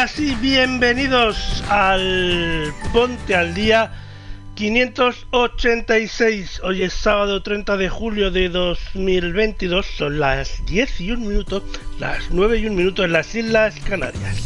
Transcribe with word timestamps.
Buenos 0.00 0.16
días 0.16 0.30
y 0.30 0.34
bienvenidos 0.40 1.62
al 1.68 2.72
Ponte 2.90 3.34
al 3.34 3.52
Día 3.52 3.92
586. 4.54 6.60
Hoy 6.62 6.84
es 6.84 6.94
sábado 6.94 7.42
30 7.42 7.76
de 7.76 7.90
julio 7.90 8.30
de 8.30 8.48
2022, 8.48 9.84
son 9.84 10.18
las 10.18 10.64
10 10.64 11.00
y 11.02 11.10
1 11.10 11.26
minuto, 11.26 11.62
las 11.98 12.30
9 12.30 12.56
y 12.58 12.66
1 12.66 12.76
minuto 12.76 13.04
en 13.04 13.12
las 13.12 13.34
Islas 13.34 13.78
Canarias. 13.80 14.42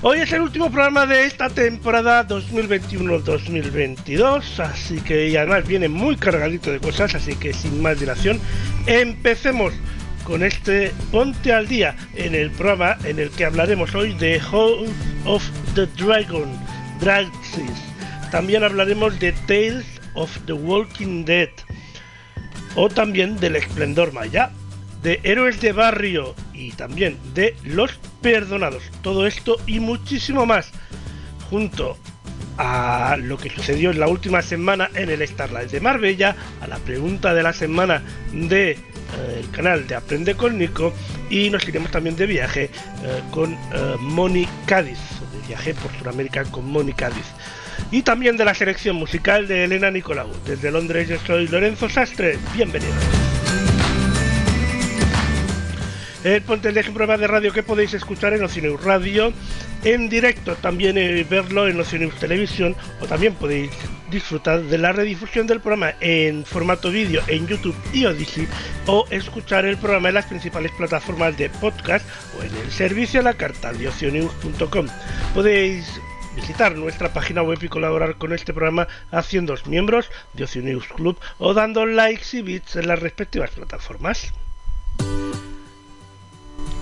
Hoy 0.00 0.20
es 0.20 0.32
el 0.32 0.40
último 0.40 0.70
programa 0.70 1.04
de 1.04 1.26
esta 1.26 1.50
temporada 1.50 2.26
2021-2022, 2.28 4.58
así 4.60 5.02
que 5.02 5.28
y 5.28 5.36
además 5.36 5.68
viene 5.68 5.90
muy 5.90 6.16
cargadito 6.16 6.72
de 6.72 6.80
cosas, 6.80 7.14
así 7.14 7.36
que 7.36 7.52
sin 7.52 7.82
más 7.82 8.00
dilación, 8.00 8.40
empecemos 8.86 9.74
con 10.24 10.42
este 10.42 10.92
Ponte 11.10 11.52
al 11.52 11.68
Día 11.68 11.96
en 12.14 12.34
el 12.34 12.50
programa 12.50 12.96
en 13.04 13.18
el 13.18 13.30
que 13.30 13.44
hablaremos 13.44 13.94
hoy 13.94 14.14
de 14.14 14.40
House 14.40 14.90
of 15.24 15.44
the 15.74 15.86
Dragon, 16.02 16.48
Draxis. 17.00 17.70
También 18.30 18.64
hablaremos 18.64 19.18
de 19.18 19.32
Tales 19.46 19.86
of 20.14 20.30
the 20.46 20.52
Walking 20.52 21.24
Dead 21.24 21.50
o 22.74 22.88
también 22.88 23.36
del 23.38 23.56
Esplendor 23.56 24.12
Maya, 24.12 24.50
de 25.02 25.20
Héroes 25.22 25.60
de 25.60 25.72
Barrio 25.72 26.34
y 26.52 26.72
también 26.72 27.18
de 27.34 27.56
Los 27.64 27.98
Perdonados. 28.20 28.82
Todo 29.02 29.26
esto 29.26 29.56
y 29.66 29.80
muchísimo 29.80 30.46
más 30.46 30.70
junto 31.48 31.96
a 32.58 33.16
lo 33.18 33.38
que 33.38 33.50
sucedió 33.50 33.90
en 33.90 34.00
la 34.00 34.08
última 34.08 34.42
semana 34.42 34.90
en 34.94 35.08
el 35.08 35.26
Starlight 35.26 35.70
de 35.70 35.80
Marbella, 35.80 36.36
a 36.60 36.66
la 36.66 36.76
pregunta 36.76 37.32
de 37.32 37.42
la 37.42 37.52
semana 37.52 38.02
de 38.32 38.78
el 39.38 39.50
canal 39.50 39.86
de 39.86 39.94
Aprende 39.94 40.34
con 40.34 40.58
Nico 40.58 40.92
y 41.28 41.50
nos 41.50 41.66
iremos 41.66 41.90
también 41.90 42.16
de 42.16 42.26
viaje 42.26 42.64
eh, 42.64 43.22
con 43.30 43.52
eh, 43.52 43.96
Moni 44.00 44.46
Cádiz, 44.66 44.98
de 45.32 45.46
viaje 45.48 45.74
por 45.74 45.92
Sudamérica 45.98 46.44
con 46.44 46.70
Moni 46.70 46.92
Cádiz. 46.92 47.26
Y 47.90 48.02
también 48.02 48.36
de 48.36 48.44
la 48.44 48.54
selección 48.54 48.96
musical 48.96 49.48
de 49.48 49.64
Elena 49.64 49.90
Nicolau. 49.90 50.28
Desde 50.46 50.70
Londres 50.70 51.08
yo 51.08 51.18
soy 51.26 51.48
Lorenzo 51.48 51.88
Sastre. 51.88 52.38
Bienvenidos. 52.54 52.94
El 56.22 56.42
Ponte 56.42 56.68
al 56.68 56.74
Día 56.74 56.82
es 56.82 56.88
un 56.88 56.94
programa 56.94 57.18
de 57.18 57.26
radio 57.26 57.52
que 57.52 57.62
podéis 57.62 57.94
escuchar 57.94 58.34
en 58.34 58.44
Oceneus 58.44 58.84
Radio 58.84 59.32
en 59.84 60.10
directo, 60.10 60.54
también 60.56 60.98
eh, 60.98 61.24
verlo 61.28 61.66
en 61.66 61.80
Oceneus 61.80 62.14
Televisión 62.16 62.76
o 63.00 63.06
también 63.06 63.34
podéis 63.34 63.70
disfrutar 64.10 64.62
de 64.62 64.78
la 64.78 64.92
redifusión 64.92 65.46
del 65.46 65.60
programa 65.60 65.94
en 66.00 66.44
formato 66.44 66.90
vídeo 66.90 67.22
en 67.28 67.46
YouTube 67.46 67.76
y 67.92 68.04
Odyssey 68.06 68.46
o 68.86 69.06
escuchar 69.10 69.64
el 69.64 69.76
programa 69.76 70.08
en 70.08 70.14
las 70.14 70.26
principales 70.26 70.72
plataformas 70.72 71.36
de 71.36 71.48
podcast 71.48 72.06
o 72.38 72.42
en 72.42 72.54
el 72.56 72.70
servicio 72.70 73.20
a 73.20 73.22
la 73.22 73.34
carta 73.34 73.72
de 73.72 73.88
oceneus.com. 73.88 74.86
Podéis 75.34 76.00
visitar 76.36 76.76
nuestra 76.76 77.12
página 77.12 77.42
web 77.42 77.58
y 77.62 77.68
colaborar 77.68 78.16
con 78.16 78.32
este 78.32 78.52
programa 78.52 78.88
haciéndoos 79.10 79.66
miembros 79.66 80.10
de 80.34 80.44
Oceneus 80.44 80.86
Club 80.88 81.18
o 81.38 81.54
dando 81.54 81.86
likes 81.86 82.36
y 82.36 82.42
bits 82.42 82.76
en 82.76 82.88
las 82.88 82.98
respectivas 82.98 83.50
plataformas. 83.50 84.32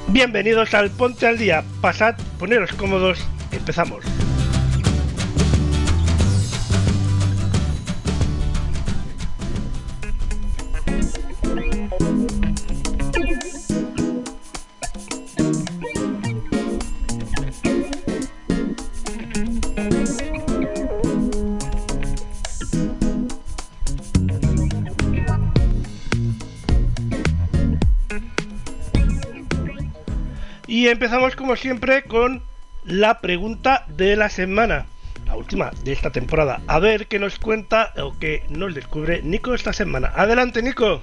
Bienvenidos 0.09 0.73
al 0.73 0.91
Ponte 0.91 1.27
al 1.27 1.37
Día. 1.37 1.65
Pasad, 1.83 2.17
poneros 2.39 2.73
cómodos, 2.73 3.27
empezamos. 3.53 4.05
Empezamos 30.91 31.37
como 31.37 31.55
siempre 31.55 32.05
con 32.05 32.43
la 32.83 33.21
pregunta 33.21 33.85
de 33.89 34.17
la 34.17 34.31
semana, 34.31 34.87
la 35.27 35.37
última 35.37 35.71
de 35.85 35.93
esta 35.93 36.11
temporada. 36.11 36.63
A 36.67 36.79
ver 36.79 37.09
qué 37.09 37.19
nos 37.19 37.39
cuenta 37.39 37.93
o 37.99 38.19
qué 38.19 38.45
nos 38.49 38.75
descubre 38.75 39.21
Nico 39.23 39.53
esta 39.53 39.75
semana. 39.75 40.11
Adelante, 40.17 40.63
Nico. 40.63 41.03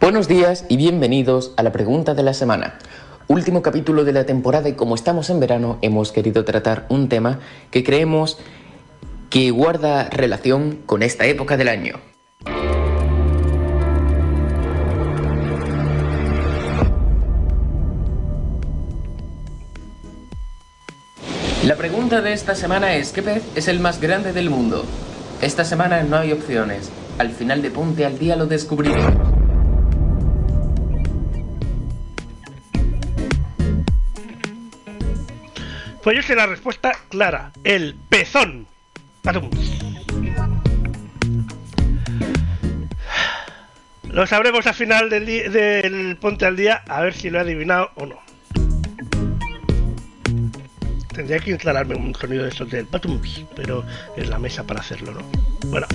Buenos 0.00 0.26
días 0.26 0.64
y 0.70 0.78
bienvenidos 0.78 1.52
a 1.58 1.62
la 1.62 1.70
pregunta 1.70 2.14
de 2.14 2.22
la 2.22 2.32
semana. 2.32 2.78
Último 3.28 3.60
capítulo 3.60 4.06
de 4.06 4.14
la 4.14 4.24
temporada 4.24 4.70
y 4.70 4.72
como 4.72 4.94
estamos 4.94 5.28
en 5.28 5.38
verano 5.38 5.76
hemos 5.82 6.12
querido 6.12 6.46
tratar 6.46 6.86
un 6.88 7.10
tema 7.10 7.40
que 7.70 7.84
creemos 7.84 8.38
que 9.28 9.50
guarda 9.50 10.08
relación 10.08 10.78
con 10.86 11.02
esta 11.02 11.26
época 11.26 11.58
del 11.58 11.68
año. 11.68 11.96
La 21.66 21.76
pregunta 21.76 22.22
de 22.22 22.32
esta 22.32 22.54
semana 22.54 22.94
es 22.94 23.12
¿qué 23.12 23.20
pez 23.20 23.42
es 23.54 23.68
el 23.68 23.78
más 23.78 24.00
grande 24.00 24.32
del 24.32 24.48
mundo? 24.48 24.86
Esta 25.42 25.66
semana 25.66 26.02
no 26.02 26.16
hay 26.16 26.32
opciones. 26.32 26.90
Al 27.18 27.32
final 27.32 27.60
de 27.60 27.70
Ponte 27.70 28.06
al 28.06 28.18
Día 28.18 28.36
lo 28.36 28.46
descubriremos. 28.46 29.37
Pues 36.02 36.16
yo 36.16 36.22
sé 36.22 36.34
la 36.34 36.46
respuesta 36.46 36.92
clara. 37.08 37.52
El 37.64 37.94
pezón. 38.08 38.66
Patum. 39.22 39.50
Lo 44.10 44.26
sabremos 44.26 44.66
al 44.66 44.74
final 44.74 45.10
del, 45.10 46.16
Ponte 46.20 46.46
al 46.46 46.56
Día, 46.56 46.82
a 46.88 47.02
ver 47.02 47.14
si 47.14 47.30
lo 47.30 47.38
he 47.38 47.42
adivinado 47.42 47.90
o 47.96 48.06
no. 48.06 48.18
Tendría 51.14 51.38
que 51.40 51.50
instalarme 51.50 51.94
un 51.94 52.14
sonido 52.14 52.44
de 52.44 52.50
esos 52.50 52.70
del 52.70 52.86
patum, 52.86 53.20
pero 53.54 53.84
en 54.16 54.30
la 54.30 54.38
mesa 54.38 54.64
para 54.64 54.80
hacerlo, 54.80 55.12
¿no? 55.12 55.20
Bueno, 55.66 55.86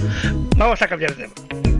vamos 0.57 0.81
a 0.81 0.87
cambiar 0.87 1.15
de 1.15 1.27
tema. 1.27 1.72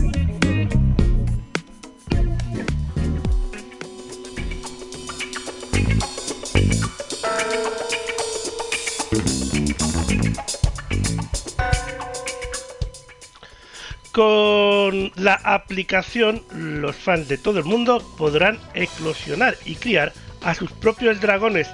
Con 14.14 15.10
la 15.16 15.40
aplicación, 15.42 16.40
los 16.52 16.94
fans 16.94 17.26
de 17.26 17.36
todo 17.36 17.58
el 17.58 17.64
mundo 17.64 18.00
podrán 18.16 18.60
eclosionar 18.72 19.56
y 19.64 19.74
criar 19.74 20.12
a 20.40 20.54
sus 20.54 20.70
propios 20.70 21.20
dragones 21.20 21.68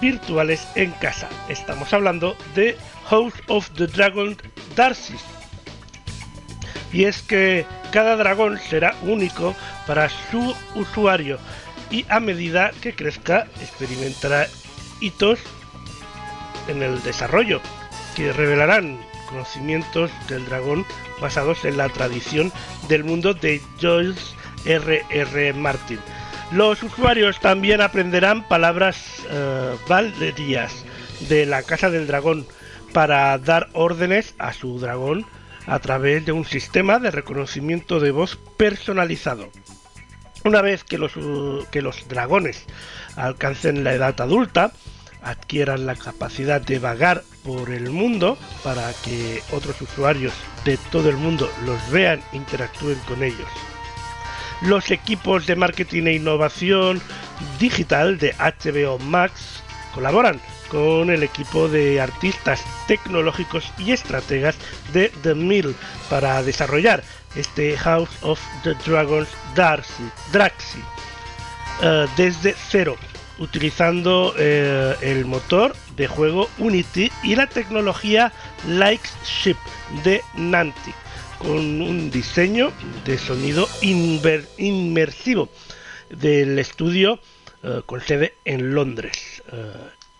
virtuales 0.00 0.66
en 0.74 0.92
casa. 0.92 1.28
Estamos 1.50 1.92
hablando 1.92 2.34
de 2.54 2.78
House 3.10 3.34
of 3.48 3.68
the 3.72 3.88
Dragon 3.88 4.38
Darcy. 4.74 5.16
Y 6.94 7.04
es 7.04 7.20
que 7.20 7.66
cada 7.92 8.16
dragón 8.16 8.58
será 8.58 8.94
único 9.02 9.54
para 9.86 10.08
su 10.08 10.56
usuario 10.76 11.38
y 11.90 12.06
a 12.08 12.20
medida 12.20 12.70
que 12.80 12.94
crezca 12.94 13.48
experimentará 13.60 14.46
hitos 15.02 15.40
en 16.68 16.82
el 16.82 17.02
desarrollo 17.02 17.60
que 18.14 18.32
revelarán 18.32 18.98
conocimientos 19.26 20.10
del 20.28 20.46
dragón 20.46 20.86
basados 21.20 21.64
en 21.64 21.76
la 21.76 21.88
tradición 21.88 22.52
del 22.88 23.04
mundo 23.04 23.34
de 23.34 23.60
George 23.78 24.20
R. 24.64 25.04
R. 25.10 25.52
Martin. 25.52 25.98
Los 26.52 26.82
usuarios 26.82 27.40
también 27.40 27.80
aprenderán 27.80 28.46
palabras 28.46 29.24
uh, 29.30 29.94
de 31.28 31.46
la 31.46 31.62
Casa 31.62 31.90
del 31.90 32.06
Dragón 32.06 32.46
para 32.92 33.36
dar 33.38 33.68
órdenes 33.72 34.34
a 34.38 34.52
su 34.52 34.78
dragón 34.78 35.26
a 35.66 35.80
través 35.80 36.24
de 36.24 36.32
un 36.32 36.44
sistema 36.44 36.98
de 36.98 37.10
reconocimiento 37.10 37.98
de 37.98 38.12
voz 38.12 38.38
personalizado. 38.56 39.50
Una 40.44 40.62
vez 40.62 40.84
que 40.84 40.98
los, 40.98 41.12
que 41.70 41.82
los 41.82 42.06
dragones 42.08 42.64
alcancen 43.16 43.82
la 43.82 43.94
edad 43.94 44.20
adulta, 44.20 44.72
adquieran 45.26 45.86
la 45.86 45.96
capacidad 45.96 46.60
de 46.60 46.78
vagar 46.78 47.22
por 47.44 47.70
el 47.70 47.90
mundo 47.90 48.38
para 48.62 48.92
que 49.04 49.42
otros 49.52 49.80
usuarios 49.82 50.32
de 50.64 50.78
todo 50.90 51.10
el 51.10 51.16
mundo 51.16 51.50
los 51.64 51.90
vean 51.90 52.22
interactúen 52.32 52.98
con 53.06 53.22
ellos. 53.22 53.48
Los 54.62 54.90
equipos 54.90 55.46
de 55.46 55.56
marketing 55.56 56.04
e 56.04 56.14
innovación 56.14 57.02
digital 57.58 58.18
de 58.18 58.34
HBO 58.38 58.98
Max 58.98 59.62
colaboran 59.94 60.40
con 60.68 61.10
el 61.10 61.22
equipo 61.22 61.68
de 61.68 62.00
artistas 62.00 62.64
tecnológicos 62.86 63.70
y 63.78 63.92
estrategas 63.92 64.56
de 64.92 65.10
The 65.22 65.34
Mill 65.34 65.74
para 66.08 66.42
desarrollar 66.42 67.02
este 67.34 67.76
House 67.76 68.10
of 68.22 68.40
the 68.62 68.74
Dragons 68.86 69.28
Darcy, 69.54 70.10
Draxi 70.32 70.80
uh, 71.82 72.06
desde 72.16 72.54
cero, 72.68 72.96
utilizando 73.38 74.32
uh, 74.32 75.02
el 75.02 75.24
motor 75.24 75.74
de 75.96 76.06
juego 76.06 76.48
Unity 76.58 77.10
y 77.22 77.36
la 77.36 77.46
tecnología 77.46 78.32
Lightship 78.68 79.56
de 80.04 80.22
Nantic, 80.34 80.94
con 81.38 81.80
un 81.80 82.10
diseño 82.10 82.72
de 83.04 83.18
sonido 83.18 83.68
inmersivo 83.82 85.48
del 86.10 86.58
estudio 86.58 87.20
uh, 87.62 87.82
con 87.82 88.00
sede 88.00 88.34
en 88.44 88.74
Londres 88.74 89.42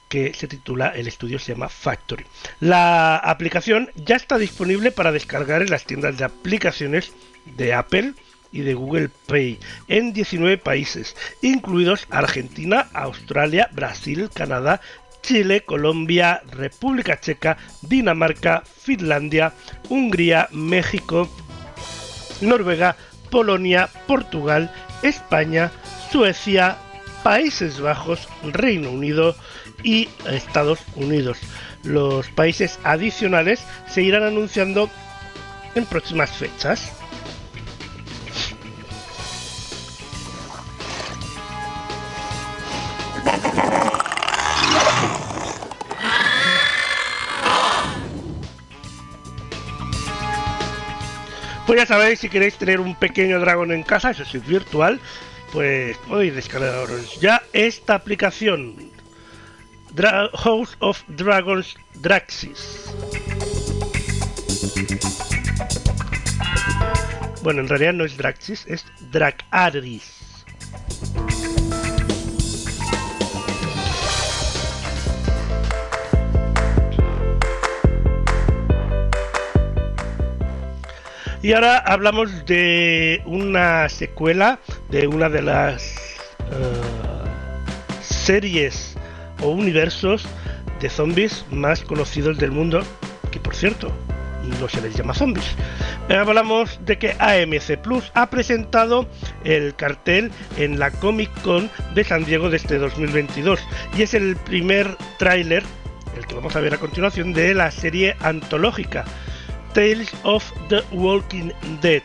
que 0.09 0.35
se 0.35 0.47
titula 0.47 0.89
el 0.91 1.09
estudio 1.09 1.39
se 1.39 1.53
llama 1.53 1.69
Factory. 1.69 2.25
La 2.61 3.17
aplicación 3.17 3.91
ya 3.97 4.17
está 4.17 4.39
disponible 4.39 4.93
para 4.93 5.13
descargar 5.13 5.63
en 5.63 5.71
las 5.71 5.85
tiendas 5.85 6.17
de 6.17 6.25
aplicaciones 6.25 7.13
de 7.45 7.75
Apple 7.75 8.15
y 8.57 8.63
de 8.63 8.75
Google 8.75 9.11
Play 9.27 9.59
en 9.89 10.13
19 10.13 10.59
países, 10.59 11.15
incluidos 11.43 12.07
Argentina, 12.11 12.89
Australia, 12.93 13.69
Brasil, 13.73 14.31
Canadá, 14.33 14.81
Chile, 15.23 15.63
Colombia, 15.65 16.43
República 16.51 17.21
Checa, 17.21 17.57
Dinamarca, 17.83 18.63
Finlandia, 18.65 19.53
Hungría, 19.89 20.49
México, 20.53 21.29
Noruega, 22.41 22.97
Polonia, 23.31 23.89
Portugal, 24.07 24.73
España, 25.03 25.71
Suecia, 26.11 26.77
Países 27.23 27.81
Bajos, 27.81 28.29
Reino 28.43 28.91
Unido, 28.91 29.35
y 29.83 30.09
Estados 30.29 30.81
Unidos. 30.95 31.39
Los 31.85 32.29
países 32.29 32.79
adicionales 32.83 33.61
se 33.89 34.03
irán 34.03 34.25
anunciando 34.25 34.91
en 35.75 35.87
próximas 35.87 36.31
fechas. 36.31 36.93
Pues 51.67 51.81
ya 51.81 51.87
sabéis, 51.87 52.21
si 52.21 52.29
queréis 52.29 52.57
tener 52.57 52.79
un 52.79 52.95
pequeño 52.95 53.41
dragón 53.41 53.73
en 53.73 53.83
casa, 53.83 54.13
eso 54.13 54.23
es 54.23 54.47
virtual, 54.47 55.01
pues 55.53 55.97
podéis 55.99 56.35
descargaros 56.35 57.21
ya 57.21 57.43
esta 57.53 57.95
aplicación 57.95 58.93
House 60.35 60.77
of 60.81 61.03
Dragons 61.09 61.75
Draxis. 61.95 62.93
Bueno, 67.43 67.63
en 67.63 67.69
realidad 67.69 67.93
no 67.95 68.05
es 68.05 68.17
Draxis, 68.17 68.65
es 68.67 68.85
Dragaris. 69.11 70.16
Y 81.43 81.53
ahora 81.53 81.79
hablamos 81.79 82.47
de 82.47 83.23
una 83.27 83.89
secuela 83.89 84.59
de 84.91 85.07
una 85.07 85.29
de 85.29 85.43
las 85.43 85.97
uh, 86.41 88.03
series 88.03 88.97
o 89.43 89.49
universos 89.49 90.27
de 90.81 90.89
zombies 90.89 91.45
más 91.51 91.83
conocidos 91.83 92.39
del 92.39 92.53
mundo, 92.53 92.83
que 93.31 93.39
por 93.39 93.55
cierto, 93.55 93.93
no 94.61 94.69
se 94.69 94.81
les 94.81 94.95
llama 94.95 95.15
zombies. 95.15 95.55
Hablamos 96.09 96.79
de 96.85 96.99
que 96.99 97.17
AMC 97.19 97.83
Plus 97.83 98.11
ha 98.15 98.31
presentado 98.31 99.09
el 99.45 99.75
cartel 99.75 100.31
en 100.57 100.79
la 100.79 100.91
Comic 100.91 101.31
Con 101.43 101.71
de 101.95 102.05
San 102.05 102.25
Diego 102.25 102.49
de 102.49 102.57
este 102.57 102.79
2022 102.79 103.61
y 103.97 104.03
es 104.03 104.15
el 104.15 104.37
primer 104.37 104.97
tráiler, 105.19 105.65
el 106.17 106.27
que 106.27 106.35
vamos 106.35 106.57
a 106.57 106.61
ver 106.61 106.75
a 106.75 106.79
continuación, 106.79 107.33
de 107.33 107.55
la 107.55 107.71
serie 107.71 108.17
antológica 108.21 109.05
Tales 109.77 110.11
of 110.23 110.43
the 110.71 110.83
Walking 110.91 111.53
Dead 111.83 112.03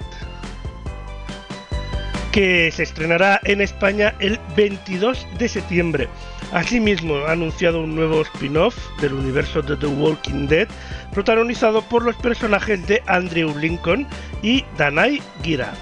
que 2.33 2.69
se 2.69 2.83
estrenará 2.83 3.39
en 3.45 3.61
España 3.61 4.13
el 4.19 4.37
22 4.57 5.25
de 5.37 5.47
septiembre. 5.47 6.09
Asimismo, 6.51 7.15
ha 7.15 7.31
anunciado 7.31 7.81
un 7.81 7.95
nuevo 7.95 8.23
spin-off 8.23 8.75
del 8.99 9.13
universo 9.13 9.61
de 9.61 9.77
The 9.77 9.87
Walking 9.87 10.47
Dead, 10.47 10.67
protagonizado 11.13 11.81
por 11.81 12.03
los 12.03 12.17
personajes 12.17 12.85
de 12.87 13.01
Andrew 13.07 13.57
Lincoln 13.57 14.05
y 14.41 14.65
Danai 14.77 15.21
Gira. 15.41 15.73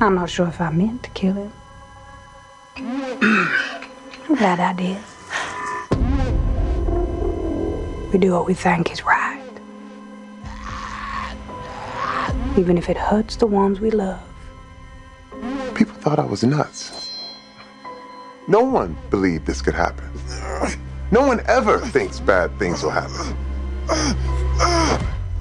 I'm 0.00 0.16
not 0.16 0.28
sure 0.28 0.48
if 0.48 0.60
I 0.60 0.70
meant 0.70 1.02
to 1.04 1.10
kill 1.14 1.36
him. 1.36 1.52
I'm 4.28 4.34
glad 4.34 4.58
I 4.58 4.72
did. 4.74 5.15
We 8.16 8.20
do 8.20 8.32
what 8.32 8.46
we 8.46 8.54
think 8.54 8.90
is 8.90 9.04
right. 9.04 9.42
Even 12.56 12.78
if 12.78 12.88
it 12.88 12.96
hurts 12.96 13.36
the 13.36 13.46
ones 13.46 13.78
we 13.78 13.90
love. 13.90 14.22
People 15.74 15.94
thought 15.96 16.18
I 16.18 16.24
was 16.24 16.42
nuts. 16.42 17.10
No 18.48 18.62
one 18.62 18.96
believed 19.10 19.44
this 19.44 19.60
could 19.60 19.74
happen. 19.74 20.08
No 21.10 21.26
one 21.26 21.42
ever 21.44 21.78
thinks 21.78 22.18
bad 22.18 22.58
things 22.58 22.82
will 22.82 22.88
happen. 22.88 23.36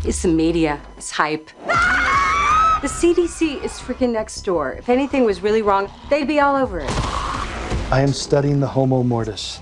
It's 0.03 0.23
the 0.23 0.27
media. 0.27 0.81
It's 0.97 1.11
hype. 1.11 1.49
The 1.67 2.89
CDC 2.89 3.63
is 3.63 3.71
freaking 3.71 4.11
next 4.11 4.41
door. 4.41 4.73
If 4.73 4.89
anything 4.89 5.23
was 5.23 5.41
really 5.41 5.61
wrong, 5.61 5.89
they'd 6.09 6.27
be 6.27 6.41
all 6.41 6.57
over 6.57 6.81
it. 6.81 6.91
I 7.89 8.01
am 8.01 8.11
studying 8.11 8.59
the 8.59 8.67
Homo 8.67 9.01
mortis. 9.01 9.61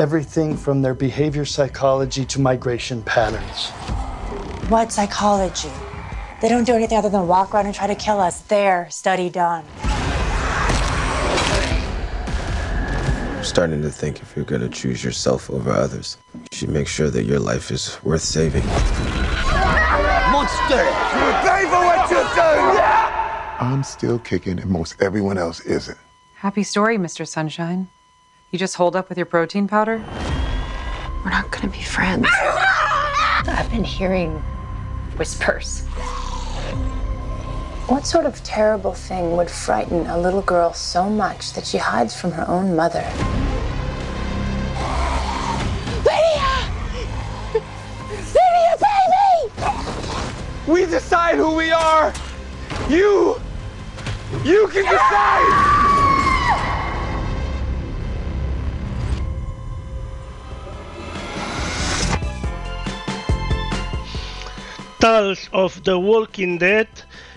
Everything 0.00 0.56
from 0.56 0.80
their 0.80 0.94
behavior 0.94 1.44
psychology 1.44 2.24
to 2.24 2.40
migration 2.40 3.02
patterns. 3.02 3.68
What 4.70 4.90
psychology? 4.90 5.68
They 6.40 6.48
don't 6.48 6.64
do 6.64 6.72
anything 6.72 6.96
other 6.96 7.10
than 7.10 7.28
walk 7.28 7.52
around 7.52 7.66
and 7.66 7.74
try 7.74 7.86
to 7.86 7.94
kill 7.94 8.18
us. 8.18 8.40
There, 8.40 8.88
study 8.88 9.28
done. 9.28 9.62
starting 13.42 13.82
to 13.82 13.90
think 13.90 14.22
if 14.22 14.34
you're 14.34 14.46
going 14.46 14.62
to 14.62 14.70
choose 14.70 15.04
yourself 15.04 15.50
over 15.50 15.70
others, 15.70 16.16
you 16.34 16.40
should 16.50 16.70
make 16.70 16.88
sure 16.88 17.10
that 17.10 17.24
your 17.24 17.38
life 17.38 17.70
is 17.70 18.02
worth 18.02 18.22
saving. 18.22 18.64
Monster! 20.32 20.82
You 20.82 21.28
pay 21.44 21.64
for 21.68 21.82
what 21.84 22.08
you 22.08 22.22
do! 22.36 22.50
I'm 23.62 23.82
still 23.82 24.18
kicking 24.18 24.60
and 24.60 24.70
most 24.70 25.02
everyone 25.02 25.36
else 25.36 25.60
isn't. 25.60 25.98
Happy 26.36 26.62
story, 26.62 26.96
Mr. 26.96 27.28
Sunshine. 27.28 27.88
You 28.50 28.58
just 28.58 28.74
hold 28.74 28.96
up 28.96 29.08
with 29.08 29.16
your 29.16 29.26
protein 29.26 29.68
powder? 29.68 30.04
We're 31.24 31.30
not 31.30 31.52
gonna 31.52 31.68
be 31.68 31.82
friends. 31.82 32.26
I've 32.32 33.70
been 33.70 33.84
hearing 33.84 34.32
whispers. 35.16 35.82
What 37.86 38.06
sort 38.06 38.26
of 38.26 38.42
terrible 38.42 38.92
thing 38.92 39.36
would 39.36 39.48
frighten 39.48 40.04
a 40.06 40.18
little 40.18 40.42
girl 40.42 40.72
so 40.72 41.08
much 41.08 41.52
that 41.52 41.64
she 41.64 41.78
hides 41.78 42.20
from 42.20 42.32
her 42.32 42.44
own 42.48 42.74
mother? 42.74 43.08
Lydia! 46.04 46.72
Lydia, 48.34 48.76
baby! 48.82 49.62
We 50.66 50.86
decide 50.86 51.36
who 51.36 51.54
we 51.54 51.70
are! 51.70 52.12
You! 52.88 53.40
You 54.42 54.66
can 54.72 54.82
decide! 54.86 55.79
Tales 65.00 65.48
of 65.52 65.80
the 65.84 65.94
Walking 65.94 66.58
Dead 66.58 66.86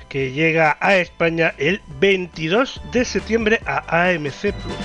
que 0.10 0.34
llega 0.34 0.78
a 0.82 0.98
España 0.98 1.56
el 1.58 1.82
22 2.02 2.82
de 2.92 3.06
septiembre 3.06 3.62
a 3.66 4.10
AMC 4.10 4.52
Plus. 4.52 4.76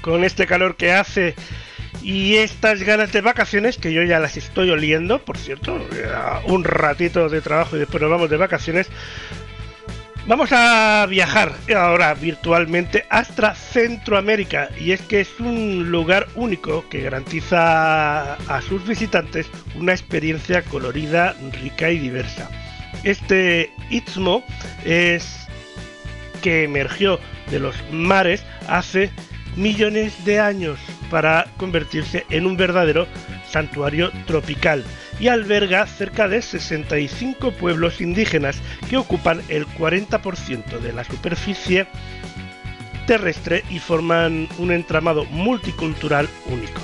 Con 0.00 0.24
este 0.24 0.46
calor 0.46 0.76
que 0.76 0.92
hace 0.92 1.34
y 2.08 2.36
estas 2.36 2.82
ganas 2.84 3.12
de 3.12 3.20
vacaciones, 3.20 3.76
que 3.76 3.92
yo 3.92 4.02
ya 4.02 4.18
las 4.18 4.38
estoy 4.38 4.70
oliendo, 4.70 5.18
por 5.18 5.36
cierto, 5.36 5.78
un 6.46 6.64
ratito 6.64 7.28
de 7.28 7.42
trabajo 7.42 7.76
y 7.76 7.80
después 7.80 8.00
nos 8.00 8.10
vamos 8.10 8.30
de 8.30 8.38
vacaciones, 8.38 8.88
Vamos 10.26 10.50
a 10.52 11.06
viajar 11.08 11.54
ahora 11.74 12.12
virtualmente 12.12 13.06
hasta 13.08 13.54
Centroamérica 13.54 14.68
y 14.78 14.92
es 14.92 15.00
que 15.00 15.20
es 15.20 15.40
un 15.40 15.90
lugar 15.90 16.28
único 16.34 16.86
que 16.90 17.00
garantiza 17.00 18.34
a 18.34 18.60
sus 18.60 18.86
visitantes 18.86 19.46
una 19.74 19.92
experiencia 19.92 20.60
colorida, 20.60 21.34
rica 21.62 21.90
y 21.90 21.98
diversa. 21.98 22.50
Este 23.04 23.72
Istmo 23.88 24.44
es 24.84 25.46
que 26.42 26.64
emergió 26.64 27.18
de 27.50 27.60
los 27.60 27.74
mares 27.90 28.44
hace 28.68 29.10
millones 29.56 30.24
de 30.24 30.40
años 30.40 30.78
para 31.10 31.46
convertirse 31.56 32.26
en 32.30 32.46
un 32.46 32.56
verdadero 32.56 33.06
santuario 33.50 34.10
tropical 34.26 34.84
y 35.20 35.28
alberga 35.28 35.86
cerca 35.86 36.28
de 36.28 36.42
65 36.42 37.52
pueblos 37.52 38.00
indígenas 38.00 38.60
que 38.88 38.96
ocupan 38.96 39.42
el 39.48 39.66
40% 39.66 40.78
de 40.80 40.92
la 40.92 41.04
superficie 41.04 41.86
terrestre 43.06 43.64
y 43.70 43.78
forman 43.78 44.48
un 44.58 44.70
entramado 44.70 45.24
multicultural 45.24 46.28
único. 46.46 46.80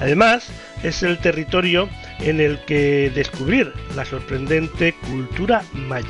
Además, 0.00 0.48
es 0.82 1.02
el 1.02 1.18
territorio 1.18 1.88
en 2.20 2.40
el 2.40 2.60
que 2.64 3.10
descubrir 3.14 3.72
la 3.96 4.04
sorprendente 4.04 4.94
cultura 4.94 5.62
maya. 5.72 6.06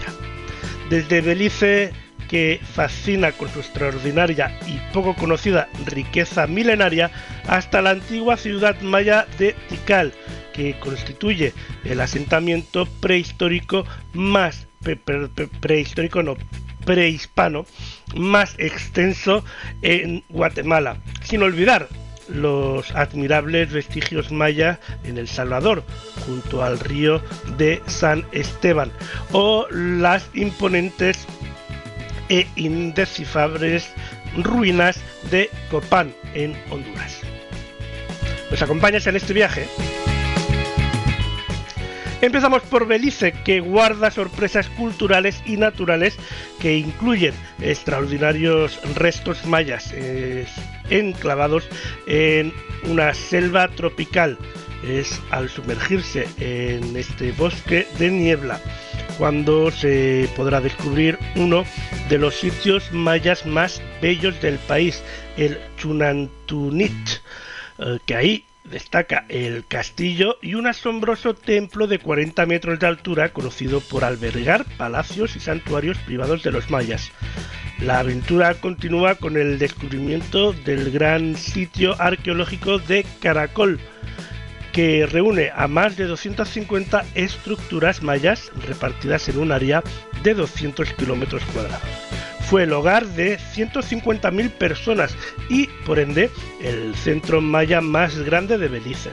Desde 0.90 1.20
Belice, 1.20 1.92
que 2.30 2.60
fascina 2.62 3.32
con 3.32 3.48
su 3.50 3.58
extraordinaria 3.58 4.56
y 4.64 4.78
poco 4.94 5.16
conocida 5.16 5.68
riqueza 5.84 6.46
milenaria, 6.46 7.10
hasta 7.48 7.82
la 7.82 7.90
antigua 7.90 8.36
ciudad 8.36 8.80
maya 8.82 9.26
de 9.36 9.56
Tikal, 9.68 10.12
que 10.52 10.78
constituye 10.78 11.52
el 11.84 12.00
asentamiento 12.00 12.86
prehistórico 12.86 13.84
más 14.12 14.68
prehistórico 15.60 16.22
no 16.22 16.36
prehispano 16.84 17.66
más 18.14 18.54
extenso 18.58 19.44
en 19.82 20.22
Guatemala, 20.28 20.98
sin 21.24 21.42
olvidar 21.42 21.88
los 22.28 22.94
admirables 22.94 23.72
vestigios 23.72 24.30
mayas 24.30 24.78
en 25.02 25.18
El 25.18 25.26
Salvador, 25.26 25.82
junto 26.24 26.62
al 26.62 26.78
río 26.78 27.20
de 27.58 27.82
San 27.86 28.24
Esteban, 28.30 28.92
o 29.32 29.66
las 29.70 30.30
imponentes 30.32 31.26
e 32.30 32.46
indescifrables 32.56 33.92
ruinas 34.36 34.98
de 35.30 35.50
Copán 35.70 36.14
en 36.32 36.56
Honduras. 36.70 37.20
¿Nos 38.50 38.62
acompañas 38.62 39.06
en 39.06 39.16
este 39.16 39.34
viaje? 39.34 39.68
Empezamos 42.22 42.62
por 42.62 42.86
Belice, 42.86 43.32
que 43.32 43.60
guarda 43.60 44.10
sorpresas 44.10 44.68
culturales 44.68 45.42
y 45.46 45.56
naturales 45.56 46.16
que 46.60 46.76
incluyen 46.76 47.34
extraordinarios 47.60 48.78
restos 48.94 49.46
mayas 49.46 49.94
enclavados 50.90 51.66
en 52.06 52.52
una 52.84 53.14
selva 53.14 53.68
tropical. 53.68 54.36
Es 54.86 55.20
al 55.30 55.48
sumergirse 55.48 56.28
en 56.38 56.94
este 56.96 57.32
bosque 57.32 57.86
de 57.98 58.10
niebla 58.10 58.60
cuando 59.20 59.70
se 59.70 60.30
podrá 60.34 60.62
descubrir 60.62 61.18
uno 61.36 61.66
de 62.08 62.16
los 62.16 62.36
sitios 62.36 62.90
mayas 62.90 63.44
más 63.44 63.82
bellos 64.00 64.40
del 64.40 64.56
país, 64.56 65.02
el 65.36 65.58
Chunantunit, 65.76 67.20
eh, 67.78 67.98
que 68.06 68.14
ahí 68.14 68.44
destaca 68.64 69.26
el 69.28 69.66
castillo 69.66 70.38
y 70.40 70.54
un 70.54 70.66
asombroso 70.66 71.34
templo 71.34 71.86
de 71.86 71.98
40 71.98 72.46
metros 72.46 72.78
de 72.78 72.86
altura 72.86 73.28
conocido 73.34 73.82
por 73.82 74.04
albergar 74.04 74.64
palacios 74.78 75.36
y 75.36 75.40
santuarios 75.40 75.98
privados 75.98 76.42
de 76.42 76.52
los 76.52 76.70
mayas. 76.70 77.12
La 77.78 77.98
aventura 77.98 78.54
continúa 78.54 79.16
con 79.16 79.36
el 79.36 79.58
descubrimiento 79.58 80.54
del 80.54 80.92
gran 80.92 81.36
sitio 81.36 81.94
arqueológico 82.00 82.78
de 82.78 83.04
Caracol, 83.20 83.80
que 84.72 85.06
reúne 85.06 85.50
a 85.54 85.66
más 85.68 85.96
de 85.96 86.06
250 86.06 87.04
estructuras 87.14 88.02
mayas 88.02 88.50
repartidas 88.66 89.28
en 89.28 89.38
un 89.38 89.52
área 89.52 89.82
de 90.22 90.34
200 90.34 90.92
kilómetros 90.94 91.42
cuadrados 91.52 91.82
fue 92.50 92.64
el 92.64 92.72
hogar 92.72 93.06
de 93.06 93.38
150.000 93.38 94.50
personas 94.50 95.14
y, 95.48 95.68
por 95.86 96.00
ende, 96.00 96.30
el 96.60 96.96
centro 96.96 97.40
maya 97.40 97.80
más 97.80 98.18
grande 98.18 98.58
de 98.58 98.66
Belice, 98.66 99.12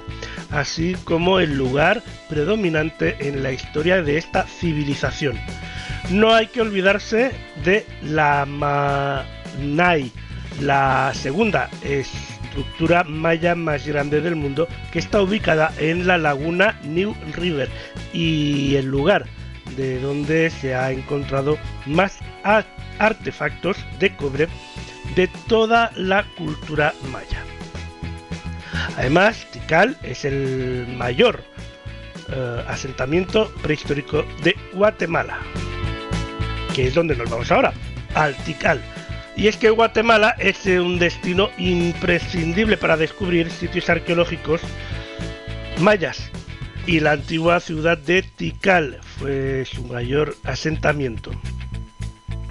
así 0.49 0.95
como 1.03 1.39
el 1.39 1.55
lugar 1.55 2.01
predominante 2.29 3.15
en 3.27 3.43
la 3.43 3.51
historia 3.51 4.01
de 4.01 4.17
esta 4.17 4.47
civilización. 4.47 5.39
No 6.09 6.33
hay 6.33 6.47
que 6.47 6.61
olvidarse 6.61 7.31
de 7.63 7.85
la 8.01 8.43
Manay, 8.47 10.11
la 10.59 11.11
segunda 11.13 11.69
estructura 12.57 13.03
maya 13.03 13.53
más 13.53 13.85
grande 13.85 14.19
del 14.19 14.35
mundo 14.35 14.67
que 14.91 14.97
está 14.97 15.21
ubicada 15.21 15.71
en 15.77 16.07
la 16.07 16.17
laguna 16.17 16.79
New 16.83 17.15
River 17.35 17.69
y 18.13 18.75
el 18.75 18.87
lugar 18.87 19.25
de 19.75 19.99
donde 19.99 20.49
se 20.49 20.73
ha 20.73 20.91
encontrado 20.91 21.59
más 21.85 22.17
artefactos 22.97 23.77
de 23.99 24.15
cobre 24.15 24.47
de 25.15 25.27
toda 25.47 25.91
la 25.95 26.25
cultura 26.35 26.95
maya. 27.11 27.43
Además, 28.97 29.45
Tikal 29.51 29.95
es 30.01 30.25
el 30.25 30.87
mayor 30.97 31.43
eh, 32.29 32.63
asentamiento 32.67 33.51
prehistórico 33.61 34.25
de 34.43 34.55
Guatemala, 34.73 35.37
que 36.73 36.87
es 36.87 36.95
donde 36.95 37.15
nos 37.15 37.29
vamos 37.29 37.51
ahora, 37.51 37.71
al 38.15 38.35
Tikal. 38.37 38.81
Y 39.38 39.48
es 39.48 39.56
que 39.56 39.70
Guatemala 39.70 40.36
es 40.39 40.65
un 40.65 40.98
destino 40.98 41.51
imprescindible 41.60 42.75
para 42.75 42.98
descubrir 42.98 43.51
sitios 43.51 43.88
arqueológicos 43.88 44.62
mayas. 45.79 46.32
Y 46.88 47.01
la 47.01 47.12
antigua 47.12 47.60
ciudad 47.60 48.00
de 48.00 48.24
Tikal 48.24 49.00
fue 49.20 49.63
su 49.65 49.84
mayor 49.84 50.36
asentamiento 50.44 51.32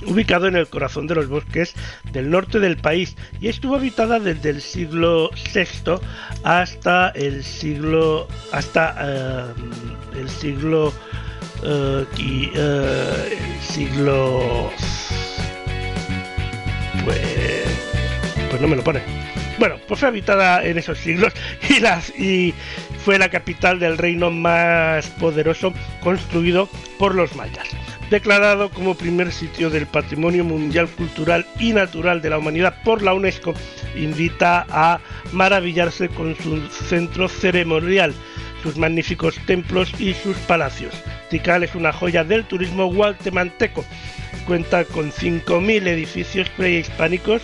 ubicado 0.06 0.46
en 0.46 0.54
el 0.54 0.68
corazón 0.68 1.06
de 1.06 1.14
los 1.14 1.28
bosques 1.28 1.74
del 2.12 2.30
norte 2.30 2.60
del 2.60 2.76
país 2.76 3.16
y 3.40 3.48
estuvo 3.48 3.76
habitada 3.76 4.20
desde 4.20 4.50
el 4.50 4.62
siglo 4.62 5.30
VI 5.52 6.00
hasta 6.44 7.08
el 7.10 7.42
siglo 7.42 8.28
hasta 8.52 8.94
eh, 9.00 9.44
el 10.20 10.28
siglo 10.28 10.92
uh, 11.62 12.20
y, 12.20 12.52
siglo 13.60 14.70
pues 17.06 17.20
pues 18.50 18.60
no 18.60 18.68
me 18.68 18.76
lo 18.76 18.84
pone. 18.84 19.00
Bueno 19.58 19.76
pues 19.86 20.00
fue 20.00 20.08
habitada 20.08 20.64
en 20.64 20.76
esos 20.76 20.98
siglos 20.98 21.32
y 22.18 22.22
y 22.22 22.54
fue 23.04 23.18
la 23.18 23.30
capital 23.30 23.78
del 23.78 23.96
reino 23.96 24.30
más 24.30 25.06
poderoso 25.06 25.72
construido 26.02 26.68
por 26.98 27.14
los 27.14 27.34
mayas 27.36 27.68
declarado 28.10 28.70
como 28.70 28.94
primer 28.94 29.32
sitio 29.32 29.70
del 29.70 29.86
Patrimonio 29.86 30.44
Mundial 30.44 30.88
Cultural 30.88 31.46
y 31.58 31.72
Natural 31.72 32.22
de 32.22 32.30
la 32.30 32.38
Humanidad 32.38 32.76
por 32.84 33.02
la 33.02 33.14
UNESCO, 33.14 33.54
invita 33.96 34.66
a 34.68 35.00
maravillarse 35.32 36.08
con 36.08 36.36
su 36.36 36.60
centro 36.68 37.28
ceremonial, 37.28 38.14
sus 38.66 38.78
magníficos 38.78 39.38
templos 39.46 39.92
y 40.00 40.12
sus 40.12 40.36
palacios. 40.38 40.92
Tikal 41.30 41.62
es 41.62 41.76
una 41.76 41.92
joya 41.92 42.24
del 42.24 42.44
turismo 42.44 42.92
guatemalteco. 42.92 43.84
Cuenta 44.44 44.84
con 44.84 45.12
5.000 45.12 45.86
edificios 45.86 46.48
prehispánicos 46.50 47.42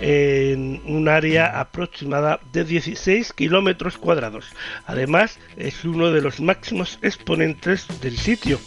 en 0.00 0.80
un 0.86 1.08
área 1.10 1.60
aproximada 1.60 2.40
de 2.54 2.64
16 2.64 3.34
kilómetros 3.34 3.98
cuadrados. 3.98 4.46
Además, 4.86 5.38
es 5.58 5.84
uno 5.84 6.10
de 6.10 6.22
los 6.22 6.40
máximos 6.40 6.98
exponentes 7.02 7.86
del 8.00 8.16
sitio 8.16 8.58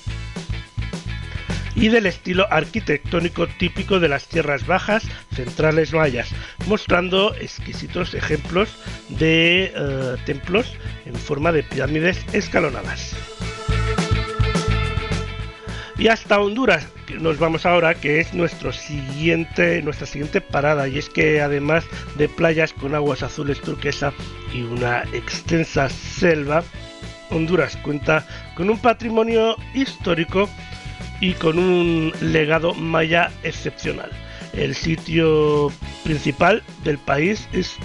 y 1.75 1.89
del 1.89 2.05
estilo 2.05 2.47
arquitectónico 2.51 3.47
típico 3.47 3.99
de 3.99 4.09
las 4.09 4.27
tierras 4.27 4.65
bajas 4.65 5.03
centrales 5.33 5.93
mayas, 5.93 6.29
mostrando 6.67 7.35
exquisitos 7.35 8.13
ejemplos 8.13 8.75
de 9.09 9.73
eh, 9.75 10.15
templos 10.25 10.73
en 11.05 11.15
forma 11.15 11.51
de 11.51 11.63
pirámides 11.63 12.25
escalonadas. 12.33 13.15
Y 15.97 16.09
hasta 16.09 16.39
Honduras 16.39 16.87
nos 17.19 17.39
vamos 17.39 17.65
ahora, 17.65 17.93
que 17.93 18.19
es 18.19 18.33
nuestro 18.33 18.73
siguiente, 18.73 19.81
nuestra 19.81 20.05
siguiente 20.05 20.41
parada. 20.41 20.87
Y 20.87 20.97
es 20.97 21.09
que 21.09 21.41
además 21.41 21.85
de 22.17 22.27
playas 22.27 22.73
con 22.73 22.95
aguas 22.95 23.23
azules 23.23 23.61
turquesa 23.61 24.13
y 24.53 24.61
una 24.61 25.03
extensa 25.13 25.89
selva, 25.89 26.63
Honduras 27.29 27.77
cuenta 27.77 28.27
con 28.55 28.69
un 28.69 28.77
patrimonio 28.77 29.55
histórico 29.73 30.49
y 31.19 31.33
con 31.33 31.59
un 31.59 32.11
legado 32.21 32.73
maya 32.73 33.31
excepcional. 33.43 34.09
El 34.53 34.75
sitio 34.75 35.71
principal 36.03 36.63
del 36.83 36.97
país 36.97 37.47
es 37.51 37.75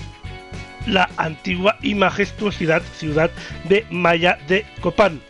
la 0.87 1.11
antigua 1.17 1.77
y 1.83 1.95
majestuosidad 1.95 2.83
ciudad 2.95 3.31
de 3.65 3.87
Maya 3.91 4.39
de 4.49 4.65
Copán, 4.81 5.21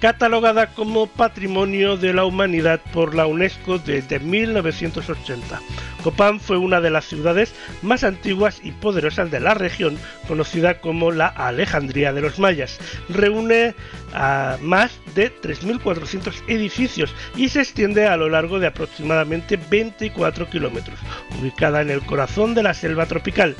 catalogada 0.00 0.68
como 0.74 1.06
Patrimonio 1.06 1.96
de 1.96 2.12
la 2.12 2.24
Humanidad 2.24 2.80
por 2.92 3.14
la 3.14 3.26
UNESCO 3.26 3.78
desde 3.78 4.18
1980. 4.18 5.60
Copán 6.04 6.38
fue 6.38 6.58
una 6.58 6.82
de 6.82 6.90
las 6.90 7.06
ciudades 7.06 7.54
más 7.80 8.04
antiguas 8.04 8.60
y 8.62 8.72
poderosas 8.72 9.30
de 9.30 9.40
la 9.40 9.54
región, 9.54 9.96
conocida 10.28 10.78
como 10.82 11.10
la 11.10 11.28
Alejandría 11.28 12.12
de 12.12 12.20
los 12.20 12.38
Mayas. 12.38 12.78
Reúne 13.08 13.74
a 14.12 14.58
más 14.60 14.92
de 15.14 15.32
3.400 15.34 16.42
edificios 16.46 17.14
y 17.36 17.48
se 17.48 17.62
extiende 17.62 18.06
a 18.06 18.18
lo 18.18 18.28
largo 18.28 18.60
de 18.60 18.66
aproximadamente 18.66 19.56
24 19.56 20.50
kilómetros, 20.50 20.98
ubicada 21.40 21.80
en 21.80 21.88
el 21.88 22.02
corazón 22.02 22.54
de 22.54 22.64
la 22.64 22.74
selva 22.74 23.06
tropical 23.06 23.56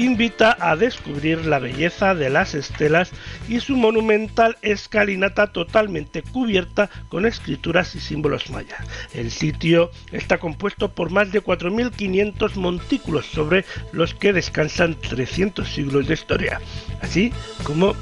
invita 0.00 0.56
a 0.58 0.76
descubrir 0.76 1.44
la 1.44 1.58
belleza 1.58 2.14
de 2.14 2.30
las 2.30 2.54
estelas 2.54 3.10
y 3.48 3.60
su 3.60 3.76
monumental 3.76 4.56
escalinata 4.62 5.52
totalmente 5.52 6.22
cubierta 6.22 6.88
con 7.10 7.26
escrituras 7.26 7.94
y 7.94 8.00
símbolos 8.00 8.48
mayas. 8.50 8.80
El 9.12 9.30
sitio 9.30 9.90
está 10.10 10.38
compuesto 10.38 10.92
por 10.92 11.10
más 11.10 11.32
de 11.32 11.42
4.500 11.80 12.56
montículos 12.56 13.26
sobre 13.26 13.64
los 13.92 14.14
que 14.14 14.32
descansan 14.32 14.94
300 14.94 15.66
siglos 15.68 16.06
de 16.06 16.14
historia, 16.14 16.60
así 17.00 17.32
como 17.62 17.94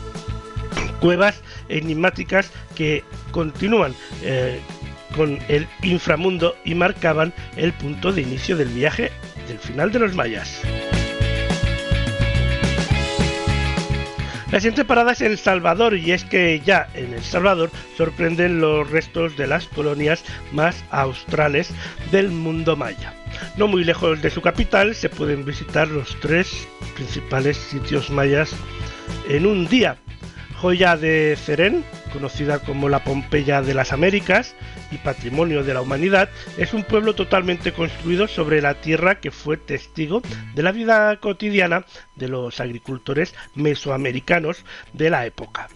cuevas 1.01 1.41
enigmáticas 1.69 2.51
que 2.75 3.05
continúan 3.31 3.95
eh, 4.23 4.61
con 5.15 5.39
el 5.49 5.67
inframundo 5.83 6.57
y 6.65 6.75
marcaban 6.75 7.33
el 7.57 7.73
punto 7.73 8.13
de 8.13 8.23
inicio 8.23 8.57
del 8.57 8.69
viaje 8.69 9.11
del 9.47 9.59
final 9.59 9.93
de 9.93 10.01
los 10.01 10.15
mayas. 10.15 10.61
La 14.51 14.61
siguiente 14.61 14.87
parada 14.87 15.13
es 15.13 15.21
El 15.21 15.37
Salvador 15.37 15.95
y 15.95 16.13
es 16.13 16.25
que 16.25 16.61
ya 16.65 16.89
en 16.95 17.13
El 17.13 17.23
Salvador 17.23 17.71
sorprenden 17.99 18.63
los 18.63 18.91
restos 18.91 19.37
de 19.37 19.47
las 19.47 19.67
colonias 19.69 20.25
más 20.53 20.85
australes 20.91 21.71
del 22.11 22.31
mundo 22.31 22.75
maya. 22.75 23.13
No 23.59 23.69
muy 23.69 23.85
lejos 23.85 24.23
de 24.23 24.31
su 24.31 24.41
capital 24.41 24.95
se 24.95 25.11
pueden 25.11 25.45
visitar 25.45 25.89
los 25.89 26.19
tres 26.21 26.67
principales 26.95 27.59
sitios 27.59 28.09
mayas 28.09 28.55
en 29.29 29.45
un 29.45 29.67
día. 29.69 29.99
Joya 30.61 30.97
de 30.97 31.37
Cerén, 31.37 31.85
conocida 32.13 32.59
como 32.59 32.89
la 32.89 33.05
Pompeya 33.05 33.63
de 33.63 33.75
las 33.75 33.93
Américas 33.93 34.57
y 34.91 34.97
Patrimonio 34.97 35.63
de 35.63 35.73
la 35.73 35.81
Humanidad, 35.81 36.31
es 36.57 36.75
un 36.75 36.83
pueblo 36.83 37.15
totalmente 37.15 37.73
construido 37.73 38.27
sobre 38.27 38.61
la 38.61 38.75
tierra 38.75 39.21
que 39.21 39.31
fue 39.31 39.57
testigo 39.57 40.21
de 40.57 40.63
la 40.65 40.73
vida 40.73 41.17
cotidiana 41.21 41.85
de 42.17 42.27
los 42.27 42.59
agricultores 42.59 43.37
mesoamericanos 43.55 44.65
de 44.93 45.11
la 45.11 45.27
época. 45.27 45.69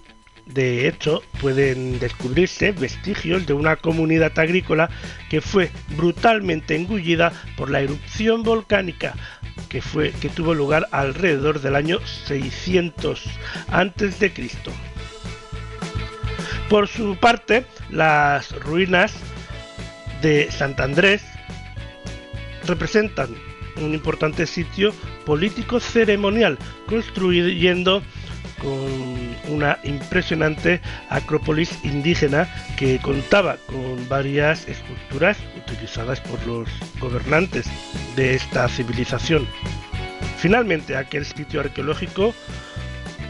De 0.46 0.88
hecho, 0.88 1.22
pueden 1.40 1.98
descubrirse 1.98 2.72
vestigios 2.72 3.46
de 3.46 3.52
una 3.52 3.76
comunidad 3.76 4.38
agrícola 4.38 4.90
que 5.31 5.40
fue 5.40 5.70
brutalmente 5.96 6.74
engullida 6.74 7.33
por 7.57 7.70
la 7.70 7.81
erupción 7.81 8.42
volcánica 8.42 9.14
que, 9.68 9.81
fue, 9.81 10.11
que 10.12 10.28
tuvo 10.28 10.55
lugar 10.55 10.87
alrededor 10.90 11.61
del 11.61 11.76
año 11.76 11.98
600 12.26 13.24
a.C. 13.68 14.33
Por 16.68 16.88
su 16.88 17.16
parte, 17.16 17.64
las 17.90 18.52
ruinas 18.61 19.14
de 20.20 20.50
Sant 20.50 20.78
Andrés 20.81 21.22
representan 22.66 23.35
un 23.76 23.94
importante 23.94 24.46
sitio 24.46 24.92
político 25.24 25.81
ceremonial, 25.81 26.59
construyendo 26.87 28.02
con 28.62 29.53
una 29.53 29.79
impresionante 29.83 30.81
acrópolis 31.09 31.79
indígena 31.85 32.48
que 32.77 32.98
contaba 32.98 33.57
con 33.66 34.09
varias 34.09 34.68
estructuras 34.68 35.37
utilizadas 35.57 36.20
por 36.20 36.44
los 36.46 36.68
gobernantes 37.01 37.66
de 38.16 38.35
esta 38.35 38.68
civilización. 38.68 39.46
Finalmente, 40.38 40.96
aquel 40.96 41.25
sitio 41.25 41.61
arqueológico, 41.61 42.35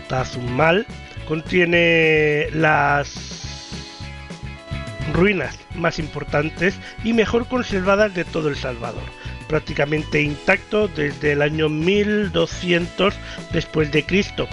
Tazumal, 0.08 0.86
contiene 1.26 2.48
las 2.52 3.32
ruinas 5.12 5.58
más 5.74 5.98
importantes 5.98 6.78
y 7.04 7.12
mejor 7.12 7.46
conservadas 7.48 8.14
de 8.14 8.24
todo 8.24 8.48
El 8.48 8.56
Salvador, 8.56 9.02
prácticamente 9.48 10.22
intacto 10.22 10.88
desde 10.88 11.32
el 11.32 11.42
año 11.42 11.68
1200 11.68 13.14
después 13.52 13.92
de 13.92 14.04
Cristo, 14.04 14.48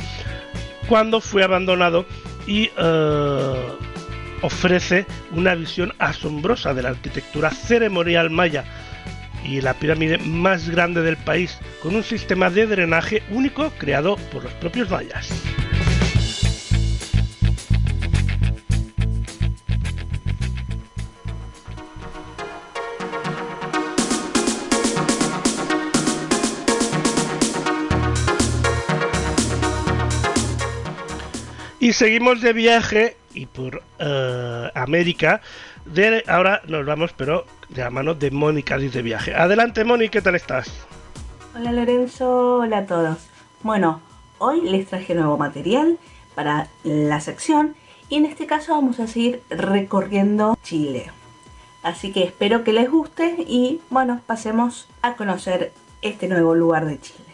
cuando 0.89 1.21
fue 1.21 1.43
abandonado 1.43 2.05
y 2.47 2.71
eh, 2.75 3.53
ofrece 4.41 5.05
una 5.31 5.53
visión 5.53 5.93
asombrosa 5.99 6.73
de 6.73 6.81
la 6.81 6.89
arquitectura 6.89 7.51
ceremonial 7.51 8.31
maya 8.31 8.65
y 9.45 9.61
la 9.61 9.75
pirámide 9.75 10.17
más 10.17 10.67
grande 10.67 11.01
del 11.01 11.15
país, 11.15 11.59
con 11.81 11.95
un 11.95 12.03
sistema 12.03 12.49
de 12.49 12.65
drenaje 12.65 13.21
único 13.29 13.69
creado 13.77 14.17
por 14.31 14.43
los 14.43 14.53
propios 14.53 14.89
mayas. 14.89 15.29
Y 31.89 31.93
seguimos 31.93 32.41
de 32.41 32.53
viaje 32.53 33.17
y 33.33 33.47
por 33.47 33.81
eh, 33.97 34.71
América. 34.75 35.41
De, 35.85 36.23
ahora 36.27 36.61
nos 36.67 36.85
vamos, 36.85 37.13
pero 37.17 37.47
de 37.67 37.81
la 37.81 37.89
mano 37.89 38.13
de 38.13 38.29
Mónica 38.29 38.77
dice 38.77 39.01
viaje. 39.01 39.33
Adelante, 39.33 39.83
Mónica, 39.83 40.11
¿qué 40.11 40.21
tal 40.21 40.35
estás? 40.35 40.69
Hola 41.55 41.71
Lorenzo, 41.71 42.57
hola 42.57 42.77
a 42.77 42.85
todos. 42.85 43.17
Bueno, 43.63 44.01
hoy 44.37 44.61
les 44.61 44.85
traje 44.85 45.15
nuevo 45.15 45.39
material 45.39 45.97
para 46.35 46.67
la 46.83 47.21
sección 47.21 47.73
y 48.07 48.17
en 48.17 48.25
este 48.25 48.45
caso 48.45 48.73
vamos 48.73 48.99
a 48.99 49.07
seguir 49.07 49.41
recorriendo 49.49 50.59
Chile. 50.61 51.11
Así 51.81 52.11
que 52.11 52.23
espero 52.23 52.63
que 52.63 52.71
les 52.71 52.91
guste 52.91 53.33
y 53.47 53.81
bueno, 53.89 54.21
pasemos 54.27 54.87
a 55.01 55.15
conocer 55.15 55.73
este 56.03 56.27
nuevo 56.27 56.53
lugar 56.53 56.85
de 56.85 57.01
Chile. 57.01 57.33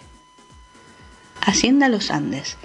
Hacienda 1.41 1.89
Los 1.89 2.09
Andes 2.09 2.57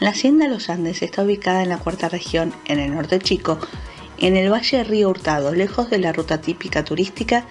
la 0.00 0.10
Hacienda 0.10 0.48
Los 0.48 0.70
Andes 0.70 1.02
está 1.02 1.22
ubicada 1.22 1.62
en 1.62 1.68
la 1.68 1.78
cuarta 1.78 2.08
región, 2.08 2.54
en 2.64 2.78
el 2.78 2.94
norte 2.94 3.18
chico, 3.18 3.58
en 4.18 4.34
el 4.34 4.50
valle 4.50 4.78
de 4.78 4.84
Río 4.84 5.10
Hurtado, 5.10 5.54
lejos 5.54 5.90
de 5.90 5.98
la 5.98 6.12
ruta 6.12 6.40
típica 6.40 6.84
turística, 6.84 7.44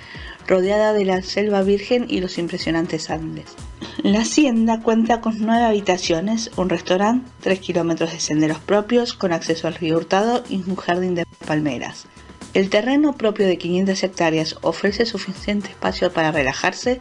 rodeada 0.48 0.94
de 0.94 1.06
la 1.06 1.22
selva 1.22 1.62
virgen 1.62 2.08
y 2.10 2.22
los 2.22 2.40
impresionantes 2.40 3.12
Andes. 3.12 3.56
La 4.02 4.22
hacienda 4.22 4.82
cuenta 4.82 5.22
con 5.22 5.36
nueve 5.40 5.64
habitaciones, 5.64 6.50
un 6.58 6.70
restaurante, 6.70 7.30
tres 7.40 7.60
kilómetros 7.60 8.12
de 8.12 8.20
senderos 8.20 8.58
propios 8.58 9.14
con 9.14 9.32
acceso 9.32 9.68
al 9.68 9.76
río 9.76 9.98
Hurtado 9.98 10.44
y 10.50 10.64
un 10.68 10.76
jardín 10.76 11.14
de 11.14 11.28
palmeras. 11.46 12.08
El 12.56 12.72
terreno 12.72 13.14
propio 13.14 13.46
de 13.46 13.60
500 13.60 14.04
hectáreas 14.04 14.58
ofrece 14.62 15.06
suficiente 15.06 15.70
espacio 15.70 16.12
para 16.12 16.32
relajarse 16.32 17.00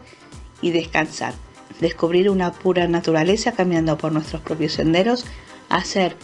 y 0.61 0.69
descansar 0.69 1.33
descubrir 1.79 2.29
una 2.29 2.51
pura 2.51 2.87
naturaleza 2.87 3.53
caminando 3.53 3.97
por 3.97 4.11
nuestros 4.11 4.41
propios 4.41 4.73
senderos, 4.73 5.25
hacer 5.69 6.15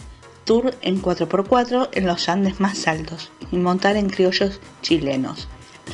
tour 0.44 0.74
en 0.80 1.02
4x4 1.02 1.90
en 1.92 2.06
los 2.06 2.28
Andes 2.28 2.60
más 2.60 2.86
altos 2.86 3.30
y 3.50 3.56
montar 3.56 3.96
en 3.96 4.08
criollos 4.08 4.60
chilenos. 4.82 5.48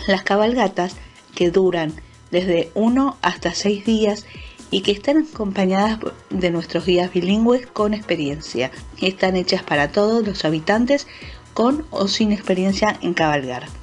Las 0.07 0.23
cabalgatas, 0.23 0.97
que 1.35 1.51
duran 1.51 1.95
desde 2.31 2.71
1 2.75 3.17
hasta 3.23 3.55
6 3.55 3.85
días 3.85 4.27
y 4.71 4.81
que 4.81 4.93
están 4.93 5.27
acompañadas 5.31 5.99
de 6.31 6.51
nuestros 6.51 6.87
guías 6.87 7.13
bilingües 7.13 7.67
con 7.67 7.95
experiencia. 7.95 8.71
Están 9.01 9.37
hechas 9.37 9.63
para 9.63 9.93
todos 9.93 10.27
los 10.27 10.45
habitantes 10.45 11.07
con 11.55 11.85
o 11.91 12.09
sin 12.09 12.33
experiencia 12.33 12.99
en 13.03 13.15
cabalgar. 13.15 13.82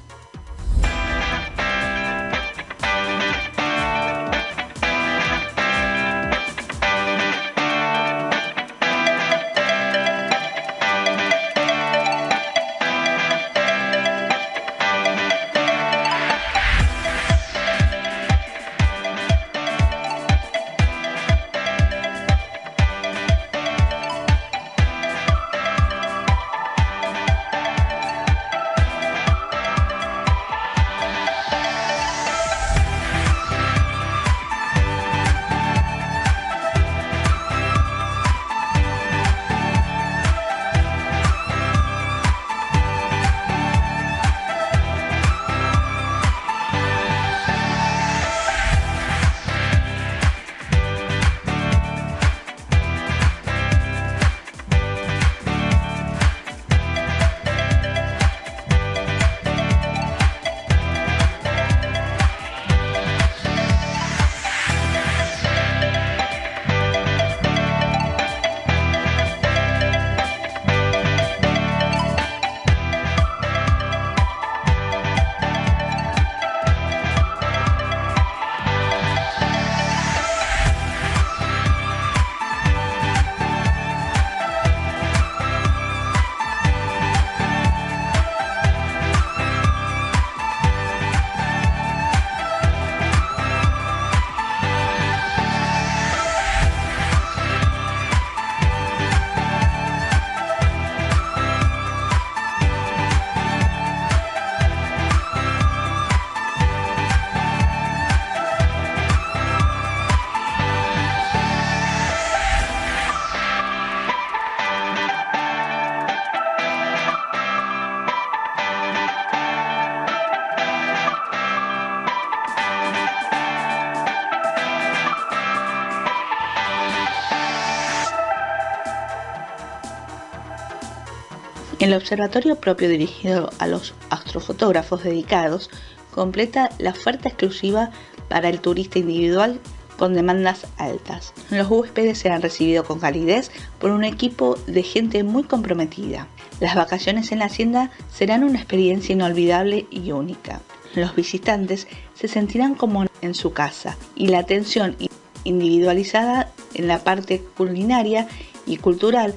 El 131.90 131.96
observatorio 131.96 132.54
propio 132.54 132.88
dirigido 132.88 133.50
a 133.58 133.66
los 133.66 133.94
astrofotógrafos 134.10 135.02
dedicados 135.02 135.70
completa 136.12 136.70
la 136.78 136.90
oferta 136.90 137.28
exclusiva 137.28 137.90
para 138.28 138.48
el 138.48 138.60
turista 138.60 139.00
individual 139.00 139.58
con 139.98 140.14
demandas 140.14 140.68
altas. 140.76 141.34
Los 141.50 141.68
huéspedes 141.68 142.18
serán 142.18 142.42
recibidos 142.42 142.86
con 142.86 143.00
calidez 143.00 143.50
por 143.80 143.90
un 143.90 144.04
equipo 144.04 144.56
de 144.68 144.84
gente 144.84 145.24
muy 145.24 145.42
comprometida. 145.42 146.28
Las 146.60 146.76
vacaciones 146.76 147.32
en 147.32 147.40
la 147.40 147.46
hacienda 147.46 147.90
serán 148.08 148.44
una 148.44 148.58
experiencia 148.58 149.12
inolvidable 149.12 149.88
y 149.90 150.12
única. 150.12 150.60
Los 150.94 151.16
visitantes 151.16 151.88
se 152.14 152.28
sentirán 152.28 152.76
como 152.76 153.06
en 153.20 153.34
su 153.34 153.52
casa 153.52 153.96
y 154.14 154.28
la 154.28 154.38
atención 154.38 154.96
individualizada 155.42 156.52
en 156.74 156.86
la 156.86 157.00
parte 157.00 157.42
culinaria 157.56 158.28
y 158.64 158.76
cultural 158.76 159.34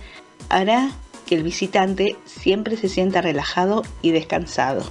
hará 0.50 0.92
que 1.26 1.36
el 1.36 1.44
visitante 1.44 2.16
siempre 2.26 2.78
se 2.78 2.90
sienta 2.90 3.22
relajado 3.22 3.84
y 4.02 4.12
descansado. 4.12 4.84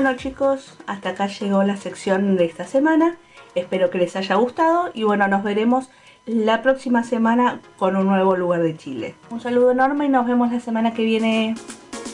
Bueno 0.00 0.14
chicos, 0.14 0.78
hasta 0.86 1.08
acá 1.08 1.26
llegó 1.26 1.64
la 1.64 1.76
sección 1.76 2.36
de 2.36 2.44
esta 2.44 2.64
semana. 2.64 3.16
Espero 3.56 3.90
que 3.90 3.98
les 3.98 4.14
haya 4.14 4.36
gustado 4.36 4.92
y 4.94 5.02
bueno, 5.02 5.26
nos 5.26 5.42
veremos 5.42 5.90
la 6.24 6.62
próxima 6.62 7.02
semana 7.02 7.60
con 7.78 7.96
un 7.96 8.06
nuevo 8.06 8.36
lugar 8.36 8.62
de 8.62 8.76
Chile. 8.76 9.16
Un 9.30 9.40
saludo 9.40 9.72
enorme 9.72 10.06
y 10.06 10.08
nos 10.08 10.24
vemos 10.24 10.52
la 10.52 10.60
semana 10.60 10.94
que 10.94 11.02
viene. 11.02 11.56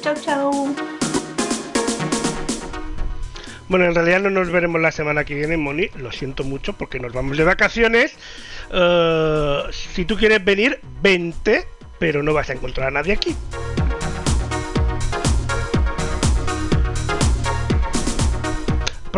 Chau 0.01 0.15
chau. 0.15 0.75
Bueno, 3.69 3.85
en 3.85 3.95
realidad 3.95 4.21
no 4.21 4.31
nos 4.31 4.51
veremos 4.51 4.81
la 4.81 4.91
semana 4.91 5.25
que 5.25 5.35
viene, 5.35 5.59
Moni. 5.59 5.91
Lo 5.99 6.11
siento 6.11 6.43
mucho 6.43 6.73
porque 6.73 6.99
nos 6.99 7.13
vamos 7.13 7.37
de 7.37 7.45
vacaciones. 7.45 8.17
Eh, 8.73 9.63
si 9.73 10.07
tú 10.07 10.17
quieres 10.17 10.43
venir, 10.43 10.81
vente, 11.03 11.67
pero 11.99 12.23
no 12.23 12.33
vas 12.33 12.49
a 12.49 12.55
encontrar 12.55 12.89
a 12.89 12.93
nadie 12.93 13.13
aquí. 13.13 13.37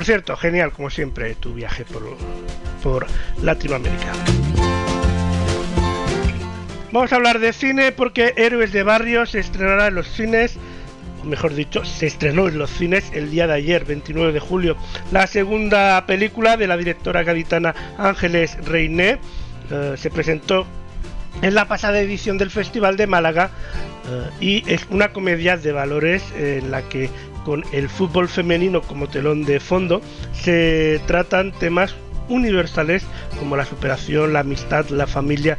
Cierto, 0.06 0.36
genial 0.36 0.70
como 0.72 0.88
siempre 0.88 1.34
tu 1.34 1.52
viaje 1.52 1.84
por, 1.84 2.16
por 2.80 3.06
Latinoamérica. 3.42 4.12
Vamos 6.92 7.12
a 7.12 7.16
hablar 7.16 7.40
de 7.40 7.52
cine 7.52 7.90
porque 7.90 8.32
Héroes 8.36 8.72
de 8.72 8.84
Barrio 8.84 9.26
se 9.26 9.40
estrenará 9.40 9.88
en 9.88 9.96
los 9.96 10.06
cines, 10.06 10.58
o 11.20 11.24
mejor 11.24 11.54
dicho, 11.54 11.84
se 11.84 12.06
estrenó 12.06 12.46
en 12.46 12.56
los 12.56 12.70
cines 12.70 13.10
el 13.12 13.32
día 13.32 13.48
de 13.48 13.54
ayer, 13.54 13.84
29 13.84 14.32
de 14.32 14.38
julio. 14.38 14.76
La 15.10 15.26
segunda 15.26 16.06
película 16.06 16.56
de 16.56 16.68
la 16.68 16.76
directora 16.76 17.24
gaditana 17.24 17.74
Ángeles 17.98 18.56
Reiné 18.64 19.18
eh, 19.72 19.94
se 19.96 20.10
presentó 20.10 20.66
en 21.42 21.54
la 21.56 21.66
pasada 21.66 22.00
edición 22.00 22.38
del 22.38 22.50
Festival 22.50 22.96
de 22.96 23.08
Málaga 23.08 23.50
eh, 24.08 24.30
y 24.40 24.72
es 24.72 24.86
una 24.88 25.08
comedia 25.08 25.56
de 25.56 25.72
valores 25.72 26.22
en 26.38 26.70
la 26.70 26.82
que 26.82 27.10
con 27.46 27.64
el 27.70 27.88
fútbol 27.88 28.28
femenino 28.28 28.82
como 28.82 29.06
telón 29.06 29.44
de 29.44 29.60
fondo 29.60 30.00
se 30.32 31.00
tratan 31.06 31.52
temas 31.52 31.94
universales 32.28 33.04
como 33.38 33.56
la 33.56 33.64
superación, 33.64 34.32
la 34.32 34.40
amistad, 34.40 34.88
la 34.88 35.06
familia 35.06 35.56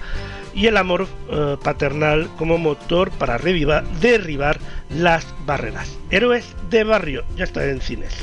y 0.53 0.67
el 0.67 0.75
amor 0.75 1.07
eh, 1.29 1.55
paternal 1.63 2.29
como 2.37 2.57
motor 2.57 3.09
para 3.11 3.37
revivar, 3.37 3.85
derribar 4.01 4.59
las 4.89 5.25
barreras. 5.45 5.97
Héroes 6.09 6.53
de 6.69 6.83
barrio, 6.83 7.23
ya 7.37 7.45
está 7.45 7.63
en 7.63 7.79
cines. 7.79 8.13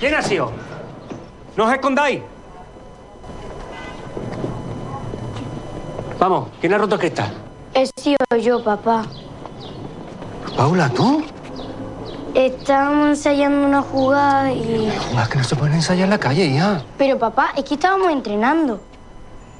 ¿Quién 0.00 0.14
ha 0.14 0.22
sido? 0.22 0.50
No 1.58 1.66
os 1.66 1.74
escondáis. 1.74 2.22
Vamos, 6.18 6.48
¿quién 6.58 6.72
ha 6.72 6.78
roto 6.78 6.94
el 6.94 7.00
cristal? 7.02 7.34
He 7.74 7.86
sido 8.00 8.16
yo, 8.40 8.64
papá. 8.64 9.04
Paula, 10.56 10.88
¿tú? 10.88 11.22
Estábamos 12.34 13.10
ensayando 13.10 13.64
una 13.64 13.80
jugada 13.80 14.50
y... 14.52 14.88
Es 14.88 15.28
que 15.28 15.38
no 15.38 15.44
se 15.44 15.54
pueden 15.54 15.74
ensayar 15.74 16.04
en 16.04 16.10
la 16.10 16.18
calle, 16.18 16.52
ya. 16.52 16.82
Pero 16.98 17.16
papá, 17.16 17.52
es 17.56 17.62
que 17.64 17.74
estábamos 17.74 18.10
entrenando. 18.10 18.80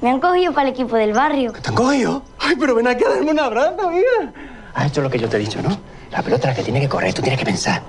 Me 0.01 0.09
han 0.09 0.19
cogido 0.19 0.51
para 0.51 0.67
el 0.67 0.73
equipo 0.73 0.97
del 0.97 1.13
barrio. 1.13 1.53
¿Te 1.53 1.69
han 1.69 1.75
cogido? 1.75 2.21
Ay, 2.37 2.55
pero 2.59 2.75
ven 2.75 2.87
aquí 2.87 3.05
a 3.05 3.09
darme 3.11 3.31
un 3.31 3.39
abrazo, 3.39 3.89
mira. 3.89 4.33
Has 4.73 4.87
hecho 4.87 5.01
lo 5.01 5.09
que 5.09 5.17
yo 5.17 5.29
te 5.29 5.37
he 5.37 5.39
dicho, 5.39 5.61
¿no? 5.61 5.69
La 6.11 6.21
pelota 6.21 6.49
es 6.49 6.53
la 6.53 6.55
que 6.57 6.63
tiene 6.63 6.81
que 6.81 6.89
correr, 6.89 7.13
tú 7.13 7.21
tienes 7.21 7.39
que 7.39 7.45
pensar. 7.45 7.81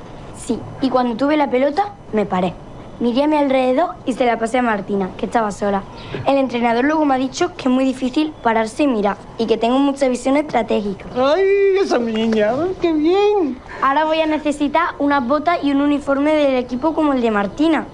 Sí, 0.46 0.61
y 0.81 0.88
cuando 0.88 1.16
tuve 1.16 1.37
la 1.37 1.51
pelota, 1.51 1.92
me 2.12 2.25
paré. 2.25 2.55
Miré 2.99 3.25
a 3.25 3.27
mi 3.27 3.37
alrededor 3.37 3.91
y 4.07 4.15
se 4.15 4.25
la 4.25 4.39
pasé 4.39 4.57
a 4.59 4.63
Martina, 4.63 5.11
que 5.19 5.27
estaba 5.27 5.51
sola. 5.51 5.83
El 6.27 6.39
entrenador 6.39 6.87
luego 6.87 7.05
me 7.05 7.15
ha 7.15 7.19
dicho 7.19 7.55
que 7.55 7.65
es 7.65 7.69
muy 7.69 7.85
difícil 7.85 8.33
pararse 8.43 8.85
y 8.85 8.87
mirar 8.87 9.19
y 9.37 9.47
que 9.47 9.59
tengo 9.59 9.79
mucha 9.79 10.09
visión 10.09 10.39
estratégica. 10.39 11.05
¡Ay, 11.15 11.77
esa 11.83 11.99
niña! 11.99 12.53
¡Qué 12.81 12.95
bien! 12.95 13.59
Ahora 13.83 14.07
voy 14.07 14.21
a 14.21 14.27
necesitar 14.27 14.95
unas 14.99 15.27
botas 15.27 15.59
y 15.63 15.73
un 15.73 15.83
uniforme 15.83 16.35
del 16.35 16.57
equipo 16.57 16.95
como 16.95 17.13
el 17.13 17.21
de 17.21 17.31
Martina. 17.31 17.85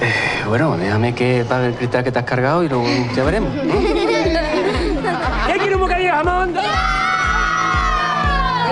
Eh, 0.00 0.44
bueno, 0.46 0.76
déjame 0.76 1.16
que 1.16 1.44
pague 1.48 1.66
el 1.66 1.74
cristal 1.74 2.04
que 2.04 2.12
te 2.12 2.20
has 2.20 2.24
cargado 2.24 2.62
y 2.62 2.68
luego 2.68 2.84
ya 3.16 3.24
veremos. 3.24 3.50
¿Qué 3.52 5.58
quiere 5.58 5.74
un 5.74 5.80
bocadillo 5.80 6.12
jamón? 6.12 6.54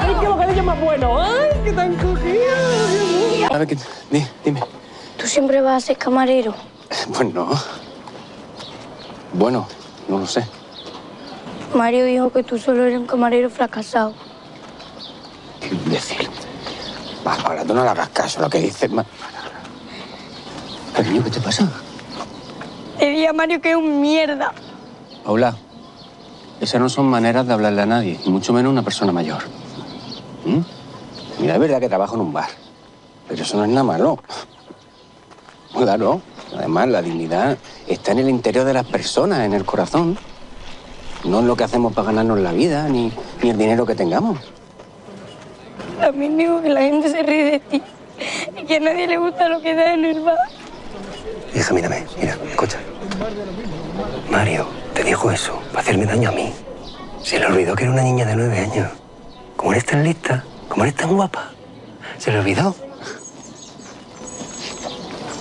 ¡Ay, 0.01 0.15
qué 0.21 0.29
bocadillo 0.29 0.63
más 0.63 0.81
bueno! 0.81 1.21
¡Ay, 1.21 1.51
qué 1.65 1.73
tan 1.73 1.93
cogido! 1.97 3.53
A 3.53 3.59
ver, 3.59 3.77
dime. 4.45 4.61
¿Tú 5.27 5.31
siempre 5.33 5.61
vas 5.61 5.83
a 5.83 5.87
ser 5.89 5.99
camarero? 5.99 6.55
Pues 7.12 7.35
no. 7.35 7.49
Bueno, 9.33 9.67
no 10.07 10.21
lo 10.21 10.27
sé. 10.27 10.47
Mario 11.75 12.05
dijo 12.05 12.31
que 12.31 12.45
tú 12.45 12.59
solo 12.59 12.85
eres 12.85 12.97
un 12.97 13.09
camarero 13.09 13.51
fracasado. 13.51 14.15
¿Qué 15.61 15.75
imbécil? 15.75 16.29
Va, 17.27 17.35
ahora 17.43 17.65
tú 17.65 17.75
no 17.75 17.83
le 17.83 17.91
hagas 17.91 18.09
caso 18.11 18.39
a 18.39 18.43
lo 18.43 18.51
que 18.51 18.59
dices. 18.61 18.89
Cariño, 20.95 21.25
¿qué 21.25 21.31
te 21.31 21.41
pasa? 21.41 21.69
Le 23.01 23.11
dije 23.11 23.27
a 23.27 23.33
Mario 23.33 23.61
que 23.61 23.71
es 23.71 23.77
un 23.77 24.01
mierda. 24.01 24.53
Paula, 25.25 25.57
esas 26.61 26.81
no 26.81 26.89
son 26.89 27.07
maneras 27.07 27.49
de 27.49 27.53
hablarle 27.53 27.83
a 27.83 27.87
nadie, 27.87 28.21
y 28.25 28.31
mucho 28.31 28.53
menos 28.53 28.69
a 28.69 28.73
una 28.75 28.83
persona 28.83 29.11
mayor. 29.11 29.43
¿Mm? 30.45 30.61
Mira, 31.41 31.55
es 31.55 31.61
verdad 31.61 31.81
que 31.81 31.89
trabajo 31.89 32.15
en 32.15 32.21
un 32.21 32.33
bar, 32.33 32.51
pero 33.27 33.43
eso 33.43 33.57
no 33.57 33.65
es 33.65 33.71
nada 33.71 33.83
malo. 33.83 34.21
Claro, 35.77 36.23
además 36.57 36.89
la 36.89 37.03
dignidad 37.03 37.59
está 37.87 38.12
en 38.12 38.21
el 38.21 38.31
interior 38.31 38.65
de 38.65 38.73
las 38.73 38.87
personas, 38.87 39.41
en 39.41 39.53
el 39.53 39.65
corazón. 39.65 40.19
No 41.25 41.41
en 41.41 41.49
lo 41.49 41.57
que 41.57 41.65
hacemos 41.65 41.93
para 41.93 42.07
ganarnos 42.07 42.39
la 42.39 42.53
vida, 42.53 42.89
ni, 42.89 43.12
ni 43.43 43.51
el 43.51 43.59
dinero 43.59 43.85
que 43.85 43.95
tengamos. 43.95 44.39
También 46.01 46.37
digo 46.37 46.62
que 46.62 46.69
la 46.69 46.83
gente 46.83 47.11
se 47.11 47.23
ríe 47.23 47.45
de 47.45 47.59
ti 47.61 47.83
y 48.57 48.65
que 48.65 48.77
a 48.77 48.81
nadie 48.81 49.07
le 49.07 49.19
gusta 49.19 49.49
lo 49.49 49.61
que 49.61 49.75
da 49.75 49.93
en 49.93 50.05
el 50.05 50.21
bar. 50.21 50.37
Hija, 51.55 51.75
mírame, 51.75 52.05
mira, 52.21 52.37
escucha. 52.49 52.79
Mario 54.31 54.67
te 54.95 55.03
dijo 55.03 55.31
eso 55.31 55.59
para 55.69 55.81
hacerme 55.81 56.07
daño 56.07 56.31
a 56.31 56.33
mí. 56.33 56.53
Se 57.23 57.39
le 57.39 57.47
olvidó 57.47 57.75
que 57.75 57.85
era 57.85 57.93
una 57.93 58.03
niña 58.03 58.25
de 58.25 58.37
nueve 58.37 58.59
años. 58.59 58.91
Como 59.57 59.73
eres 59.73 59.85
tan 59.85 60.05
lista, 60.05 60.45
como 60.69 60.85
eres 60.85 60.95
tan 60.95 61.15
guapa, 61.15 61.51
se 62.19 62.31
le 62.31 62.39
olvidó. 62.39 62.75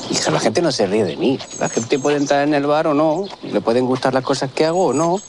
Hija, 0.09 0.31
la 0.31 0.39
gente 0.39 0.61
no 0.61 0.71
se 0.71 0.85
ríe 0.85 1.03
de 1.03 1.17
mí. 1.17 1.39
La 1.59 1.69
gente 1.69 1.97
puede 1.99 2.17
entrar 2.17 2.47
en 2.47 2.53
el 2.53 2.65
bar 2.65 2.87
o 2.87 2.93
no, 2.93 3.25
le 3.41 3.61
pueden 3.61 3.85
gustar 3.85 4.13
las 4.13 4.23
cosas 4.23 4.51
que 4.51 4.65
hago 4.65 4.87
o 4.87 4.93
no, 4.93 5.19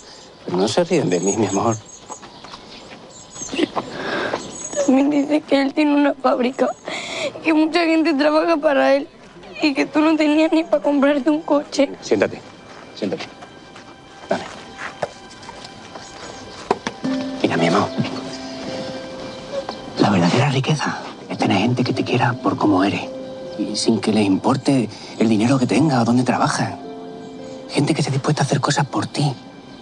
pero 0.45 0.57
no 0.57 0.69
se 0.69 0.85
ríen 0.85 1.09
de 1.11 1.21
mí, 1.21 1.37
mi 1.37 1.47
amor. 1.47 1.77
También 4.87 5.11
dice 5.11 5.41
que 5.41 5.62
él 5.62 5.75
tiene 5.75 5.95
una 5.95 6.15
fábrica 6.15 6.71
y 7.39 7.43
que 7.43 7.55
mucha 7.55 7.81
gente 7.85 8.15
trabaja 8.15 8.57
para 8.57 8.95
él 8.95 9.09
y 9.62 9.75
que 9.75 9.87
tú 9.87 10.01
no 10.01 10.17
tenías 10.17 10.53
ni 10.53 10.65
para 10.65 10.83
comprarte 10.83 11.31
un 11.31 11.41
coche. 11.41 11.91
Siéntate, 12.03 12.41
siéntate. 12.95 13.25
Dale. 14.29 14.45
Mira, 17.43 17.57
mi 17.57 17.67
amor. 17.67 17.89
La 19.99 20.11
verdadera 20.11 20.51
riqueza 20.51 20.99
es 21.29 21.39
tener 21.39 21.59
gente 21.59 21.83
que 21.83 21.93
te 21.93 22.05
quiera 22.05 22.35
por 22.35 22.57
cómo 22.57 22.85
eres. 22.85 23.15
Y 23.59 23.77
sin 23.77 24.01
que 24.01 24.12
les 24.12 24.27
importe 24.27 24.88
el 25.19 25.29
dinero 25.29 25.59
que 25.59 25.66
tenga 25.66 26.03
o 26.03 26.05
dónde 26.05 26.23
trabajas. 26.23 26.75
Gente 27.71 27.95
que 27.95 28.01
esté 28.01 28.12
dispuesta 28.12 28.42
a 28.42 28.45
hacer 28.45 28.61
cosas 28.61 28.87
por 28.87 29.07
ti. 29.07 29.33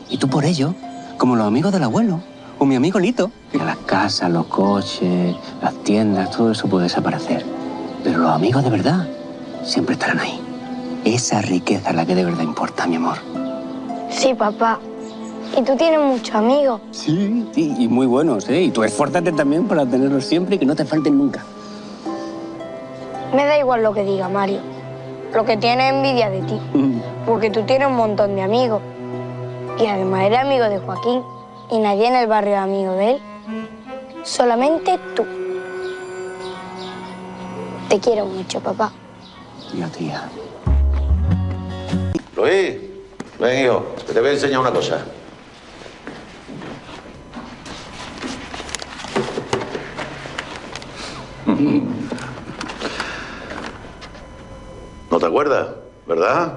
Y 0.09 0.19
tú 0.19 0.29
por 0.29 0.45
ello, 0.45 0.75
como 1.19 1.37
los 1.37 1.47
amigos 1.47 1.73
del 1.73 1.83
abuelo. 1.83 2.21
O 2.59 2.67
mi 2.67 2.77
amigo 2.77 2.99
Lito. 2.99 3.31
Mira, 3.53 3.65
las 3.65 3.79
casas, 3.79 4.31
los 4.31 4.47
coches, 4.47 5.35
las 5.61 5.75
tiendas, 5.83 6.31
todo 6.31 6.53
eso 6.53 6.69
puede 6.69 6.85
desaparecer. 6.85 7.45
Pero 8.05 8.19
los 8.19 8.31
amigos 8.31 8.63
de 8.63 8.71
verdad 8.71 9.09
siempre 9.65 9.95
estarán 9.95 10.21
ahí. 10.21 10.41
Esa 11.05 11.43
riqueza 11.43 11.91
es 11.91 11.97
la 11.97 12.07
que 12.07 12.15
de 12.15 12.25
verdad 12.25 12.43
importa, 12.43 12.87
mi 12.87 12.97
amor. 12.97 13.19
Sí, 14.11 14.35
papá. 14.35 14.79
Y 15.57 15.63
tú 15.63 15.77
tienes 15.77 16.01
muchos 16.01 16.35
amigos. 16.35 16.81
Sí, 16.91 17.47
sí, 17.55 17.75
y 17.79 17.89
muy 17.89 18.07
buenos, 18.07 18.49
¿eh? 18.49 18.63
Y 18.63 18.71
tú 18.71 18.83
esfuérzate 18.83 19.33
también 19.33 19.69
para 19.69 19.85
tenerlos 19.85 20.25
siempre 20.25 20.57
y 20.57 20.59
que 20.59 20.67
no 20.67 20.75
te 20.75 20.85
falten 20.85 21.19
nunca. 21.19 21.45
Me 23.35 23.45
da 23.47 23.59
igual 23.59 23.83
lo 23.83 23.93
que 23.93 24.05
diga 24.05 24.29
Mario. 24.29 24.61
Lo 25.33 25.45
que 25.45 25.57
tiene 25.57 25.89
es 25.89 25.95
envidia 25.95 26.31
de 26.31 26.41
ti. 26.43 26.61
Porque 27.27 27.51
tú 27.51 27.63
tienes 27.65 27.89
un 27.89 27.97
montón 27.97 28.37
de 28.37 28.43
amigos. 28.43 28.81
Y 29.77 29.87
además 29.87 30.23
eres 30.23 30.39
amigo 30.39 30.65
de 30.67 30.79
Joaquín. 30.79 31.23
Y 31.71 31.79
nadie 31.79 32.07
en 32.07 32.15
el 32.15 32.29
barrio 32.29 32.55
es 32.55 32.61
amigo 32.61 32.93
de 32.93 33.11
él. 33.11 33.23
Solamente 34.23 35.01
tú. 35.17 35.25
Te 37.89 37.99
quiero 37.99 38.27
mucho, 38.27 38.61
papá. 38.61 38.93
Tía, 39.73 39.89
tía. 39.89 40.29
Luis, 42.37 42.77
ven 43.41 43.65
hijo, 43.65 43.85
que 44.07 44.13
te 44.13 44.21
voy 44.21 44.29
a 44.29 44.33
enseñar 44.33 44.61
una 44.61 44.71
cosa. 44.71 45.05
¿No 55.15 55.21
te 55.21 55.27
acuerdas? 55.27 55.69
¿Verdad? 56.09 56.55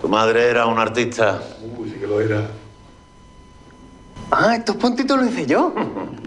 Tu 0.00 0.08
madre 0.08 0.48
era 0.48 0.66
una 0.66 0.82
artista. 0.82 1.40
Uy, 1.76 1.90
sí 1.90 1.98
que 1.98 2.06
lo 2.06 2.20
era. 2.20 2.42
Ah, 4.30 4.54
estos 4.54 4.76
puntitos 4.76 5.18
lo 5.18 5.26
hice 5.26 5.44
yo. 5.44 5.74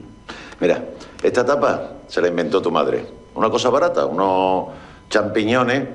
Mira, 0.60 0.84
esta 1.24 1.46
tapa 1.46 1.94
se 2.06 2.22
la 2.22 2.28
inventó 2.28 2.62
tu 2.62 2.70
madre. 2.70 3.08
una 3.34 3.50
cosa 3.50 3.70
barata, 3.70 4.06
unos 4.06 4.74
champiñones 5.10 5.88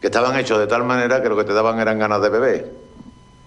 que 0.00 0.06
estaban 0.06 0.34
hechos 0.38 0.58
de 0.58 0.66
tal 0.66 0.84
manera 0.84 1.20
que 1.20 1.28
lo 1.28 1.36
que 1.36 1.44
te 1.44 1.52
daban 1.52 1.78
eran 1.78 1.98
ganas 1.98 2.22
de 2.22 2.30
beber. 2.30 2.72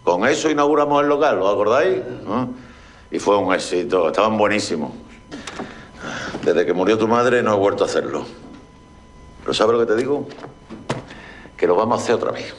Con 0.03 0.27
eso 0.27 0.51
inauguramos 0.51 1.01
el 1.01 1.09
local, 1.09 1.41
¿os 1.41 1.51
acordáis? 1.51 1.97
¿No? 2.23 2.53
Y 3.09 3.17
fue 3.17 3.37
un 3.37 3.51
éxito, 3.55 4.09
estaban 4.09 4.37
buenísimos. 4.37 4.91
Desde 6.45 6.63
que 6.63 6.73
murió 6.73 6.95
tu 6.95 7.07
madre 7.07 7.41
no 7.41 7.55
he 7.55 7.57
vuelto 7.57 7.85
a 7.85 7.87
hacerlo. 7.87 8.42
Pero 9.43 9.53
¿sabes 9.53 9.73
lo 9.73 9.79
que 9.79 9.85
te 9.85 9.95
digo? 9.95 10.25
Que 11.55 11.67
lo 11.67 11.75
vamos 11.75 11.99
a 11.99 12.03
hacer 12.03 12.15
otra 12.15 12.31
vez. 12.31 12.53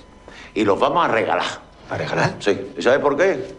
Y 0.55 0.65
los 0.65 0.79
vamos 0.79 1.05
a 1.05 1.09
regalar. 1.09 1.45
¿A 1.91 1.97
regalar? 1.97 2.37
Sí. 2.39 2.73
¿Y 2.77 2.83
sabes 2.83 3.01
por 3.01 3.17
qué? 3.17 3.55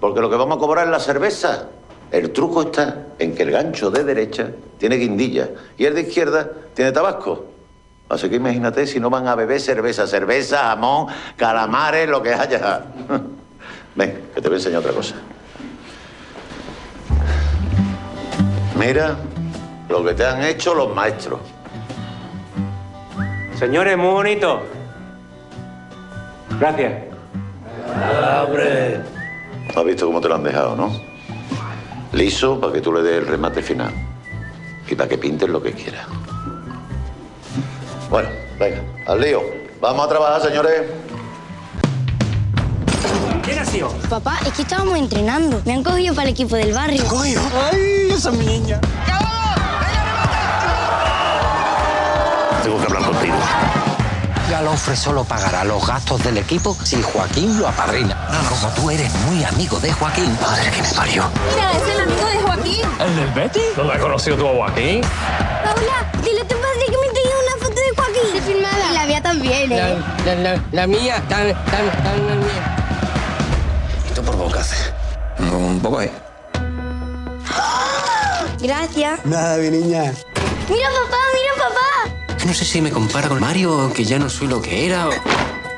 Porque 0.00 0.20
lo 0.20 0.30
que 0.30 0.36
vamos 0.36 0.56
a 0.56 0.60
cobrar 0.60 0.86
es 0.86 0.90
la 0.90 1.00
cerveza. 1.00 1.68
El 2.10 2.32
truco 2.32 2.62
está 2.62 3.08
en 3.18 3.34
que 3.34 3.42
el 3.42 3.50
gancho 3.50 3.90
de 3.90 4.04
derecha 4.04 4.50
tiene 4.78 4.96
guindilla 4.96 5.50
y 5.76 5.84
el 5.84 5.94
de 5.94 6.02
izquierda 6.02 6.50
tiene 6.74 6.92
tabasco. 6.92 7.44
Así 8.08 8.30
que 8.30 8.36
imagínate 8.36 8.86
si 8.86 8.98
no 8.98 9.10
van 9.10 9.28
a 9.28 9.34
beber 9.34 9.60
cerveza, 9.60 10.06
cerveza, 10.06 10.58
jamón, 10.68 11.08
calamares, 11.36 12.08
lo 12.08 12.22
que 12.22 12.32
haya. 12.32 12.84
Ven, 13.94 14.30
que 14.34 14.40
te 14.40 14.48
voy 14.48 14.54
a 14.54 14.58
enseñar 14.58 14.80
otra 14.80 14.92
cosa. 14.92 15.16
Mira 18.78 19.16
lo 19.88 20.04
que 20.04 20.14
te 20.14 20.24
han 20.24 20.42
hecho 20.44 20.74
los 20.74 20.94
maestros. 20.94 21.40
Señores, 23.58 23.98
muy 23.98 24.10
bonito. 24.10 24.62
Gracias. 26.60 26.92
¡Hombre! 28.46 29.00
¿Has 29.74 29.84
visto 29.84 30.06
cómo 30.06 30.20
te 30.20 30.28
lo 30.28 30.36
han 30.36 30.44
dejado, 30.44 30.76
no? 30.76 30.92
Liso 32.12 32.60
para 32.60 32.72
que 32.72 32.80
tú 32.80 32.92
le 32.92 33.02
des 33.02 33.18
el 33.18 33.26
remate 33.26 33.60
final. 33.60 33.92
Y 34.88 34.94
para 34.94 35.08
que 35.08 35.18
pintes 35.18 35.48
lo 35.48 35.60
que 35.60 35.72
quieras. 35.72 36.06
Bueno, 38.08 38.28
venga, 38.60 38.78
al 39.06 39.20
lío. 39.20 39.42
Vamos 39.80 40.06
a 40.06 40.08
trabajar, 40.08 40.40
señores. 40.40 40.82
¿Quién 43.42 43.58
ha 43.58 43.64
sido? 43.64 43.88
Papá, 44.08 44.38
es 44.46 44.52
que 44.52 44.62
estábamos 44.62 44.96
entrenando. 44.96 45.60
Me 45.64 45.74
han 45.74 45.82
cogido 45.82 46.14
para 46.14 46.28
el 46.28 46.34
equipo 46.34 46.54
del 46.54 46.72
barrio. 46.72 47.04
¿Cogido? 47.06 47.42
¡Ay, 47.72 48.08
esa 48.12 48.30
es 48.30 48.36
mi 48.36 48.46
niña! 48.46 48.80
Tengo 52.62 52.78
que 52.78 52.84
hablar 52.84 53.02
contigo. 53.02 53.17
Galofre 54.50 54.96
solo 54.96 55.24
pagará 55.24 55.62
los 55.64 55.86
gastos 55.86 56.22
del 56.24 56.38
equipo 56.38 56.76
si 56.82 57.02
Joaquín 57.02 57.60
lo 57.60 57.68
apadrina. 57.68 58.16
Como 58.48 58.72
tú 58.74 58.90
eres 58.90 59.12
muy 59.26 59.44
amigo 59.44 59.78
de 59.78 59.92
Joaquín. 59.92 60.36
Madre 60.40 60.70
que 60.70 60.82
me 60.82 60.88
parió. 60.88 61.24
Mira, 61.54 61.72
es 61.72 61.94
el 61.94 62.00
amigo 62.00 62.26
de 62.26 62.38
Joaquín. 62.42 62.80
¿El 62.98 63.16
del 63.16 63.30
Betty? 63.32 63.60
¿Dónde 63.76 63.92
has 63.92 64.00
conocido 64.00 64.36
tú 64.36 64.48
a 64.48 64.52
Joaquín? 64.54 65.00
Paula, 65.02 66.10
dile 66.24 66.40
a 66.40 66.48
tu 66.48 66.56
padre 66.56 66.84
que 66.86 66.96
me 66.96 67.08
tenga 67.12 67.36
una 67.44 67.56
foto 67.66 67.80
de 67.80 67.94
Joaquín. 67.96 68.34
De 68.34 68.40
filmada. 68.40 68.90
Y 68.90 68.94
la 68.94 69.06
mía 69.06 69.22
también, 69.22 69.72
¿eh? 69.72 70.02
La, 70.24 70.34
la, 70.34 70.62
la 70.72 70.86
mía, 70.86 71.22
tan, 71.28 71.48
tan, 71.66 72.02
tan 72.02 72.26
la 72.28 72.34
mía. 72.34 72.76
Esto 74.08 74.22
por 74.22 74.36
boca 74.36 74.60
hace. 74.60 74.76
Un 75.38 75.78
poco, 75.80 76.00
¿eh? 76.00 76.10
Gracias. 78.60 79.24
Nada, 79.24 79.56
mi 79.58 79.70
niña. 79.70 80.12
Mira, 80.68 80.88
papá, 80.88 81.18
mira, 81.34 81.52
papá. 81.68 82.17
No 82.46 82.54
sé 82.54 82.64
si 82.64 82.80
me 82.80 82.90
compara 82.90 83.28
con 83.28 83.40
Mario, 83.40 83.92
que 83.94 84.04
ya 84.04 84.18
no 84.18 84.28
soy 84.30 84.48
lo 84.48 84.62
que 84.62 84.86
era. 84.86 85.08
o- 85.08 85.12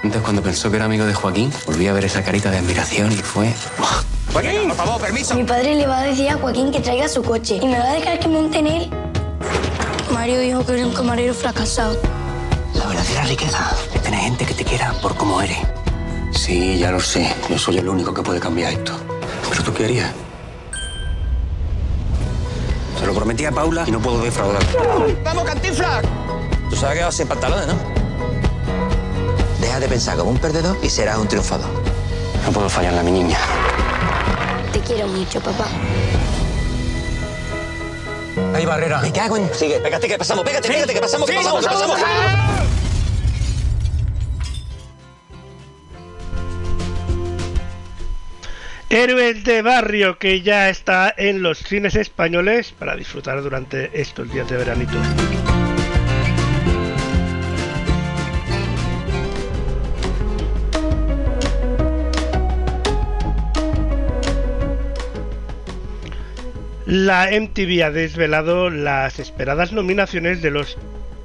Entonces, 0.02 0.22
cuando 0.22 0.42
pensó 0.42 0.70
que 0.70 0.76
era 0.76 0.86
amigo 0.86 1.04
de 1.04 1.12
Joaquín, 1.14 1.52
volví 1.66 1.86
a 1.88 1.92
ver 1.92 2.04
esa 2.04 2.22
carita 2.22 2.50
de 2.50 2.58
admiración 2.58 3.12
y 3.12 3.16
fue. 3.16 3.52
¡buah! 3.78 3.88
Joaquín, 4.32 4.68
por 4.68 4.76
favor, 4.76 5.00
permiso. 5.00 5.34
Mi 5.34 5.44
padre 5.44 5.74
le 5.74 5.86
va 5.86 5.98
a 5.98 6.02
decir 6.04 6.28
a 6.30 6.34
Joaquín 6.38 6.70
que 6.70 6.80
traiga 6.80 7.08
su 7.08 7.22
coche 7.22 7.58
y 7.60 7.66
me 7.66 7.78
va 7.78 7.84
a 7.90 7.94
dejar 7.94 8.18
que 8.20 8.28
monte 8.28 8.58
en 8.60 8.66
él. 8.68 8.90
Mario 10.12 10.38
dijo 10.40 10.64
que 10.64 10.72
era 10.78 10.86
un 10.86 10.94
camarero 10.94 11.34
fracasado. 11.34 11.98
La 12.74 12.86
verdadera 12.86 13.24
riqueza 13.24 13.76
es 13.94 14.02
tener 14.02 14.20
gente 14.20 14.44
que 14.46 14.54
te 14.54 14.64
quiera 14.64 14.92
por 15.02 15.14
cómo 15.16 15.42
eres. 15.42 15.58
Sí, 16.32 16.78
ya 16.78 16.90
lo 16.92 17.00
sé. 17.00 17.34
Yo 17.48 17.58
soy 17.58 17.78
el 17.78 17.88
único 17.88 18.14
que 18.14 18.22
puede 18.22 18.38
cambiar 18.40 18.72
esto. 18.72 18.92
¿Pero 19.50 19.62
tú 19.64 19.74
qué 19.74 19.84
harías? 19.84 20.12
Se 22.98 23.06
lo 23.06 23.12
prometí 23.14 23.44
a 23.44 23.50
Paula 23.52 23.84
y 23.86 23.90
no 23.90 23.98
puedo 24.00 24.22
defraudar. 24.22 24.62
¡Vamos, 25.24 25.44
cantinflas! 25.44 26.04
Tú 26.70 26.76
sabes 26.76 26.98
que 26.98 27.04
vas 27.04 27.14
sin 27.14 27.26
pantalones, 27.26 27.66
¿no? 27.66 27.74
Deja 29.60 29.80
de 29.80 29.88
pensar 29.88 30.16
como 30.16 30.30
un 30.30 30.38
perdedor 30.38 30.78
y 30.82 30.88
serás 30.88 31.18
un 31.18 31.28
triunfador. 31.28 31.68
No 32.46 32.52
puedo 32.52 32.68
fallarle 32.68 33.00
a 33.00 33.02
mi 33.02 33.10
niña. 33.10 33.38
Te 34.72 34.80
quiero 34.80 35.08
mucho, 35.08 35.40
papá. 35.40 35.66
Hay 38.54 38.64
barrera. 38.64 39.00
Me 39.00 39.12
cago 39.12 39.36
en... 39.36 39.52
Sigue, 39.52 39.80
pégate 39.80 40.08
que 40.08 40.16
pasamos, 40.16 40.44
pégate, 40.44 40.68
pégate 40.68 40.94
que 40.94 41.00
pasamos, 41.00 41.28
que 41.28 41.36
pasamos, 41.36 41.60
que 41.60 41.68
pasamos. 41.68 42.00
Héroes 48.88 49.44
de 49.44 49.62
Barrio 49.62 50.18
que 50.18 50.42
ya 50.42 50.68
está 50.68 51.14
en 51.16 51.42
los 51.42 51.58
cines 51.58 51.94
españoles 51.94 52.74
para 52.76 52.96
disfrutar 52.96 53.40
durante 53.40 54.00
estos 54.00 54.32
días 54.32 54.48
de 54.48 54.56
veranito. 54.56 54.98
La 66.90 67.28
MTV 67.30 67.84
ha 67.84 67.92
desvelado 67.92 68.68
las 68.68 69.20
esperadas 69.20 69.70
nominaciones 69.70 70.42
de 70.42 70.50
los 70.50 70.76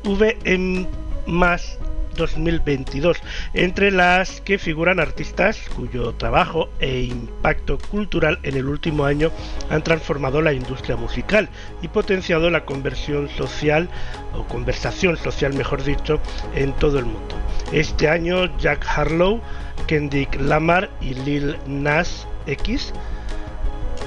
VM 0.04 0.86
más 1.26 1.80
2022, 2.16 3.18
entre 3.56 3.90
las 3.90 4.42
que 4.42 4.60
figuran 4.60 5.00
artistas 5.00 5.60
cuyo 5.76 6.14
trabajo 6.14 6.70
e 6.80 7.00
impacto 7.00 7.80
cultural 7.80 8.38
en 8.44 8.58
el 8.58 8.68
último 8.68 9.06
año 9.06 9.32
han 9.72 9.84
transformado 9.84 10.40
la 10.44 10.54
industria 10.54 10.98
musical 10.98 11.50
y 11.82 11.88
potenciado 11.88 12.52
la 12.52 12.64
conversión 12.64 13.28
social 13.30 13.90
o 14.36 14.44
conversación 14.44 15.18
social, 15.18 15.56
mejor 15.56 15.84
dicho, 15.84 16.22
en 16.54 16.74
todo 16.74 17.00
el 17.00 17.06
mundo. 17.06 17.36
Este 17.72 18.08
año 18.08 18.56
Jack 18.60 18.86
Harlow, 18.88 19.42
Kendrick 19.88 20.40
Lamar 20.40 20.92
y 21.02 21.16
Lil 21.16 21.58
Nas 21.66 22.28
X 22.46 22.94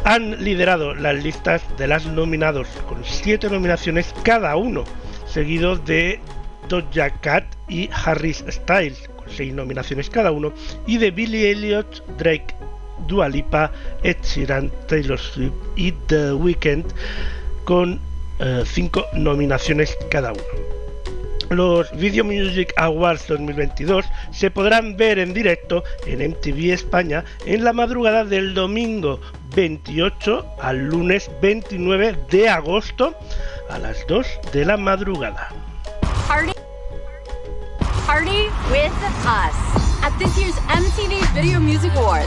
han 0.05 0.43
liderado 0.43 0.95
las 0.95 1.23
listas 1.23 1.63
de 1.77 1.87
las 1.87 2.07
nominados 2.07 2.69
con 2.89 3.05
siete 3.05 3.49
nominaciones 3.51 4.15
cada 4.23 4.57
uno, 4.57 4.85
seguido 5.27 5.77
de 5.77 6.21
Doja 6.69 7.11
Cat 7.21 7.45
y 7.69 7.89
Harry 7.93 8.35
Styles 8.35 9.09
con 9.17 9.29
seis 9.31 9.53
nominaciones 9.53 10.11
cada 10.11 10.31
uno 10.31 10.53
y 10.87 10.99
de 10.99 11.11
Billy 11.11 11.47
Elliot, 11.47 12.05
Drake, 12.19 12.55
Dua 13.07 13.29
Lipa, 13.29 13.73
Ed 14.03 14.17
Sheeran, 14.23 14.71
Taylor 14.87 15.19
Swift 15.19 15.53
y 15.77 15.93
The 15.93 16.33
Weeknd 16.33 16.85
con 17.65 18.01
eh, 18.39 18.63
cinco 18.67 19.05
nominaciones 19.15 19.97
cada 20.11 20.33
uno. 20.33 20.78
Los 21.51 21.91
Video 21.93 22.25
Music 22.25 22.75
Awards 22.77 23.27
2022 23.29 24.05
se 24.33 24.51
podrán 24.51 24.97
ver 24.97 25.19
en 25.19 25.33
directo 25.33 25.83
en 26.07 26.31
MTV 26.31 26.73
España 26.73 27.25
en 27.47 27.65
la 27.65 27.73
madrugada 27.73 28.25
del 28.25 28.53
domingo 28.53 29.19
28 29.55 30.45
al 30.61 30.89
lunes 30.89 31.31
29 31.41 32.19
de 32.31 32.49
agosto 32.51 33.15
a 33.71 33.79
las 33.79 34.07
2 34.07 34.27
de 34.53 34.65
la 34.67 34.77
madrugada. 34.77 35.49
Party. 38.09 38.45
With 38.73 38.97
us 39.29 39.55
at 40.03 40.17
this 40.19 40.33
year's 40.41 40.55
MTV 40.73 41.21
Video 41.35 41.61
Music 41.61 41.93
Awards. 41.95 42.27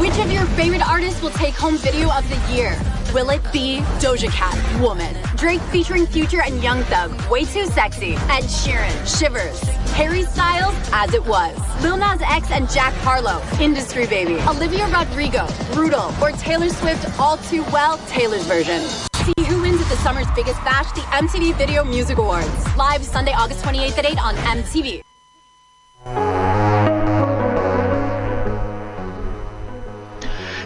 Which 0.00 0.18
of 0.20 0.32
your 0.32 0.46
favorite 0.56 0.80
artists 0.88 1.20
will 1.20 1.36
take 1.36 1.52
home 1.52 1.76
Video 1.76 2.10
of 2.10 2.26
the 2.30 2.40
Year? 2.50 2.74
Will 3.12 3.28
it 3.28 3.42
be 3.52 3.80
Doja 4.00 4.30
Cat, 4.30 4.56
Woman, 4.80 5.14
Drake 5.36 5.60
featuring 5.70 6.06
Future 6.06 6.40
and 6.40 6.62
Young 6.62 6.82
Thug, 6.84 7.12
Way 7.30 7.44
Too 7.44 7.66
Sexy, 7.66 8.14
Ed 8.32 8.44
Sheeran, 8.44 8.96
Shivers, 9.06 9.60
Harry 9.92 10.22
Styles, 10.22 10.74
As 10.94 11.12
It 11.12 11.26
Was, 11.26 11.58
Lil 11.82 11.98
Nas 11.98 12.22
X 12.22 12.50
and 12.50 12.66
Jack 12.70 12.94
Harlow, 13.04 13.42
Industry 13.60 14.06
Baby, 14.06 14.40
Olivia 14.48 14.88
Rodrigo, 14.88 15.46
Brutal, 15.74 16.10
or 16.22 16.32
Taylor 16.32 16.70
Swift, 16.70 17.04
All 17.20 17.36
Too 17.36 17.64
Well, 17.64 17.98
Taylor's 18.08 18.46
version. 18.46 18.80
See 19.12 19.44
who 19.44 19.60
wins 19.60 19.82
at 19.82 19.88
the 19.90 19.96
summer's 19.96 20.30
biggest 20.34 20.64
bash, 20.64 20.90
the 20.92 21.02
MTV 21.02 21.54
Video 21.58 21.84
Music 21.84 22.16
Awards. 22.16 22.76
Live 22.78 23.04
Sunday, 23.04 23.34
August 23.34 23.62
28th 23.62 23.98
at 23.98 24.06
8 24.06 24.24
on 24.24 24.34
MTV. 24.36 25.02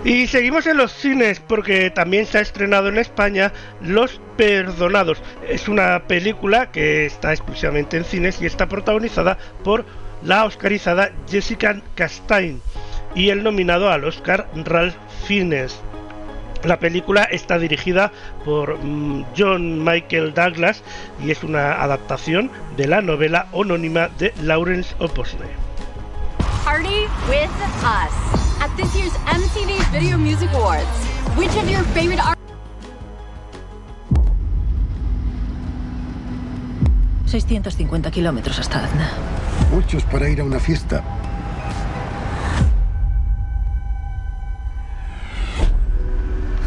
Y 0.04 0.26
seguimos 0.26 0.66
en 0.66 0.78
los 0.78 0.92
cines 0.92 1.40
porque 1.40 1.90
también 1.90 2.26
se 2.26 2.38
ha 2.38 2.40
estrenado 2.40 2.88
en 2.88 2.98
España 2.98 3.52
Los 3.80 4.20
Perdonados. 4.36 5.22
Es 5.48 5.68
una 5.68 6.08
película 6.08 6.72
que 6.72 7.06
está 7.06 7.32
exclusivamente 7.32 7.96
en 7.96 8.04
cines 8.04 8.42
y 8.42 8.46
está 8.46 8.68
protagonizada 8.68 9.38
por 9.62 9.84
la 10.24 10.44
oscarizada 10.44 11.12
Jessica 11.30 11.80
Chastain 11.96 12.60
y 13.14 13.28
el 13.28 13.44
nominado 13.44 13.90
al 13.90 14.04
Oscar 14.04 14.48
Ralph 14.64 14.96
Fiennes. 15.26 15.80
La 16.64 16.78
película 16.78 17.24
está 17.24 17.58
dirigida 17.58 18.12
por 18.44 18.78
mm, 18.78 19.24
John 19.36 19.84
Michael 19.84 20.34
Douglas 20.34 20.82
y 21.24 21.30
es 21.30 21.44
una 21.44 21.80
adaptación 21.82 22.50
de 22.76 22.88
la 22.88 23.02
novela 23.02 23.46
homónima 23.52 24.08
de 24.18 24.32
Lawrence 24.42 24.94
Oposne. 24.98 25.46
At 28.62 28.70
this 28.76 28.94
year's 28.94 29.12
MTV 29.26 29.72
Video 29.90 30.16
Music 30.16 30.48
Awards. 30.54 30.86
Which 31.36 31.54
of 31.56 31.68
your 31.68 31.82
favorite 31.94 32.20
artists? 32.20 32.38
650 37.26 38.10
kilómetros 38.12 38.60
hasta 38.60 38.84
Azna. 38.84 39.10
Muchos 39.72 40.04
para 40.04 40.28
ir 40.28 40.40
a 40.40 40.44
una 40.44 40.60
fiesta. 40.60 41.02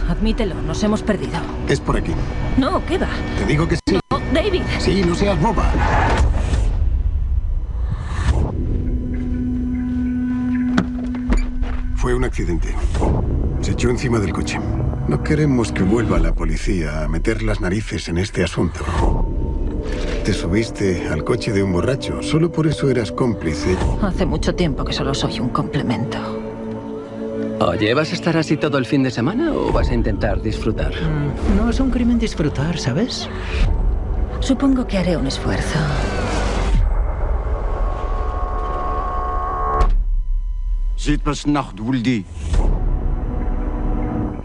Admítelo, 0.09 0.55
nos 0.63 0.83
hemos 0.83 1.01
perdido. 1.01 1.39
Es 1.69 1.79
por 1.79 1.95
aquí. 1.95 2.11
No, 2.57 2.85
¿qué 2.85 2.97
va? 2.97 3.07
Te 3.37 3.45
digo 3.45 3.67
que 3.67 3.77
sí. 3.77 3.99
No, 4.11 4.19
David. 4.33 4.63
Sí, 4.79 5.01
no 5.05 5.15
seas 5.15 5.39
boba. 5.39 5.71
Fue 12.05 12.13
un 12.13 12.23
accidente. 12.23 12.67
Se 13.61 13.71
echó 13.71 13.89
encima 13.89 14.19
del 14.19 14.31
coche. 14.31 14.59
No 15.07 15.23
queremos 15.23 15.71
que 15.71 15.81
vuelva 15.81 16.19
la 16.19 16.35
policía 16.35 17.03
a 17.03 17.07
meter 17.07 17.41
las 17.41 17.61
narices 17.61 18.09
en 18.09 18.19
este 18.19 18.43
asunto. 18.43 18.85
Te 20.23 20.31
subiste 20.31 21.07
al 21.07 21.23
coche 21.23 21.51
de 21.51 21.63
un 21.63 21.73
borracho. 21.73 22.21
Solo 22.21 22.51
por 22.51 22.67
eso 22.67 22.91
eras 22.91 23.11
cómplice. 23.11 23.75
Hace 24.03 24.23
mucho 24.27 24.53
tiempo 24.53 24.85
que 24.85 24.93
solo 24.93 25.15
soy 25.15 25.39
un 25.39 25.49
complemento. 25.49 26.19
Oye, 27.61 27.91
¿vas 27.95 28.11
a 28.11 28.13
estar 28.13 28.37
así 28.37 28.55
todo 28.55 28.77
el 28.77 28.85
fin 28.85 29.01
de 29.01 29.09
semana 29.09 29.51
o 29.51 29.71
vas 29.71 29.89
a 29.89 29.95
intentar 29.95 30.39
disfrutar? 30.43 30.93
No 31.57 31.71
es 31.71 31.79
un 31.79 31.89
crimen 31.89 32.19
disfrutar, 32.19 32.77
¿sabes? 32.77 33.27
Supongo 34.41 34.85
que 34.85 34.99
haré 34.99 35.17
un 35.17 35.25
esfuerzo. 35.25 35.79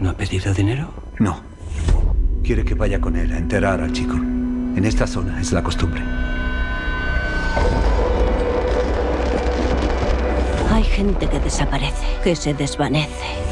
¿No 0.00 0.10
ha 0.10 0.16
pedido 0.16 0.54
dinero? 0.54 0.88
No. 1.18 1.40
Quiere 2.42 2.64
que 2.64 2.74
vaya 2.74 3.00
con 3.00 3.16
él 3.16 3.32
a 3.32 3.38
enterar 3.38 3.80
al 3.80 3.92
chico. 3.92 4.14
En 4.14 4.84
esta 4.84 5.06
zona 5.06 5.40
es 5.40 5.52
la 5.52 5.62
costumbre. 5.62 6.02
Hay 10.72 10.84
gente 10.84 11.28
que 11.28 11.40
desaparece, 11.40 12.06
que 12.22 12.36
se 12.36 12.54
desvanece. 12.54 13.46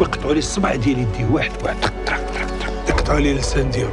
واقطعوا 0.00 0.32
لي 0.32 0.38
الصبع 0.38 0.74
ديالي 0.74 1.02
يدي 1.02 1.24
واحد 1.24 1.52
واحد 1.62 1.80
تك 1.80 1.92
ترك 2.06 2.30
ترك 2.34 2.50
ترك 2.60 2.90
اقطعوا 2.90 3.20
لي 3.20 3.32
اللسان 3.32 3.70
ديالو 3.70 3.90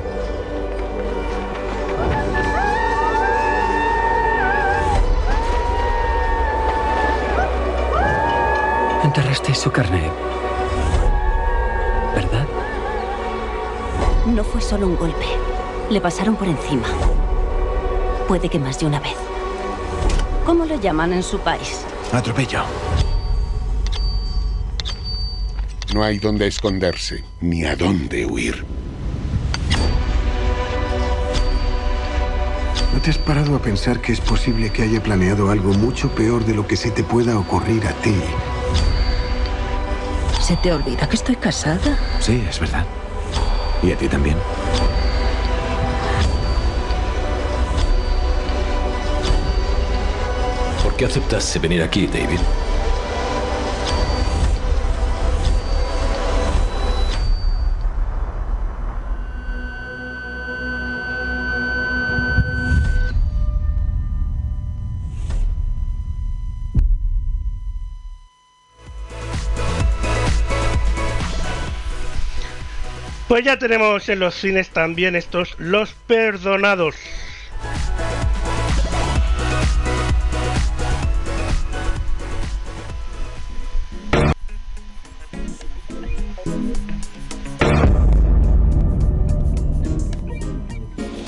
Enterrasteis 9.17 9.57
su 9.57 9.71
carne. 9.71 10.11
¿Verdad? 12.15 12.47
No 14.27 14.45
fue 14.45 14.61
solo 14.61 14.87
un 14.87 14.95
golpe. 14.95 15.25
Le 15.89 16.03
pasaron 16.03 16.37
por 16.37 16.47
encima. 16.47 16.87
Puede 18.29 18.51
que 18.51 18.59
más 18.59 18.79
de 18.79 18.85
una 18.85 19.01
vez. 19.01 19.15
¿Cómo 20.45 20.67
lo 20.67 20.79
llaman 20.79 21.15
en 21.15 21.23
su 21.23 21.39
país? 21.39 21.87
Atropello. 22.13 22.61
No 25.95 26.03
hay 26.03 26.19
dónde 26.19 26.47
esconderse, 26.47 27.25
ni 27.41 27.65
a 27.65 27.75
dónde 27.75 28.27
huir. 28.27 28.67
¿No 32.93 33.01
te 33.01 33.09
has 33.09 33.19
parado 33.19 33.57
a 33.57 33.61
pensar 33.61 34.03
que 34.03 34.13
es 34.13 34.21
posible 34.21 34.69
que 34.69 34.83
haya 34.83 35.03
planeado 35.03 35.51
algo 35.51 35.73
mucho 35.73 36.11
peor 36.11 36.45
de 36.45 36.55
lo 36.55 36.67
que 36.67 36.77
se 36.77 36.91
te 36.91 37.03
pueda 37.03 37.39
ocurrir 37.39 37.87
a 37.87 37.93
ti? 38.03 38.15
¿Se 40.47 40.57
te 40.59 40.73
olvida 40.73 41.09
que 41.09 41.17
estoy 41.17 41.35
casada? 41.35 41.99
Sí, 42.21 42.47
es 42.49 42.61
verdad. 42.61 42.85
Y 43.83 43.91
a 43.91 43.99
ti 43.99 44.07
también. 44.07 44.37
¿Por 50.85 50.95
qué 50.95 51.07
aceptaste 51.07 51.59
venir 51.59 51.83
aquí, 51.83 52.07
David? 52.07 52.39
Pues 73.37 73.45
ya 73.45 73.59
tenemos 73.59 74.09
en 74.09 74.19
los 74.19 74.35
cines 74.35 74.71
también 74.71 75.15
estos 75.15 75.57
Los 75.59 75.93
Perdonados. 75.93 76.95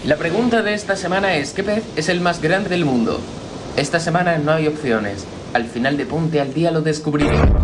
La 0.06 0.16
pregunta 0.16 0.62
de 0.62 0.72
esta 0.72 0.96
semana 0.96 1.36
es, 1.36 1.52
¿qué 1.52 1.62
pez 1.62 1.84
es 1.94 2.08
el 2.08 2.22
más 2.22 2.40
grande 2.40 2.70
del 2.70 2.86
mundo? 2.86 3.20
Esta 3.76 4.00
semana 4.00 4.38
no 4.38 4.52
hay 4.52 4.66
opciones. 4.66 5.26
Al 5.52 5.66
final 5.66 5.98
de 5.98 6.06
Ponte 6.06 6.40
al 6.40 6.54
Día 6.54 6.70
lo 6.70 6.80
descubriremos. 6.80 7.57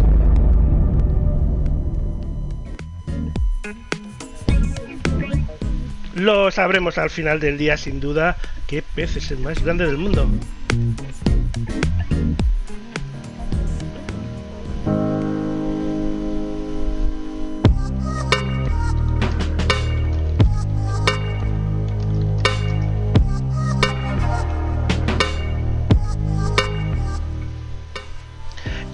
Lo 6.25 6.51
sabremos 6.51 6.97
al 6.97 7.11
final 7.11 7.39
del 7.39 7.59
día 7.59 7.77
sin 7.77 8.01
duda 8.01 8.39
qué 8.67 8.83
pez 8.83 9.15
es 9.17 9.31
el 9.31 9.41
más 9.41 9.63
grande 9.63 9.85
del 9.85 9.99
mundo. 9.99 10.27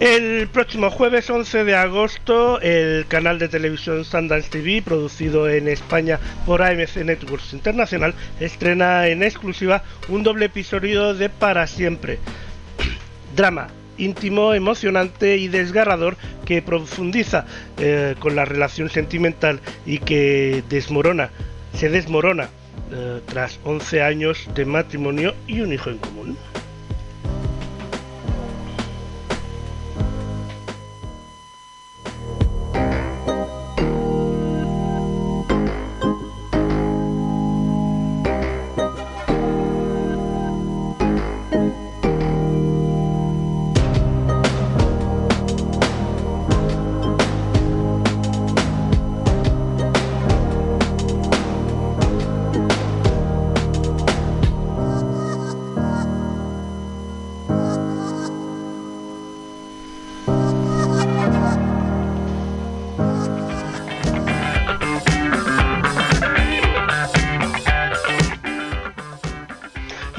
El 0.00 0.48
próximo 0.48 0.90
jueves 0.90 1.28
11 1.28 1.64
de 1.64 1.76
agosto, 1.76 2.58
el 2.62 3.04
canal 3.06 3.38
de 3.38 3.50
televisión 3.50 4.02
Sundance 4.06 4.48
TV, 4.48 4.80
producido 4.80 5.46
en 5.46 5.68
España 5.68 6.18
por 6.46 6.62
AMC 6.62 7.04
Networks 7.04 7.52
Internacional, 7.52 8.14
estrena 8.40 9.08
en 9.08 9.22
exclusiva 9.22 9.84
un 10.08 10.22
doble 10.22 10.46
episodio 10.46 11.12
de 11.12 11.28
Para 11.28 11.66
Siempre. 11.66 12.18
Drama 13.36 13.68
íntimo, 13.98 14.54
emocionante 14.54 15.36
y 15.36 15.48
desgarrador 15.48 16.16
que 16.46 16.62
profundiza 16.62 17.44
eh, 17.76 18.14
con 18.18 18.34
la 18.34 18.46
relación 18.46 18.88
sentimental 18.88 19.60
y 19.84 19.98
que 19.98 20.64
desmorona, 20.70 21.28
se 21.74 21.90
desmorona 21.90 22.48
eh, 22.90 23.20
tras 23.26 23.60
11 23.64 24.02
años 24.02 24.48
de 24.54 24.64
matrimonio 24.64 25.34
y 25.46 25.60
un 25.60 25.74
hijo 25.74 25.90
en 25.90 25.98
común. 25.98 26.38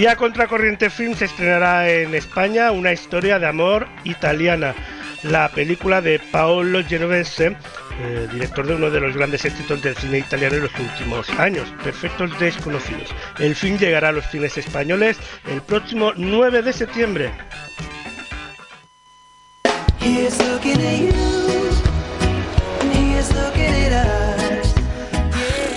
Y 0.02 0.08
a 0.08 0.16
Contracorriente 0.16 0.90
Film 0.90 1.14
se 1.14 1.26
estrenará 1.26 1.88
en 1.88 2.16
España 2.16 2.72
una 2.72 2.92
historia 2.92 3.38
de 3.38 3.46
amor 3.46 3.88
italiana. 4.04 4.74
la 5.22 5.48
película 5.50 6.02
de 6.02 6.18
Paolo 6.18 6.84
Genovese, 6.84 7.56
eh, 8.00 8.28
director 8.34 8.66
de 8.66 8.74
uno 8.74 8.90
de 8.90 9.00
los 9.00 9.16
grandes 9.16 9.46
éxitos 9.46 9.80
del 9.84 9.96
cine 9.96 10.18
italiano 10.18 10.56
en 10.56 10.64
los 10.64 10.80
últimos 10.80 11.30
años, 11.38 11.72
Perfectos 11.84 12.32
Desconocidos. 12.40 13.14
El 13.38 13.56
film 13.56 13.78
llegará 13.78 14.10
a 14.10 14.12
los 14.12 14.26
cines 14.32 14.58
españoles 14.58 15.20
el 15.48 15.62
próximo 15.62 16.14
9 16.16 16.64
de 16.64 16.74
septiembre. 16.74 17.32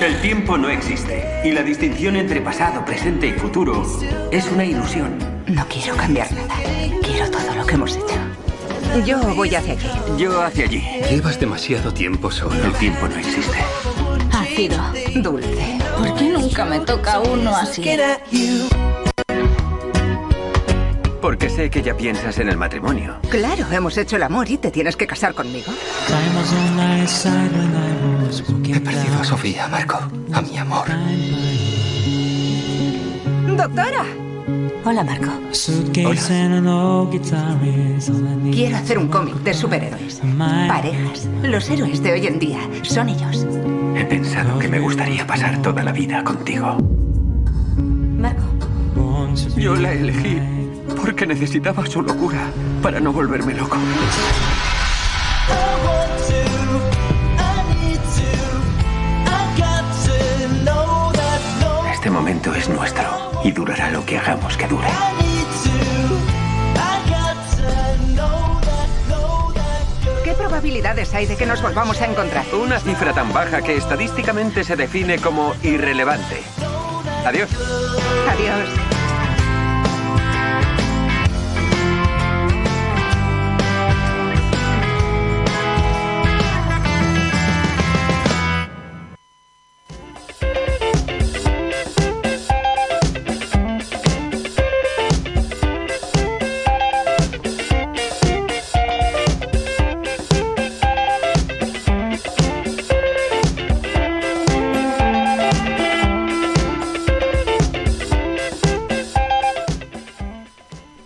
El 0.05 0.21
tiempo 0.21 0.59
no 0.59 0.69
existe 0.69 1.25
y 1.45 1.53
la 1.53 1.63
distinción 1.63 2.17
entre 2.17 2.43
pasado, 2.43 2.85
presente 2.85 3.27
y 3.27 3.33
futuro 3.33 3.83
es 4.31 4.47
una 4.53 4.63
ilusión. 4.63 5.17
No 5.47 5.67
quiero 5.67 5.97
cambiar 5.97 6.31
nada. 6.31 6.57
Quiero 7.03 7.31
todo 7.31 7.55
lo 7.55 7.65
que 7.65 7.75
hemos 7.75 7.97
hecho. 7.97 9.07
Yo 9.07 9.19
voy 9.35 9.55
hacia 9.55 9.73
aquí. 9.73 9.87
Yo 10.19 10.43
hacia 10.43 10.67
allí. 10.67 10.85
Llevas 11.09 11.41
demasiado 11.41 11.95
tiempo 11.95 12.31
solo. 12.31 12.63
El 12.67 12.75
tiempo 12.75 13.09
no 13.09 13.17
existe. 13.17 13.57
Ácido, 14.31 14.77
dulce. 15.23 15.79
¿Por 15.97 16.15
qué 16.17 16.29
nunca 16.29 16.67
me 16.67 16.81
toca 16.81 17.21
uno 17.21 17.57
así? 17.57 17.83
Porque 21.25 21.49
sé 21.49 21.71
que 21.71 21.81
ya 21.81 21.97
piensas 21.97 22.39
en 22.39 22.51
el 22.51 22.59
matrimonio. 22.59 23.17
Claro, 23.31 23.65
hemos 23.73 23.97
hecho 23.97 24.17
el 24.17 24.25
amor 24.25 24.51
y 24.51 24.59
te 24.59 24.71
tienes 24.71 24.95
que 24.95 25.07
casar 25.07 25.33
conmigo. 25.33 25.73
He 28.63 28.81
perdido 28.81 29.19
a 29.19 29.25
Sofía, 29.25 29.67
Marco. 29.69 30.01
A 30.35 30.43
mi 30.43 30.59
amor. 30.59 30.87
¡Doctora! 33.57 34.05
Hola, 34.85 35.03
Marco. 35.03 35.31
Quiero 35.95 36.11
hacer 38.77 38.99
un 38.99 39.09
cómic 39.09 39.37
de 39.37 39.55
superhéroes. 39.55 40.21
Parejas. 40.69 41.27
Los 41.43 41.71
héroes 41.71 42.03
de 42.03 42.13
hoy 42.13 42.27
en 42.27 42.39
día 42.39 42.61
son 42.83 43.09
ellos. 43.09 43.47
He 43.97 44.05
pensado 44.05 44.59
que 44.59 44.69
me 44.69 44.79
gustaría 44.79 45.27
pasar 45.27 45.63
toda 45.63 45.83
la 45.83 45.93
vida 45.93 46.23
contigo. 46.23 46.77
Marco. 47.79 48.45
Yo 49.57 49.75
la 49.75 49.91
elegí 49.93 50.54
porque 50.97 51.27
necesitaba 51.27 51.87
su 51.87 52.03
locura 52.03 52.51
para 52.83 53.01
no 53.01 53.13
volverme 53.13 53.55
loco. 53.55 53.79
Este 61.93 62.11
momento 62.11 62.55
es 62.55 62.69
nuestro 62.69 63.33
y 63.45 63.53
durará 63.53 63.91
lo 63.91 64.05
que 64.05 64.19
hagamos 64.19 64.57
que 64.57 64.67
dure. 64.67 64.89
¿Qué 70.23 70.33
probabilidades 70.33 71.15
hay 71.15 71.27
de 71.27 71.37
que 71.37 71.47
nos 71.47 71.63
volvamos 71.63 72.01
a 72.01 72.07
encontrar? 72.07 72.45
Una 72.55 72.79
cifra 72.79 73.13
tan 73.13 73.33
baja 73.33 73.63
que 73.63 73.77
estadísticamente 73.77 74.65
se 74.65 74.77
define 74.77 75.19
como 75.19 75.55
irrelevante. 75.63 76.43
Adiós. 77.25 77.51
Adiós. 78.31 78.94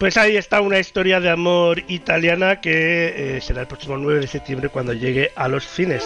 Pues 0.09 0.17
ahí 0.17 0.39
está 0.39 0.63
una 0.63 0.79
historia 0.79 1.21
de 1.21 1.29
amor 1.29 1.85
italiana 1.87 2.63
que 2.63 3.37
eh, 3.37 3.41
será 3.43 3.61
el 3.61 3.67
próximo 3.67 3.99
9 3.99 4.21
de 4.21 4.27
septiembre 4.27 4.71
cuando 4.71 4.95
llegue 4.95 5.33
a 5.37 5.49
los 5.49 5.69
cines. 5.69 6.03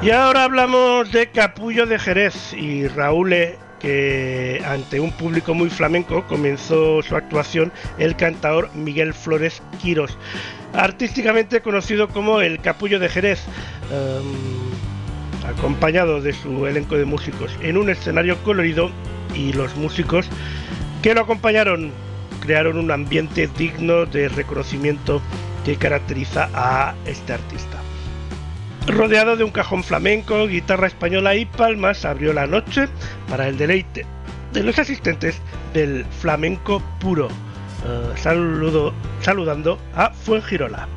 Y 0.00 0.10
ahora 0.10 0.44
hablamos 0.44 1.10
de 1.10 1.28
Capullo 1.32 1.86
de 1.86 1.98
Jerez 1.98 2.52
y 2.52 2.86
Raúl, 2.86 3.32
E, 3.32 3.58
que 3.80 4.62
ante 4.64 5.00
un 5.00 5.10
público 5.10 5.54
muy 5.54 5.70
flamenco 5.70 6.24
comenzó 6.28 7.02
su 7.02 7.16
actuación 7.16 7.72
el 7.98 8.14
cantador 8.14 8.72
Miguel 8.76 9.12
Flores 9.12 9.60
Quirós, 9.82 10.16
artísticamente 10.72 11.62
conocido 11.62 12.06
como 12.06 12.40
el 12.40 12.60
Capullo 12.60 13.00
de 13.00 13.08
Jerez. 13.08 13.40
Um, 13.90 14.67
acompañado 15.48 16.20
de 16.20 16.32
su 16.32 16.66
elenco 16.66 16.96
de 16.96 17.04
músicos 17.04 17.56
en 17.62 17.76
un 17.76 17.90
escenario 17.90 18.36
colorido 18.42 18.90
y 19.34 19.52
los 19.52 19.76
músicos 19.76 20.28
que 21.02 21.14
lo 21.14 21.22
acompañaron 21.22 21.92
crearon 22.40 22.78
un 22.78 22.90
ambiente 22.90 23.48
digno 23.58 24.06
de 24.06 24.28
reconocimiento 24.28 25.20
que 25.64 25.76
caracteriza 25.76 26.48
a 26.54 26.94
este 27.04 27.32
artista. 27.32 27.78
Rodeado 28.86 29.36
de 29.36 29.44
un 29.44 29.50
cajón 29.50 29.84
flamenco, 29.84 30.46
guitarra 30.46 30.86
española 30.86 31.34
y 31.34 31.44
palmas, 31.44 32.04
abrió 32.04 32.32
la 32.32 32.46
noche 32.46 32.88
para 33.28 33.48
el 33.48 33.58
deleite 33.58 34.06
de 34.52 34.62
los 34.62 34.78
asistentes 34.78 35.40
del 35.74 36.06
flamenco 36.06 36.82
puro, 36.98 37.28
saludo, 38.16 38.94
saludando 39.20 39.78
a 39.94 40.10
Fuengirola. 40.10 40.88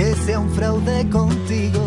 Que 0.00 0.14
sea 0.14 0.40
un 0.40 0.50
fraude 0.52 1.06
contigo. 1.10 1.82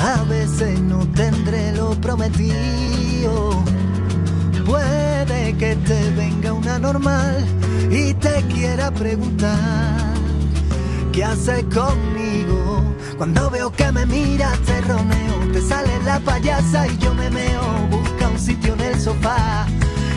A 0.00 0.24
veces 0.24 0.80
no 0.80 1.06
tendré 1.14 1.70
lo 1.76 1.90
prometido. 2.00 3.62
Puede 4.66 5.56
que 5.58 5.76
te 5.76 6.10
venga 6.16 6.52
una 6.52 6.76
normal 6.80 7.46
y 7.88 8.14
te 8.14 8.42
quiera 8.52 8.90
preguntar 8.90 10.12
qué 11.12 11.22
haces 11.22 11.62
conmigo. 11.72 12.82
Cuando 13.16 13.48
veo 13.50 13.70
que 13.70 13.92
me 13.92 14.04
miras 14.06 14.58
te 14.62 14.80
roneo, 14.80 15.52
te 15.52 15.62
sale 15.62 16.02
la 16.04 16.18
payasa 16.18 16.88
y 16.88 16.98
yo 16.98 17.14
me 17.14 17.30
meo. 17.30 17.62
Busca 17.90 18.28
un 18.28 18.38
sitio 18.40 18.74
en 18.74 18.80
el 18.80 19.00
sofá 19.00 19.66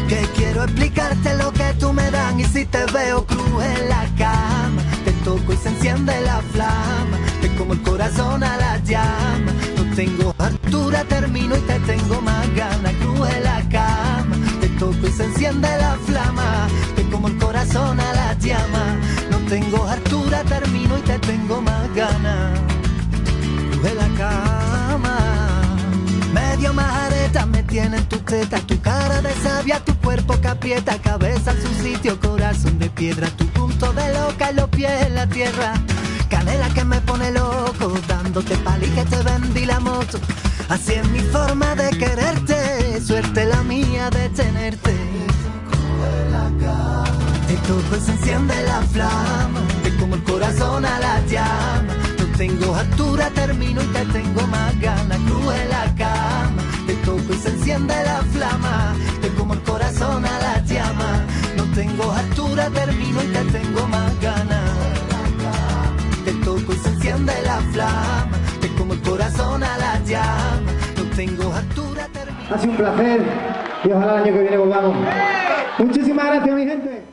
que 0.08 0.22
quiero 0.36 0.64
explicarte 0.64 1.38
lo 1.38 1.52
que 1.54 1.76
tú 1.80 1.94
me 1.94 2.10
dan 2.10 2.40
y 2.40 2.46
si 2.46 2.66
te 2.66 2.84
veo 2.92 3.24
cruz 3.24 3.44
la 3.88 4.08
cama 4.18 4.82
toco 5.24 5.54
y 5.54 5.58
se 5.58 5.70
enciende 5.70 6.14
la 6.22 6.42
flama. 6.52 7.18
Te 7.42 7.54
como 7.56 7.74
el 7.74 7.82
corazón 7.82 8.44
a 8.44 8.58
la 8.58 8.78
llama. 8.84 9.52
No 9.78 9.96
tengo 9.96 10.36
altura 10.38 11.04
termino 11.06 11.56
y 11.56 11.62
te 11.62 11.80
tengo 11.80 12.22
más 12.22 12.54
ganas 12.56 12.94
cruz 13.02 13.30
en 13.30 13.44
la 13.44 13.62
cama. 13.70 14.36
Te 14.60 14.68
toco 14.80 15.08
y 15.08 15.12
se 15.12 15.24
enciende 15.26 15.68
la 15.78 15.96
flama. 16.06 16.68
Te 16.96 17.04
como 17.10 17.28
el 17.28 17.38
corazón 17.38 18.00
a 18.00 18.14
la 18.14 18.34
llama. 18.40 18.98
No 19.32 19.38
tengo 19.50 19.88
altura 19.88 20.44
termino 20.44 20.98
y 20.98 21.02
te 21.02 21.20
tengo 21.20 21.62
más 21.62 21.94
ganas 21.96 22.60
cruz 23.72 23.86
en 23.86 23.98
la 23.98 24.10
cama. 24.18 25.18
Medio 26.34 26.74
me 26.74 27.03
tienen 27.74 28.06
tu 28.08 28.20
teta, 28.20 28.60
tu 28.60 28.80
cara 28.82 29.20
de 29.24 29.34
sabia, 29.42 29.80
tu 29.80 29.96
cuerpo 29.96 30.40
que 30.40 30.48
aprieta, 30.48 30.96
cabeza 31.00 31.54
en 31.54 31.62
su 31.64 31.74
sitio, 31.82 32.20
corazón 32.20 32.78
de 32.78 32.88
piedra, 32.92 33.28
tu 33.32 33.48
punto 33.48 33.92
de 33.94 34.14
loca 34.14 34.52
y 34.52 34.54
los 34.54 34.70
pies 34.70 34.92
en 35.08 35.16
la 35.16 35.26
tierra. 35.26 35.74
Canela 36.30 36.70
que 36.70 36.84
me 36.84 37.02
pone 37.02 37.32
loco, 37.32 37.96
dándote 38.08 38.56
pali 38.58 38.86
que 38.90 39.04
te 39.06 39.24
vendí 39.24 39.66
la 39.66 39.80
moto. 39.80 40.20
Así 40.70 40.94
es 40.94 41.10
mi 41.10 41.22
forma 41.22 41.74
de 41.74 41.90
quererte, 41.98 43.02
suerte 43.02 43.44
la 43.46 43.64
mía 43.64 44.12
de 44.12 44.30
tenerte. 44.30 44.94
Te 47.48 47.56
toco 47.56 47.98
y 47.98 48.02
se 48.02 48.12
enciende 48.12 48.54
la 48.68 48.84
flama, 48.84 49.62
te 49.82 49.96
como 49.98 50.14
el 50.14 50.24
corazón 50.24 50.86
a 50.86 51.00
la 51.00 51.26
llama. 51.26 51.94
No 52.20 52.38
tengo 52.38 52.76
altura, 52.76 53.32
termino 53.32 53.82
y 53.82 53.88
te 53.88 54.06
tengo 54.06 54.46
más 54.46 54.80
ganas, 54.80 55.18
cruz 55.26 55.56
en 55.56 55.70
la 55.70 55.96
cama. 55.96 56.63
Y 57.30 57.34
se 57.36 57.50
enciende 57.50 57.94
la 58.04 58.22
flama, 58.34 58.96
te 59.22 59.30
como 59.30 59.54
el 59.54 59.62
corazón 59.62 60.26
a 60.26 60.40
la 60.40 60.60
llama. 60.66 61.26
No 61.56 61.64
tengo 61.74 62.12
altura, 62.12 62.70
termino 62.70 63.24
y 63.24 63.28
te 63.28 63.44
tengo 63.58 63.88
más 63.88 64.22
ganas. 64.22 64.72
Te 66.26 66.34
toco 66.46 66.74
y 66.74 66.76
se 66.76 66.90
enciende 66.90 67.34
la 67.44 67.60
flama, 67.72 68.38
te 68.62 68.68
como 68.76 68.94
el 68.94 69.02
corazón 69.02 69.64
a 69.64 69.78
la 69.78 70.00
llama. 70.06 70.72
No 70.98 71.16
tengo 71.16 71.54
altura, 71.54 72.08
termino. 72.12 72.56
Ha 72.56 72.60
sido 72.60 72.72
un 72.72 72.78
placer 72.78 73.22
y 73.84 73.92
ojalá 73.92 74.14
el 74.14 74.24
año 74.24 74.34
que 74.34 74.42
viene 74.42 74.58
volvamos. 74.58 75.08
Muchísimas 75.78 76.26
gracias, 76.26 76.56
mi 76.56 76.66
gente. 76.66 77.04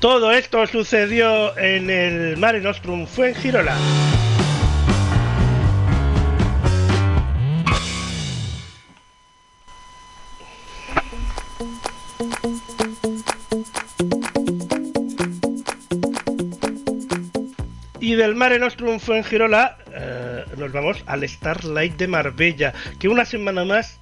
Todo 0.00 0.32
esto 0.32 0.66
sucedió 0.66 1.56
en 1.56 1.88
el 1.88 2.36
Mare 2.36 2.60
Nostrum 2.60 3.06
Fuengirola. 3.06 3.74
Y 18.14 18.16
del 18.16 18.36
Mare 18.36 18.60
Nostrum 18.60 19.00
Fuengirola 19.00 19.76
eh, 19.92 20.44
nos 20.56 20.70
vamos 20.70 21.02
al 21.06 21.28
Starlight 21.28 21.96
de 21.96 22.06
Marbella, 22.06 22.72
que 23.00 23.08
una 23.08 23.24
semana 23.24 23.64
más 23.64 23.98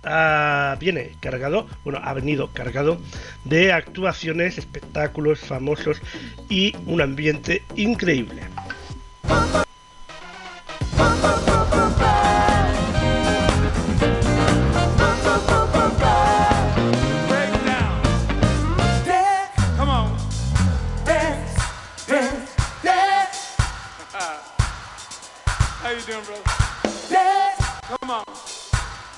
viene 0.79 1.13
cargado, 1.21 1.67
bueno, 1.83 1.99
ha 2.03 2.13
venido 2.13 2.53
cargado 2.53 3.01
de 3.45 3.73
actuaciones, 3.73 4.59
espectáculos 4.59 5.41
famosos 5.41 6.03
y 6.51 6.77
un 6.85 7.01
ambiente 7.01 7.63
increíble. 7.75 8.43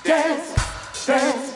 Dance, 0.03 1.05
dance. 1.05 1.54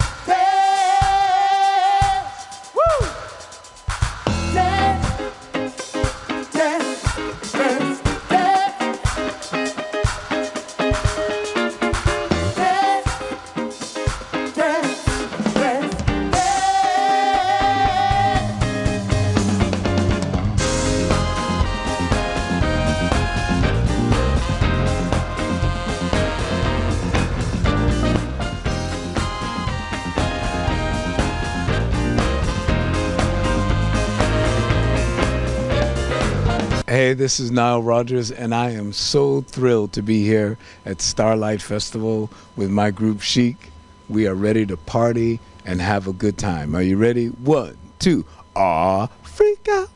Hey, 37.00 37.14
this 37.14 37.40
is 37.40 37.50
Nile 37.50 37.82
Rodgers, 37.82 38.30
and 38.30 38.54
I 38.54 38.72
am 38.72 38.92
so 38.92 39.40
thrilled 39.40 39.94
to 39.94 40.02
be 40.02 40.26
here 40.26 40.58
at 40.86 41.00
Starlight 41.00 41.62
Festival 41.62 42.30
with 42.58 42.70
my 42.70 42.92
group 42.92 43.22
Chic. 43.22 43.56
We 44.10 44.28
are 44.28 44.36
ready 44.36 44.66
to 44.66 44.76
party 44.76 45.40
and 45.64 45.80
have 45.80 46.10
a 46.10 46.12
good 46.12 46.38
time. 46.38 46.76
Are 46.76 46.82
you 46.82 46.98
ready? 46.98 47.28
One, 47.28 47.78
two, 48.00 48.26
ah, 48.54 49.08
freak 49.24 49.66
out. 49.70 49.90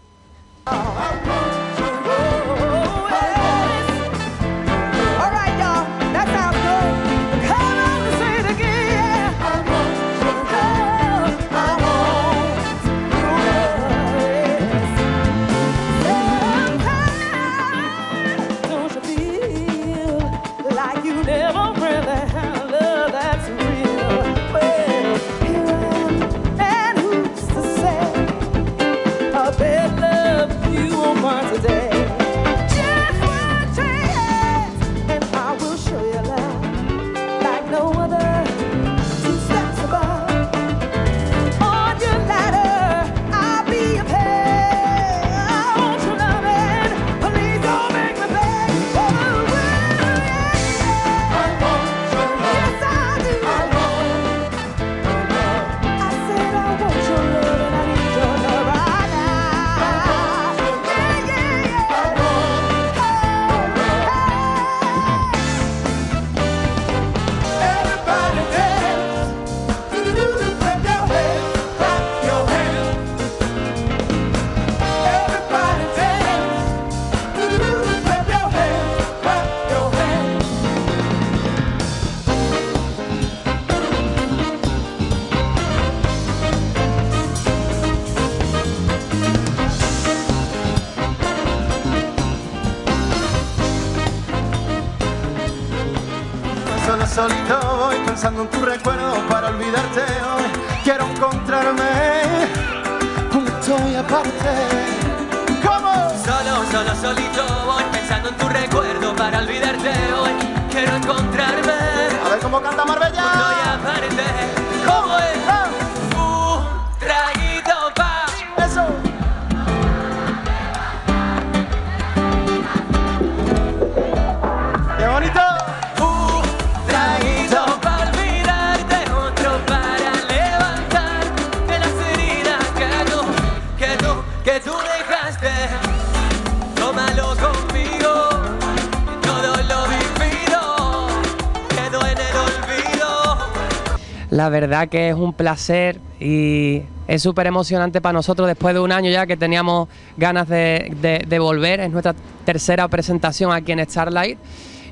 Que 144.88 145.10
es 145.10 145.16
un 145.16 145.34
placer 145.34 146.00
y 146.20 146.82
es 147.08 147.22
súper 147.22 147.48
emocionante 147.48 148.00
para 148.02 148.14
nosotros 148.14 148.48
después 148.48 148.74
de 148.74 148.80
un 148.80 148.92
año 148.92 149.10
ya 149.12 149.26
que 149.26 149.36
teníamos 149.38 149.90
ganas 150.18 150.48
de, 150.48 150.94
de- 151.02 151.26
de 151.28 151.40
volver. 151.40 151.80
Es 151.82 151.92
nuestra 151.92 152.16
tercera 152.46 152.88
presentación 152.88 153.52
aquí 153.52 153.72
en 153.72 153.80
Starlight 153.88 154.38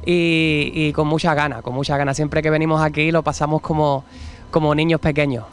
y, 0.06 0.72
y 0.74 0.94
con 0.94 1.08
muchas 1.08 1.36
ganas, 1.36 1.62
con 1.62 1.74
muchas 1.74 1.98
ganas. 1.98 2.16
Siempre 2.16 2.42
que 2.42 2.50
venimos 2.50 2.82
aquí 2.82 3.12
lo 3.12 3.24
pasamos 3.24 3.62
como, 3.62 4.04
como 4.50 4.74
niños 4.76 5.00
pequeños. 5.00 5.46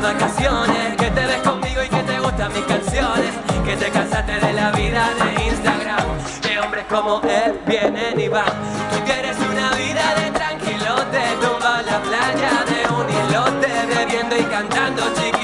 Que 0.00 1.10
te 1.10 1.26
ves 1.26 1.42
conmigo 1.44 1.82
y 1.84 1.88
que 1.90 2.02
te 2.02 2.18
gustan 2.20 2.50
mis 2.54 2.64
canciones 2.64 3.32
Que 3.66 3.76
te 3.76 3.90
cansaste 3.90 4.32
de 4.32 4.52
la 4.54 4.70
vida 4.70 5.10
de 5.22 5.44
Instagram 5.44 6.06
Que 6.40 6.58
hombres 6.58 6.86
como 6.88 7.20
él 7.20 7.60
vienen 7.66 8.18
y 8.18 8.28
van 8.28 8.46
Tú 8.46 9.04
quieres 9.04 9.36
una 9.36 9.70
vida 9.72 10.14
de 10.14 10.30
tranquilote 10.30 11.18
Tumba 11.42 11.78
a 11.80 11.82
la 11.82 12.00
playa 12.00 12.64
de 12.64 12.94
un 12.94 13.10
islote 13.10 13.94
Bebiendo 13.94 14.38
y 14.38 14.44
cantando 14.44 15.02
chiquito 15.16 15.39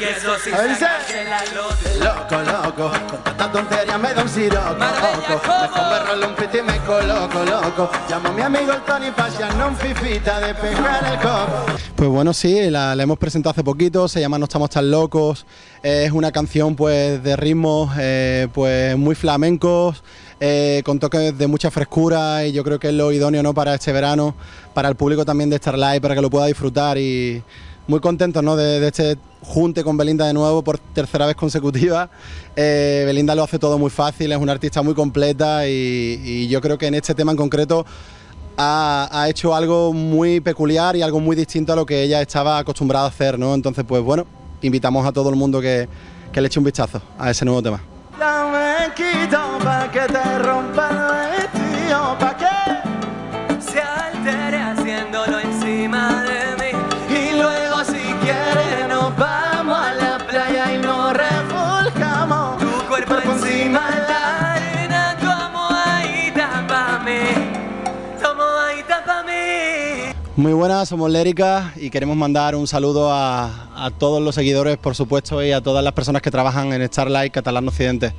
Y 0.00 0.04
eso 0.04 0.36
sí 0.42 0.50
A 0.52 0.58
ver, 0.58 0.68
dice. 0.68 0.80
sacarse 0.80 1.24
la 1.24 1.40
lote. 1.54 1.98
Loco, 1.98 2.42
loco, 2.42 2.90
con 3.08 3.22
tanta 3.24 3.50
tontería 3.52 3.98
me 3.98 4.12
da 4.12 4.22
un 4.22 4.28
siroco, 4.28 4.74
loco. 4.74 5.42
Mejor 5.62 5.90
me 5.90 5.98
rolo 6.10 6.28
un 6.28 6.34
piti 6.34 6.58
y 6.58 6.62
me 6.62 6.78
coloco, 6.80 7.44
loco. 7.44 7.90
Llamo 8.08 8.28
a 8.28 8.32
mi 8.32 8.42
amigo 8.42 8.72
el 8.72 8.80
Tony 8.82 9.06
no 9.56 9.68
un 9.68 9.76
fifita 9.76 10.40
de 10.40 10.54
pegar 10.54 11.04
el 11.12 11.18
coco. 11.18 11.66
Pues 11.96 12.10
bueno, 12.10 12.34
sí, 12.34 12.70
la, 12.70 12.94
la 12.94 13.02
hemos 13.02 13.18
presentado 13.18 13.52
hace 13.52 13.64
poquito, 13.64 14.06
se 14.06 14.20
llama 14.20 14.38
No 14.38 14.44
estamos 14.44 14.68
tan 14.68 14.90
locos, 14.90 15.46
es 15.82 16.12
una 16.12 16.30
canción 16.30 16.76
pues 16.76 17.22
de 17.22 17.36
ritmos 17.36 17.90
eh, 17.98 18.48
pues 18.52 18.96
muy 18.98 19.14
flamencos, 19.14 20.04
eh, 20.40 20.82
con 20.84 20.98
toques 20.98 21.38
de 21.38 21.46
mucha 21.46 21.70
frescura 21.70 22.44
y 22.44 22.52
yo 22.52 22.62
creo 22.64 22.78
que 22.78 22.88
es 22.88 22.94
lo 22.94 23.12
idóneo 23.12 23.42
¿no? 23.42 23.54
para 23.54 23.74
este 23.74 23.92
verano, 23.92 24.34
para 24.74 24.90
el 24.90 24.94
público 24.96 25.24
también 25.24 25.48
de 25.48 25.56
Starlight, 25.56 26.02
para 26.02 26.14
que 26.14 26.20
lo 26.20 26.28
pueda 26.28 26.44
disfrutar 26.46 26.98
y 26.98 27.42
muy 27.86 28.00
contentos 28.00 28.42
¿no? 28.42 28.56
de, 28.56 28.86
este 28.86 29.16
junte 29.42 29.84
con 29.84 29.96
Belinda 29.96 30.26
de 30.26 30.32
nuevo 30.32 30.62
por 30.62 30.78
tercera 30.78 31.26
vez 31.26 31.36
consecutiva. 31.36 32.10
Eh, 32.56 33.04
Belinda 33.06 33.34
lo 33.34 33.44
hace 33.44 33.58
todo 33.58 33.78
muy 33.78 33.90
fácil, 33.90 34.32
es 34.32 34.38
una 34.38 34.52
artista 34.52 34.82
muy 34.82 34.94
completa 34.94 35.68
y, 35.68 36.48
yo 36.48 36.60
creo 36.60 36.78
que 36.78 36.86
en 36.86 36.94
este 36.94 37.14
tema 37.14 37.32
en 37.32 37.36
concreto 37.36 37.86
ha, 38.56 39.26
hecho 39.28 39.54
algo 39.54 39.92
muy 39.92 40.40
peculiar 40.40 40.96
y 40.96 41.02
algo 41.02 41.20
muy 41.20 41.36
distinto 41.36 41.72
a 41.72 41.76
lo 41.76 41.86
que 41.86 42.02
ella 42.02 42.20
estaba 42.20 42.58
acostumbrada 42.58 43.06
a 43.06 43.08
hacer, 43.08 43.38
¿no? 43.38 43.54
Entonces, 43.54 43.84
pues 43.86 44.02
bueno, 44.02 44.26
invitamos 44.62 45.06
a 45.06 45.12
todo 45.12 45.30
el 45.30 45.36
mundo 45.36 45.60
que, 45.60 45.88
le 46.32 46.46
eche 46.46 46.58
un 46.58 46.64
vistazo 46.64 47.00
a 47.18 47.30
ese 47.30 47.46
nuevo 47.46 47.62
tema. 47.62 47.80
Muy 70.46 70.52
buenas, 70.52 70.88
somos 70.88 71.10
Lérica 71.10 71.72
y 71.74 71.90
queremos 71.90 72.16
mandar 72.16 72.54
un 72.54 72.68
saludo 72.68 73.10
a, 73.10 73.90
todos 73.98 74.22
los 74.22 74.36
seguidores, 74.36 74.76
por 74.76 74.94
supuesto, 74.94 75.42
y 75.42 75.50
a 75.50 75.60
todas 75.60 75.82
las 75.82 75.92
personas 75.92 76.22
que 76.22 76.30
trabajan 76.30 76.72
en 76.72 76.86
Starlight 76.86 77.32
Catalán 77.32 77.66
Occidente. 77.66 78.12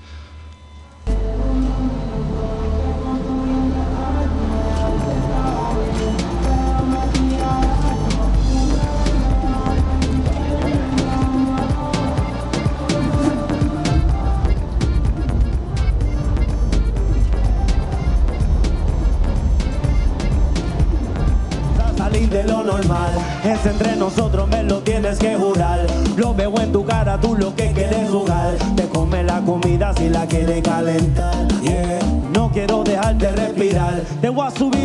Calentar. 30.88 31.48
Yeah. 31.62 32.00
No 32.34 32.50
quiero 32.50 32.84
dejarte 32.84 33.32
respirar. 33.32 34.02
Te 34.22 34.30
voy 34.30 34.48
a 34.48 34.52
subir 34.52 34.77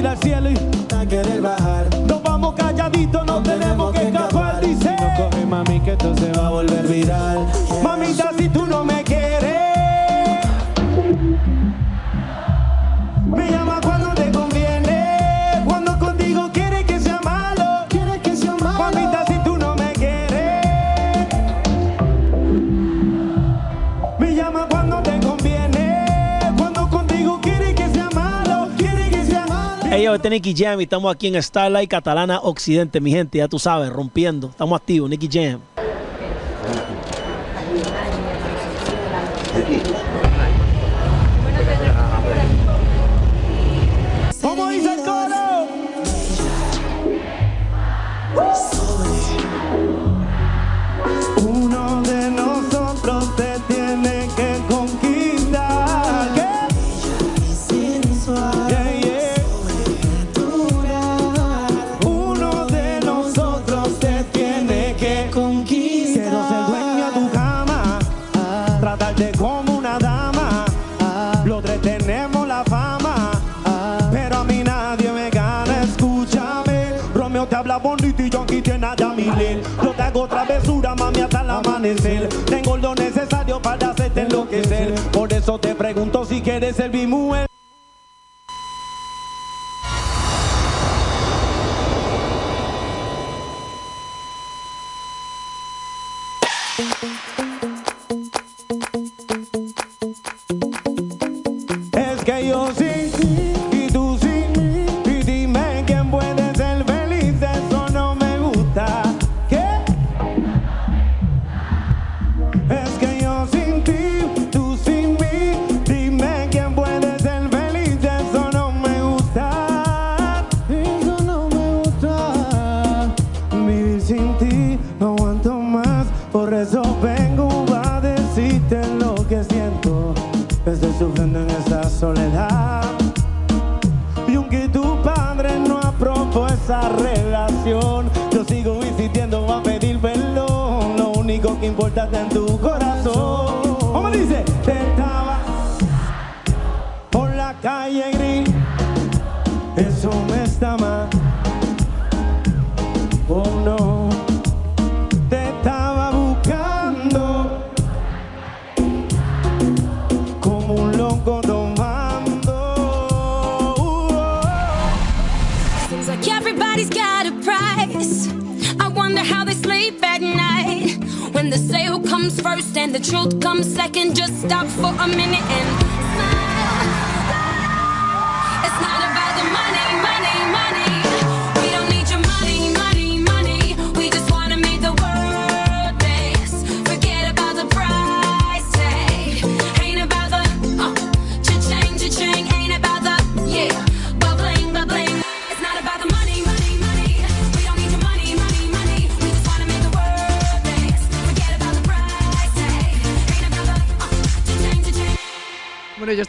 es 30.29 30.31
Nicky 30.31 30.55
Jam 30.57 30.81
y 30.81 30.85
estamos 30.85 31.13
aquí 31.13 31.27
en 31.27 31.43
Starlight 31.43 31.91
Catalana 31.91 32.41
Occidente, 32.41 33.01
mi 33.01 33.11
gente, 33.11 33.39
ya 33.39 33.49
tú 33.49 33.59
sabes, 33.59 33.91
rompiendo. 33.91 34.49
Estamos 34.49 34.81
activos, 34.81 35.11
Nicky 35.11 35.29
Jam. 35.31 35.61
Travesura, 80.33 80.95
mami, 80.95 81.21
hasta 81.21 81.43
el 81.43 81.51
amanecer. 81.51 82.29
Tengo 82.47 82.77
lo 82.77 82.95
necesario 82.95 83.61
para 83.61 83.91
hacerte 83.91 84.23
enloquecer. 84.23 84.95
Por 85.13 85.33
eso 85.33 85.59
te 85.59 85.75
pregunto 85.75 86.25
si 86.25 86.41
quieres 86.41 86.77
ser 86.77 86.91
mi. 86.91 87.52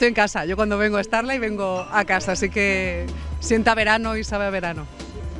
Estoy 0.03 0.09
en 0.09 0.15
casa. 0.15 0.43
Yo 0.43 0.57
cuando 0.57 0.77
vengo 0.77 0.97
a 0.97 1.03
Starlight 1.03 1.39
vengo 1.39 1.87
a 1.89 2.03
casa, 2.03 2.33
así 2.33 2.49
que 2.49 3.05
sienta 3.39 3.73
verano 3.73 4.17
y 4.17 4.25
sabe 4.25 4.45
a 4.45 4.49
verano. 4.49 4.85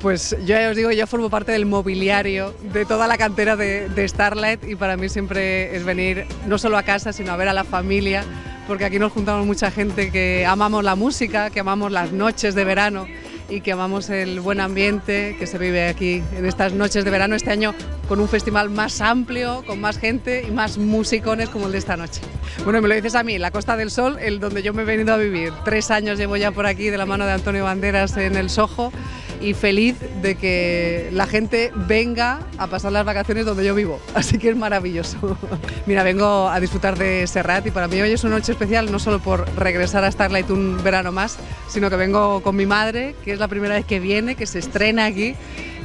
Pues 0.01 0.37
yo 0.39 0.55
ya 0.55 0.69
os 0.69 0.75
digo, 0.77 0.89
yo 0.91 1.05
formo 1.05 1.29
parte 1.29 1.51
del 1.51 1.65
mobiliario 1.65 2.53
de 2.71 2.85
toda 2.85 3.07
la 3.07 3.17
cantera 3.17 3.57
de, 3.57 3.89
de 3.89 4.07
Starlight 4.07 4.63
y 4.63 4.75
para 4.75 4.95
mí 4.95 5.09
siempre 5.09 5.75
es 5.75 5.83
venir 5.83 6.25
no 6.47 6.57
solo 6.57 6.77
a 6.77 6.83
casa, 6.83 7.11
sino 7.11 7.33
a 7.33 7.35
ver 7.35 7.49
a 7.49 7.53
la 7.53 7.65
familia, 7.65 8.23
porque 8.65 8.85
aquí 8.85 8.99
nos 8.99 9.11
juntamos 9.11 9.45
mucha 9.45 9.69
gente 9.69 10.11
que 10.11 10.45
amamos 10.45 10.81
la 10.85 10.95
música, 10.95 11.49
que 11.49 11.59
amamos 11.59 11.91
las 11.91 12.13
noches 12.13 12.55
de 12.55 12.63
verano 12.63 13.05
y 13.49 13.59
que 13.59 13.73
amamos 13.73 14.09
el 14.09 14.39
buen 14.39 14.61
ambiente 14.61 15.35
que 15.37 15.45
se 15.45 15.57
vive 15.57 15.89
aquí 15.89 16.23
en 16.37 16.45
estas 16.45 16.71
noches 16.71 17.03
de 17.03 17.11
verano 17.11 17.35
este 17.35 17.51
año 17.51 17.73
con 18.07 18.21
un 18.21 18.29
festival 18.29 18.69
más 18.69 19.01
amplio, 19.01 19.63
con 19.67 19.81
más 19.81 19.97
gente 19.97 20.45
y 20.47 20.51
más 20.51 20.77
musicones 20.77 21.49
como 21.49 21.65
el 21.65 21.73
de 21.73 21.79
esta 21.79 21.97
noche. 21.97 22.21
Bueno, 22.63 22.81
me 22.81 22.87
lo 22.87 22.95
dices 22.95 23.15
a 23.15 23.23
mí, 23.23 23.37
la 23.37 23.51
Costa 23.51 23.75
del 23.75 23.91
Sol, 23.91 24.17
el 24.21 24.39
donde 24.39 24.63
yo 24.63 24.73
me 24.73 24.83
he 24.83 24.85
venido 24.85 25.13
a 25.13 25.17
vivir. 25.17 25.51
Tres 25.65 25.91
años 25.91 26.17
llevo 26.17 26.37
ya 26.37 26.51
por 26.51 26.65
aquí 26.65 26.89
de 26.89 26.97
la 26.97 27.05
mano 27.05 27.25
de 27.25 27.33
Antonio 27.33 27.65
Banderas 27.65 28.15
en 28.15 28.37
el 28.37 28.49
Soho 28.49 28.93
y 29.41 29.53
feliz 29.53 29.97
de 30.21 30.35
que 30.35 31.09
la 31.11 31.27
gente 31.27 31.73
venga 31.75 32.39
a 32.57 32.67
pasar 32.67 32.93
las 32.93 33.03
vacaciones 33.03 33.45
donde 33.45 33.65
yo 33.65 33.75
vivo. 33.75 33.99
Así 34.15 34.37
que 34.37 34.49
es 34.49 34.55
maravilloso. 34.55 35.37
Mira, 35.85 36.03
vengo 36.03 36.47
a 36.47 36.57
disfrutar 36.61 36.97
de 36.97 37.27
Serrat 37.27 37.67
y 37.67 37.71
para 37.71 37.89
mí 37.89 37.99
hoy 37.99 38.11
es 38.11 38.23
una 38.23 38.37
noche 38.37 38.53
especial 38.53 38.89
no 38.89 38.97
solo 38.97 39.19
por 39.19 39.45
regresar 39.57 40.05
a 40.05 40.11
Starlight 40.11 40.49
un 40.49 40.81
verano 40.81 41.11
más, 41.11 41.37
sino 41.67 41.89
que 41.89 41.97
vengo 41.97 42.41
con 42.43 42.55
mi 42.55 42.65
madre, 42.65 43.13
que 43.25 43.33
es 43.33 43.39
la 43.39 43.49
primera 43.49 43.75
vez 43.75 43.83
que 43.83 43.99
viene, 43.99 44.35
que 44.35 44.45
se 44.45 44.59
estrena 44.59 45.03
aquí 45.03 45.35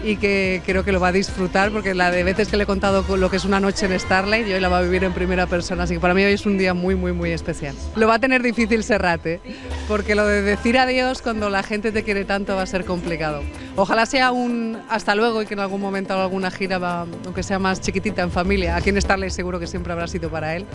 y 0.03 0.17
que 0.17 0.63
creo 0.65 0.85
que 0.85 0.93
lo 0.93 1.01
va 1.01 1.09
a 1.09 1.13
disfrutar 1.13 1.71
porque 1.71 1.95
la 1.95 2.11
de 2.11 2.25
veces 2.25 2.49
que 2.49 2.57
le 2.57 2.65
he 2.65 2.67
contado 2.67 3.05
con 3.05 3.21
lo 3.21 3.31
que 3.31 3.37
es 3.37 3.45
una 3.45 3.61
noche 3.61 3.87
en 3.87 3.99
Starlight 3.99 4.47
y 4.47 4.53
hoy 4.53 4.61
la 4.61 4.69
va 4.69 4.79
a 4.79 4.83
vivir 4.83 5.05
en 5.05 5.13
primera 5.13 5.47
persona, 5.47 5.85
así 5.85 5.95
que 5.95 6.01
para 6.01 6.15
mí 6.15 6.25
hoy 6.25 6.33
es 6.33 6.47
un 6.47 6.59
día 6.59 6.75
muy, 6.75 6.95
muy, 6.95 7.13
muy 7.13 7.31
especial. 7.31 7.75
Lo 7.97 8.07
va 8.07 8.15
a 8.15 8.19
tener 8.19 8.43
difícil 8.43 8.85
Serrate, 8.85 9.41
porque 9.87 10.15
lo 10.15 10.27
de 10.27 10.43
decir 10.43 10.79
adiós 10.79 11.23
cuando 11.23 11.51
la 11.51 11.63
gente 11.63 11.93
te 11.93 12.03
quiere 12.03 12.25
tanto 12.25 12.57
va 12.57 12.63
a 12.63 12.67
ser 12.67 12.85
complicado. 12.85 13.43
Ojalá 13.81 14.07
sea 14.07 14.33
un 14.33 14.77
hasta 14.89 15.15
luego 15.15 15.41
y 15.41 15.47
que 15.47 15.55
en 15.55 15.61
algún 15.61 15.81
momento 15.81 16.13
alguna 16.21 16.51
gira, 16.51 16.79
va- 16.79 17.07
aunque 17.25 17.45
sea 17.45 17.61
más 17.61 17.81
chiquitita, 17.81 18.23
en 18.23 18.33
familia. 18.33 18.75
Aquí 18.75 18.91
en 18.91 19.01
Starlight 19.01 19.31
seguro 19.33 19.61
que 19.61 19.69
siempre 19.69 19.93
habrá 19.93 20.09
sido 20.09 20.29
para 20.31 20.57
él, 20.57 20.67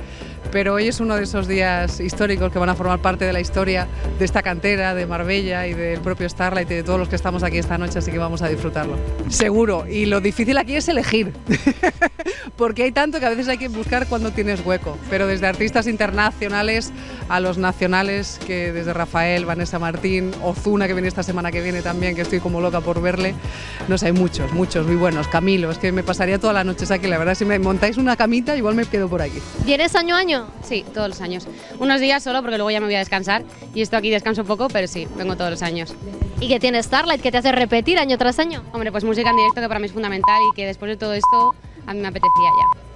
pero 0.53 0.75
hoy 0.75 0.87
es 0.87 1.01
uno 1.01 1.17
de 1.17 1.23
esos 1.23 1.47
días 1.49 1.99
históricos 1.99 2.49
que 2.53 2.59
van 2.59 2.69
a 2.69 2.75
formar 2.75 2.99
parte 2.99 3.25
de 3.25 3.33
la 3.33 3.41
historia 3.41 3.87
de 4.17 4.23
esta 4.23 4.41
cantera, 4.41 4.95
de 4.95 5.05
Marbella 5.05 5.67
y 5.67 5.73
del 5.73 5.99
propio 5.99 6.29
Starlight 6.29 6.71
y 6.71 6.75
de 6.75 6.83
todos 6.83 6.97
los 6.97 7.09
que 7.09 7.17
estamos 7.17 7.43
aquí 7.43 7.57
esta 7.57 7.77
noche, 7.77 7.99
así 7.99 8.09
que 8.09 8.17
vamos 8.19 8.41
a 8.41 8.47
disfrutarlo. 8.47 8.95
Seguro, 9.27 9.85
y 9.85 10.05
lo 10.05 10.21
difícil 10.21 10.57
aquí 10.57 10.75
es 10.77 10.87
elegir, 10.87 11.33
porque 12.55 12.83
hay 12.83 12.93
tanto 12.93 13.19
que 13.19 13.25
a 13.25 13.29
veces 13.29 13.49
hay 13.49 13.57
que 13.57 13.67
buscar 13.67 14.07
cuando 14.07 14.31
tienes 14.31 14.65
hueco, 14.65 14.97
pero 15.09 15.27
desde 15.27 15.47
artistas 15.47 15.87
internacionales 15.87 16.91
a 17.27 17.39
los 17.41 17.57
nacionales, 17.57 18.39
que 18.47 18.71
desde 18.71 18.93
Rafael, 18.93 19.45
Vanessa 19.45 19.77
Martín, 19.77 20.31
Ozuna, 20.41 20.87
que 20.87 20.93
viene 20.93 21.07
esta 21.09 21.23
semana 21.23 21.51
que 21.51 21.61
viene 21.61 21.81
también, 21.81 22.15
que 22.15 22.21
estoy 22.21 22.39
como 22.39 22.61
loca 22.61 22.79
por 22.81 22.92
verle, 23.01 23.35
no 23.87 23.97
sé, 23.97 24.07
hay 24.07 24.11
muchos, 24.11 24.51
muchos 24.53 24.85
muy 24.85 24.95
buenos, 24.95 25.27
Camilo, 25.27 25.71
es 25.71 25.77
que 25.77 25.91
me 25.91 26.03
pasaría 26.03 26.39
todas 26.39 26.53
las 26.53 26.65
noches 26.65 26.91
aquí, 26.91 27.07
la 27.07 27.17
verdad, 27.17 27.35
si 27.35 27.45
me 27.45 27.59
montáis 27.59 27.97
una 27.97 28.15
camita, 28.15 28.55
igual 28.55 28.75
me 28.75 28.85
quedo 28.85 29.07
por 29.07 29.21
aquí. 29.21 29.39
¿Vienes 29.65 29.95
año 29.95 30.15
a 30.15 30.19
año? 30.19 30.47
Sí, 30.63 30.85
todos 30.93 31.09
los 31.09 31.21
años. 31.21 31.47
Unos 31.79 31.99
días 31.99 32.23
solo 32.23 32.41
porque 32.41 32.57
luego 32.57 32.71
ya 32.71 32.79
me 32.79 32.87
voy 32.87 32.95
a 32.95 32.99
descansar 32.99 33.43
y 33.73 33.81
esto 33.81 33.97
aquí 33.97 34.09
descanso 34.09 34.43
poco, 34.45 34.67
pero 34.67 34.87
sí, 34.87 35.07
vengo 35.17 35.35
todos 35.35 35.51
los 35.51 35.61
años. 35.61 35.93
¿Y 36.39 36.47
qué 36.47 36.59
tiene 36.59 36.81
Starlight 36.81 37.21
que 37.21 37.31
te 37.31 37.37
hace 37.37 37.51
repetir 37.51 37.97
año 37.97 38.17
tras 38.17 38.39
año? 38.39 38.63
Hombre, 38.73 38.91
pues 38.91 39.03
música 39.03 39.29
en 39.29 39.37
directo 39.37 39.61
que 39.61 39.67
para 39.67 39.79
mí 39.79 39.85
es 39.85 39.93
fundamental 39.93 40.41
y 40.51 40.55
que 40.55 40.65
después 40.65 40.89
de 40.89 40.97
todo 40.97 41.13
esto 41.13 41.55
a 41.85 41.93
mí 41.93 42.01
me 42.01 42.07
apetecía 42.07 42.49
ya. 42.49 42.92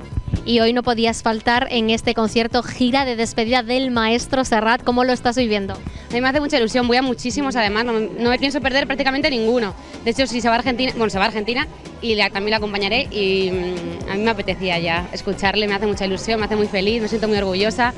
Y 0.48 0.62
hoy 0.62 0.72
no 0.72 0.82
podías 0.82 1.24
faltar 1.24 1.68
en 1.72 1.89
este 1.89 2.14
concierto 2.14 2.64
gira 2.64 3.04
de 3.04 3.18
despedida 3.18 3.64
del 3.64 3.91
maestro 3.91 4.45
Serrat. 4.45 4.82
¿Cómo 4.82 5.04
lo 5.04 5.12
estás 5.12 5.36
viviendo? 5.36 5.74
A 5.74 6.14
mí 6.14 6.22
me 6.22 6.30
hace 6.30 6.39
mucha 6.39 6.56
ilusión, 6.56 6.88
voy 6.88 6.95
a 6.95 7.02
muchísimos 7.02 7.58
además, 7.58 7.84
no, 7.84 8.30
me 8.30 8.39
pienso 8.39 8.62
perder 8.62 8.88
prácticamente 8.88 9.30
ninguno. 9.30 9.74
De 10.06 10.12
hecho, 10.12 10.26
si 10.26 10.39
se 10.39 10.48
va 10.48 10.56
a 10.56 10.60
Argentina, 10.60 10.93
bueno, 10.95 11.10
se 11.10 11.18
va 11.18 11.26
a 11.26 11.28
Argentina 11.28 11.68
y 12.02 12.16
también 12.16 12.52
la 12.52 12.58
acompañaré 12.58 13.10
y 13.12 13.52
mm, 13.52 14.10
a 14.10 14.16
mí 14.16 14.24
me 14.24 14.30
apetecía 14.30 14.80
ya 14.80 15.10
escucharle, 15.12 15.68
me 15.68 15.74
hace 15.74 15.86
mucha 15.86 16.06
ilusión, 16.06 16.39
me 16.39 16.45
hace 16.45 16.56
muy 16.56 16.68
feliz, 16.68 17.02
me 17.02 17.10
siento 17.10 17.28
muy 17.28 17.38
orgullosa. 17.38 17.93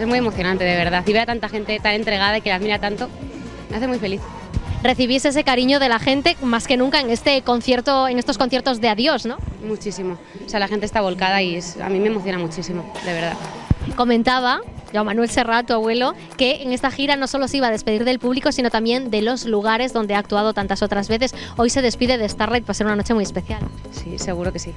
Es 0.00 0.06
muy 0.08 0.18
emocionante, 0.18 0.64
de 0.64 0.74
verdad. 0.74 1.04
Y 1.06 1.12
ver 1.12 1.22
a 1.22 1.26
tanta 1.26 1.48
gente 1.48 1.78
tan 1.80 1.94
entregada 1.94 2.38
y 2.38 2.40
que 2.40 2.48
la 2.48 2.56
admira 2.56 2.80
tanto, 2.80 3.08
me 3.70 3.76
hace 3.76 3.86
muy 3.86 4.00
feliz. 4.00 4.20
Recibís 4.82 5.24
ese 5.24 5.44
cariño 5.44 5.78
de 5.78 5.88
la 5.88 5.98
gente 5.98 6.36
más 6.42 6.66
que 6.66 6.76
nunca 6.76 7.00
en 7.00 7.10
este 7.10 7.40
concierto, 7.42 8.08
en 8.08 8.18
estos 8.18 8.36
conciertos 8.36 8.80
de 8.80 8.88
adiós, 8.88 9.26
¿no? 9.26 9.36
Muchísimo. 9.64 10.18
O 10.44 10.48
sea, 10.48 10.58
la 10.58 10.66
gente 10.68 10.86
está 10.86 11.00
volcada 11.00 11.40
y 11.40 11.54
es- 11.56 11.76
a 11.80 11.88
mí 11.88 12.00
me 12.00 12.08
emociona 12.08 12.38
muchísimo, 12.38 12.92
de 13.04 13.12
verdad. 13.12 13.34
Comentaba 13.96 14.60
Joan 14.92 15.06
Manuel 15.06 15.28
Serrat, 15.30 15.66
tu 15.66 15.72
abuelo, 15.72 16.14
que 16.36 16.62
en 16.62 16.72
esta 16.72 16.90
gira 16.90 17.16
no 17.16 17.26
solo 17.26 17.48
se 17.48 17.56
iba 17.58 17.68
a 17.68 17.70
despedir 17.70 18.04
del 18.04 18.18
público, 18.18 18.50
sino 18.52 18.70
también 18.70 19.10
de 19.10 19.22
los 19.22 19.44
lugares 19.46 19.92
donde 19.92 20.14
ha 20.14 20.18
actuado 20.18 20.52
tantas 20.52 20.82
otras 20.82 21.08
veces. 21.08 21.34
Hoy 21.56 21.70
se 21.70 21.80
despide 21.80 22.18
de 22.18 22.28
Starlight 22.28 22.64
para 22.64 22.74
ser 22.74 22.86
una 22.86 22.96
noche 22.96 23.14
muy 23.14 23.22
especial. 23.24 23.60
Sí, 23.92 24.18
seguro 24.18 24.52
que 24.52 24.58
sí. 24.58 24.72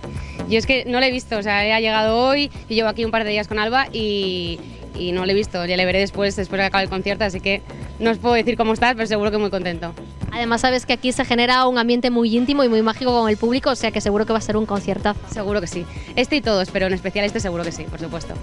Yo 0.50 0.58
es 0.58 0.66
que 0.66 0.86
no 0.86 1.00
le 1.00 1.08
he 1.08 1.12
visto, 1.12 1.38
o 1.38 1.44
sea, 1.44 1.60
ha 1.60 1.80
llegado 1.80 2.18
hoy, 2.18 2.52
y 2.70 2.76
llevo 2.76 2.90
aquí 2.90 3.04
un 3.04 3.12
par 3.12 3.24
de 3.26 3.32
días 3.32 3.48
con 3.48 3.60
Alba 3.60 3.88
y, 3.92 4.60
y 4.98 5.12
no 5.12 5.26
le 5.26 5.34
he 5.34 5.36
visto, 5.36 5.66
ya 5.66 5.78
le 5.78 5.86
veré 5.86 6.00
después, 6.00 6.36
después 6.36 6.58
de 6.58 6.64
que 6.64 6.68
acabe 6.68 6.84
el 6.84 6.90
concierto, 6.90 7.24
así 7.24 7.40
que 7.40 7.62
no 8.00 8.12
os 8.12 8.18
puedo 8.18 8.36
decir 8.36 8.58
cómo 8.58 8.74
estás, 8.74 8.96
pero 8.96 9.08
seguro 9.08 9.32
que 9.32 9.38
muy 9.38 9.50
contento. 9.50 9.94
Además 10.32 10.62
sabes 10.62 10.86
que 10.86 10.94
aquí 10.94 11.12
se 11.12 11.24
genera 11.24 11.66
un 11.68 11.78
ambiente 11.78 12.10
muy 12.10 12.36
íntimo 12.36 12.64
y 12.64 12.70
muy 12.70 12.82
mágico 12.82 13.12
con 13.18 13.30
el 13.30 13.38
público, 13.38 13.70
o 13.70 13.76
sea 13.76 13.92
que 13.92 14.02
seguro 14.02 14.26
que 14.26 14.34
va 14.34 14.40
a 14.40 14.42
ser 14.42 14.58
un 14.58 14.66
conciertazo. 14.66 15.20
Seguro 15.32 15.62
que 15.62 15.68
sí. 15.68 15.86
Este 16.16 16.36
y 16.36 16.42
todos, 16.42 16.70
pero 16.72 16.88
en 16.88 16.94
especial 16.94 17.26
este 17.26 17.40
seguro 17.40 17.64
que 17.64 17.72
sí, 17.72 17.84
por 17.84 18.00
supuesto. 18.00 18.34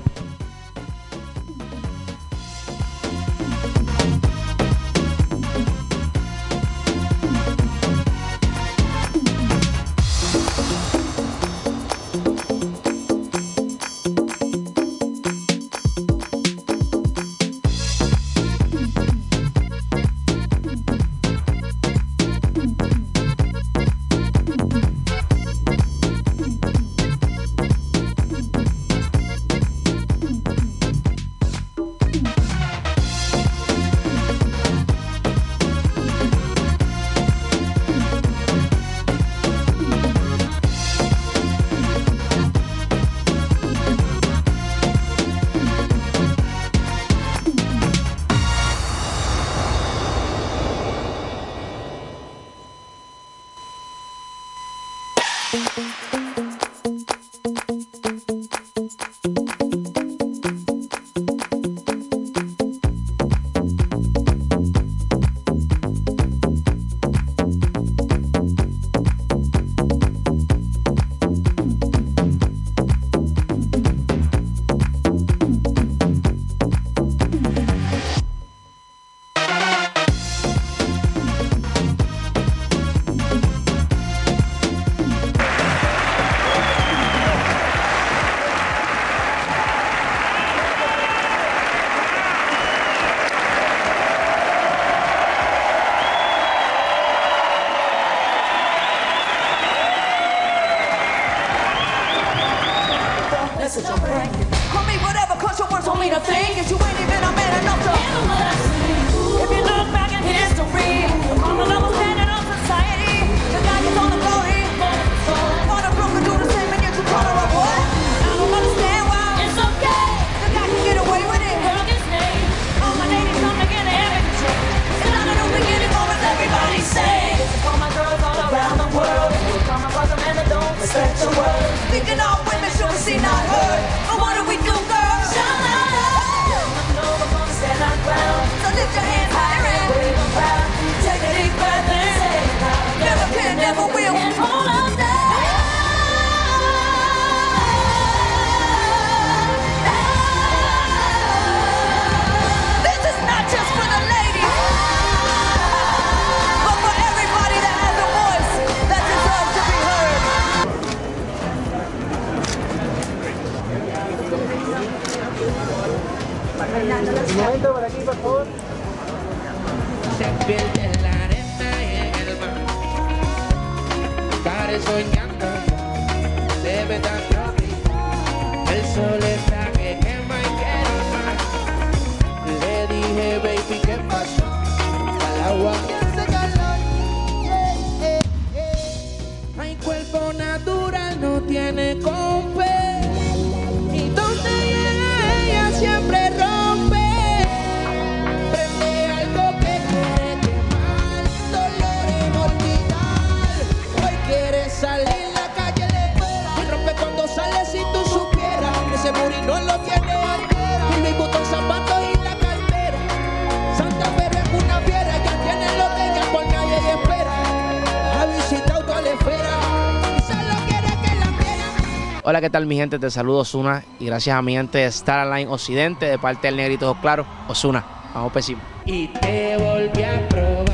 ¿qué 222.43 222.51
tal 222.51 222.67
mi 222.67 222.75
gente? 222.75 222.99
Te 222.99 223.09
saludo 223.09 223.39
Osuna 223.39 223.85
y 224.01 224.07
gracias 224.07 224.37
a 224.37 224.43
mi 224.43 224.55
gente 224.55 224.79
de 224.79 224.91
Starline 224.91 225.49
Occidente, 225.49 226.07
de 226.07 226.19
parte 226.19 226.49
del 226.49 226.57
Negrito 226.57 226.97
Claro, 227.01 227.25
Osuna. 227.47 227.85
Vamos 228.13 228.33
pésimo. 228.33 228.61
Y 228.85 229.07
te 229.07 229.57
volví 229.59 230.03
a 230.03 230.29
probar. 230.29 230.72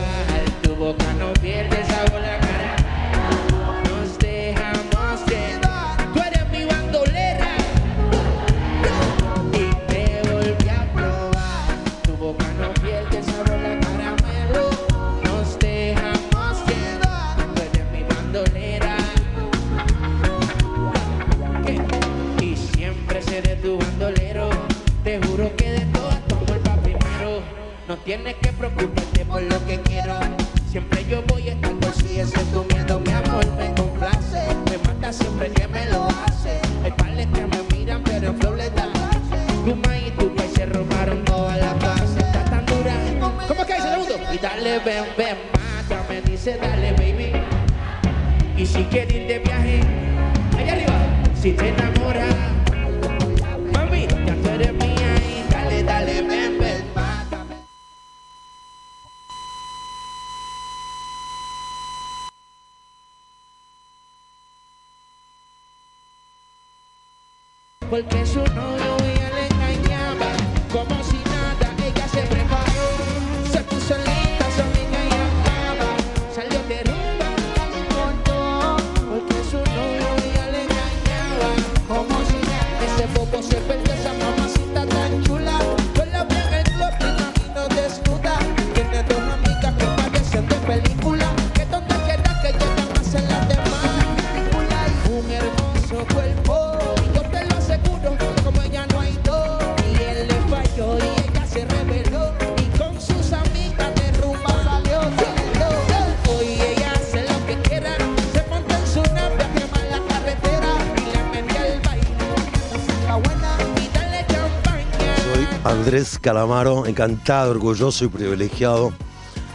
Calamaro, 116.20 116.86
encantado, 116.86 117.50
orgulloso 117.50 118.04
y 118.04 118.08
privilegiado 118.08 118.92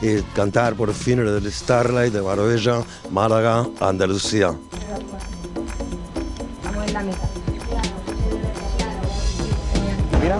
eh, 0.01 0.21
cantar 0.35 0.75
por 0.75 0.93
fin 0.93 1.19
en 1.19 1.27
el 1.27 1.49
Starlight 1.49 2.11
de 2.13 2.21
Marbella, 2.21 2.83
Málaga, 3.09 3.65
Andalucía. 3.79 4.53
Mira. 10.21 10.39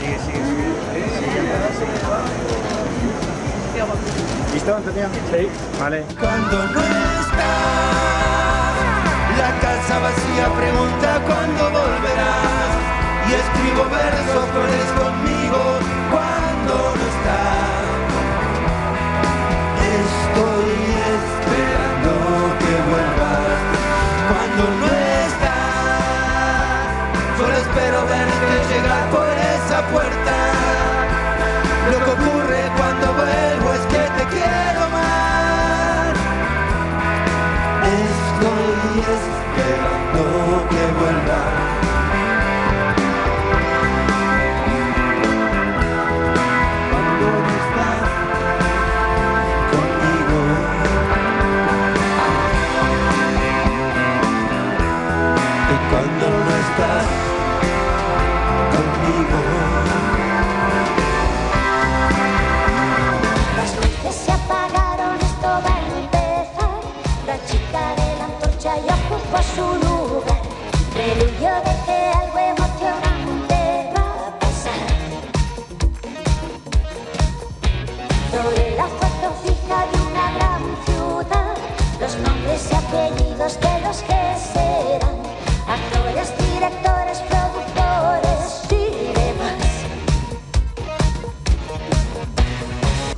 Sigue, 0.00 0.18
sigue, 0.24 0.40
sigue. 0.44 0.68
¿Listo, 4.54 4.74
Antonio? 4.74 5.08
Sí. 5.30 5.48
Vale. 5.78 6.04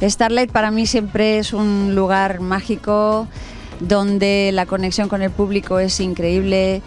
Starlight 0.03 0.51
para 0.51 0.71
mí 0.71 0.87
siempre 0.87 1.39
es 1.39 1.53
un 1.53 1.95
lugar 1.95 2.41
mágico 2.41 3.27
donde 3.81 4.51
la 4.53 4.67
conexión 4.67 5.09
con 5.09 5.23
el 5.23 5.31
público 5.31 5.79
es 5.79 6.01
increíble. 6.01 6.83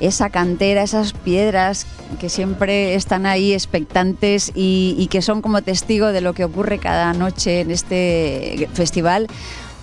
Esa 0.00 0.30
cantera, 0.30 0.82
esas 0.82 1.12
piedras 1.12 1.86
que 2.18 2.28
siempre 2.28 2.94
están 2.96 3.24
ahí 3.24 3.52
expectantes 3.52 4.50
y, 4.54 4.96
y 4.98 5.06
que 5.06 5.22
son 5.22 5.42
como 5.42 5.62
testigo 5.62 6.08
de 6.08 6.20
lo 6.20 6.32
que 6.34 6.44
ocurre 6.44 6.78
cada 6.78 7.12
noche 7.12 7.60
en 7.60 7.70
este 7.70 8.68
festival, 8.74 9.28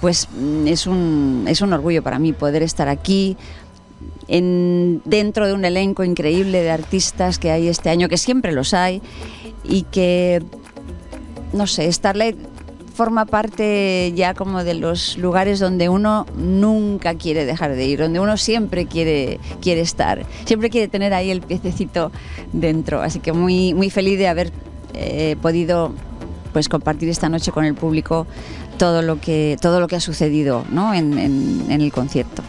pues 0.02 0.28
mm, 0.38 0.68
es 0.68 0.88
un, 0.88 1.46
es 1.48 1.62
un 1.62 1.72
orgullo 1.72 2.04
para 2.04 2.20
mí 2.20 2.34
poder 2.34 2.64
estar 2.64 2.90
aquí, 2.90 3.38
en- 4.28 5.02
dentro 5.06 5.48
de 5.48 5.54
un 5.54 5.64
elenco 5.64 6.04
increíble 6.04 6.62
de 6.64 6.72
artistas 6.72 7.40
que 7.40 7.52
hay 7.52 7.70
este 7.70 7.90
año, 7.90 8.10
que 8.10 8.18
siempre 8.18 8.52
los 8.52 8.74
hay, 8.74 9.02
y 9.64 9.84
que, 9.84 10.44
no 11.54 11.66
sé, 11.66 11.90
Starlight 11.92 12.38
forma 13.00 13.24
parte 13.24 14.12
ya 14.14 14.34
como 14.34 14.66
de 14.66 14.74
los 14.74 15.18
lugares 15.18 15.58
donde 15.62 15.88
uno 15.88 16.26
nunca 16.36 17.14
quiere 17.16 17.46
dejar 17.46 17.74
de 17.74 17.86
ir, 17.86 17.98
donde 18.00 18.20
uno 18.20 18.36
siempre 18.36 18.88
quiere, 18.88 19.40
quiere 19.62 19.80
estar, 19.80 20.26
siempre 20.44 20.70
quiere 20.70 20.90
tener 20.90 21.14
ahí 21.14 21.32
el 21.32 21.40
piececito 21.40 22.12
dentro. 22.52 23.02
Así 23.02 23.22
que 23.22 23.32
muy, 23.32 23.74
muy 23.74 23.90
feliz 23.90 24.20
de 24.20 24.28
haber 24.28 24.52
eh, 24.96 25.38
podido 25.42 25.94
pues 26.52 26.68
compartir 26.68 27.08
esta 27.08 27.30
noche 27.30 27.54
con 27.54 27.64
el 27.64 27.74
público 27.74 28.28
todo 28.78 29.02
lo 29.02 29.22
que, 29.22 29.56
todo 29.62 29.80
lo 29.80 29.88
que 29.88 29.96
ha 29.96 30.02
sucedido 30.02 30.66
¿no? 30.70 30.94
en- 30.94 31.72
el 31.72 31.94
concierto. 31.94 32.44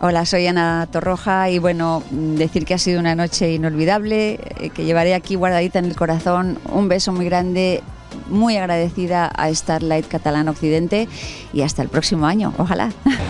Hola, 0.00 0.24
soy 0.26 0.46
Ana 0.46 0.86
Torroja 0.92 1.50
y 1.50 1.58
bueno, 1.58 2.04
decir 2.10 2.64
que 2.64 2.74
ha 2.74 2.78
sido 2.78 3.00
una 3.00 3.16
noche 3.16 3.52
inolvidable, 3.52 4.38
eh, 4.60 4.70
que 4.70 4.84
llevaré 4.84 5.12
aquí 5.12 5.34
guardadita 5.34 5.80
en 5.80 5.86
el 5.86 5.96
corazón. 5.96 6.56
Un 6.70 6.88
beso 6.88 7.12
muy 7.12 7.24
grande, 7.24 7.82
muy 8.28 8.56
agradecida 8.56 9.26
a 9.26 9.52
Starlight 9.52 10.06
Catalán 10.06 10.48
Occidente 10.48 11.08
y 11.52 11.62
hasta 11.62 11.82
el 11.82 11.88
próximo 11.88 12.26
año, 12.26 12.54
ojalá. 12.58 12.92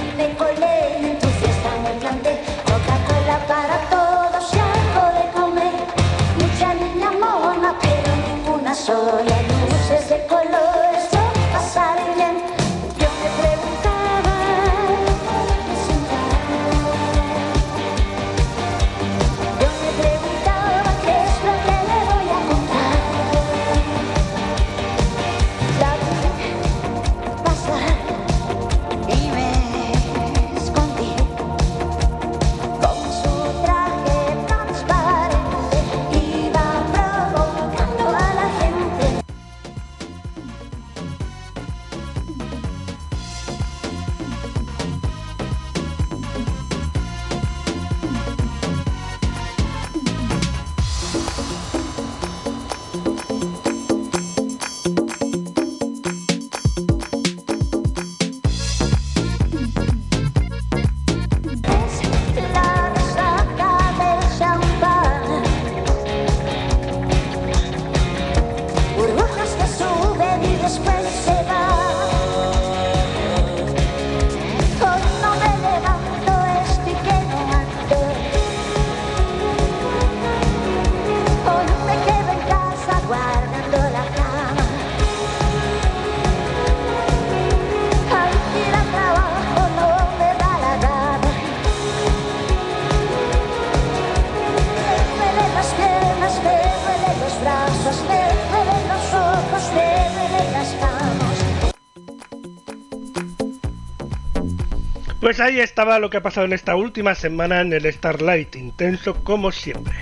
Pues 105.39 105.51
ahí 105.51 105.61
estaba 105.61 106.01
lo 106.01 106.11
que 106.11 106.17
ha 106.17 106.21
pasado 106.21 106.47
en 106.47 106.53
esta 106.53 106.75
última 106.75 107.15
semana 107.15 107.61
en 107.61 107.73
el 107.73 107.87
Starlight, 107.93 108.57
intenso 108.57 109.23
como 109.23 109.53
siempre. 109.53 109.95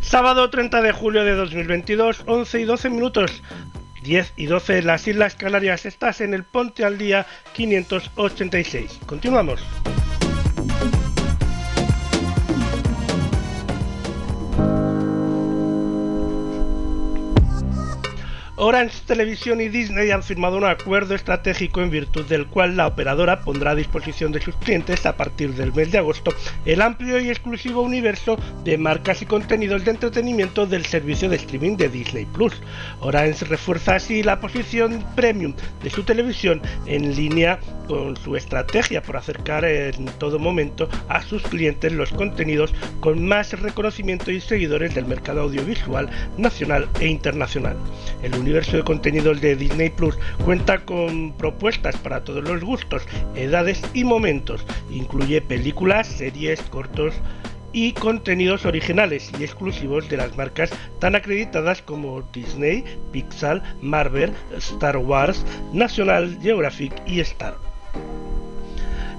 Sábado 0.00 0.48
30 0.48 0.80
de 0.80 0.92
julio 0.92 1.22
de 1.26 1.34
2022, 1.34 2.22
11 2.24 2.60
y 2.60 2.64
12 2.64 2.88
minutos. 2.88 3.42
10 4.04 4.32
y 4.36 4.46
12 4.46 4.78
en 4.78 4.86
las 4.86 5.06
Islas 5.06 5.34
Canarias. 5.34 5.84
Estás 5.84 6.22
en 6.22 6.32
el 6.32 6.44
Ponte 6.44 6.82
al 6.82 6.96
Día 6.96 7.26
586. 7.52 9.00
Continuamos. 9.04 9.60
Orange 18.68 18.98
Televisión 19.06 19.62
y 19.62 19.70
Disney 19.70 20.10
han 20.10 20.22
firmado 20.22 20.58
un 20.58 20.66
acuerdo 20.66 21.14
estratégico 21.14 21.80
en 21.80 21.88
virtud 21.88 22.26
del 22.26 22.46
cual 22.46 22.76
la 22.76 22.86
operadora 22.86 23.40
pondrá 23.40 23.70
a 23.70 23.74
disposición 23.74 24.30
de 24.30 24.42
sus 24.42 24.54
clientes 24.56 25.06
a 25.06 25.16
partir 25.16 25.54
del 25.54 25.72
mes 25.72 25.90
de 25.90 25.96
agosto 25.96 26.34
el 26.66 26.82
amplio 26.82 27.18
y 27.18 27.30
exclusivo 27.30 27.80
universo 27.80 28.38
de 28.64 28.76
marcas 28.76 29.22
y 29.22 29.24
contenidos 29.24 29.86
de 29.86 29.92
entretenimiento 29.92 30.66
del 30.66 30.84
servicio 30.84 31.30
de 31.30 31.36
streaming 31.36 31.78
de 31.78 31.88
Disney 31.88 32.26
Plus. 32.26 32.60
Orange 33.00 33.46
refuerza 33.46 33.94
así 33.94 34.22
la 34.22 34.38
posición 34.38 35.02
premium 35.16 35.54
de 35.82 35.88
su 35.88 36.02
televisión 36.02 36.60
en 36.84 37.16
línea 37.16 37.60
con 37.86 38.18
su 38.18 38.36
estrategia 38.36 39.02
por 39.02 39.16
acercar 39.16 39.64
en 39.64 40.04
todo 40.18 40.38
momento 40.38 40.90
a 41.08 41.22
sus 41.22 41.42
clientes 41.42 41.90
los 41.90 42.10
contenidos 42.10 42.74
con 43.00 43.26
más 43.26 43.58
reconocimiento 43.58 44.30
y 44.30 44.42
seguidores 44.42 44.94
del 44.94 45.06
mercado 45.06 45.40
audiovisual 45.40 46.10
nacional 46.36 46.86
e 47.00 47.06
internacional. 47.06 47.78
El 48.22 48.34
universo 48.34 48.57
de 48.66 48.82
contenidos 48.82 49.40
de 49.40 49.54
Disney 49.54 49.88
Plus 49.88 50.18
cuenta 50.44 50.84
con 50.84 51.32
propuestas 51.32 51.96
para 51.96 52.24
todos 52.24 52.42
los 52.42 52.62
gustos, 52.64 53.02
edades 53.36 53.80
y 53.94 54.02
momentos. 54.02 54.66
Incluye 54.90 55.40
películas, 55.40 56.08
series, 56.08 56.60
cortos 56.62 57.14
y 57.72 57.92
contenidos 57.92 58.66
originales 58.66 59.30
y 59.38 59.44
exclusivos 59.44 60.08
de 60.08 60.16
las 60.16 60.36
marcas 60.36 60.70
tan 60.98 61.14
acreditadas 61.14 61.82
como 61.82 62.22
Disney, 62.32 62.84
Pixar, 63.12 63.62
Marvel, 63.80 64.32
Star 64.56 64.96
Wars, 64.96 65.44
National 65.72 66.36
Geographic 66.42 66.92
y 67.06 67.20
Star. 67.20 67.54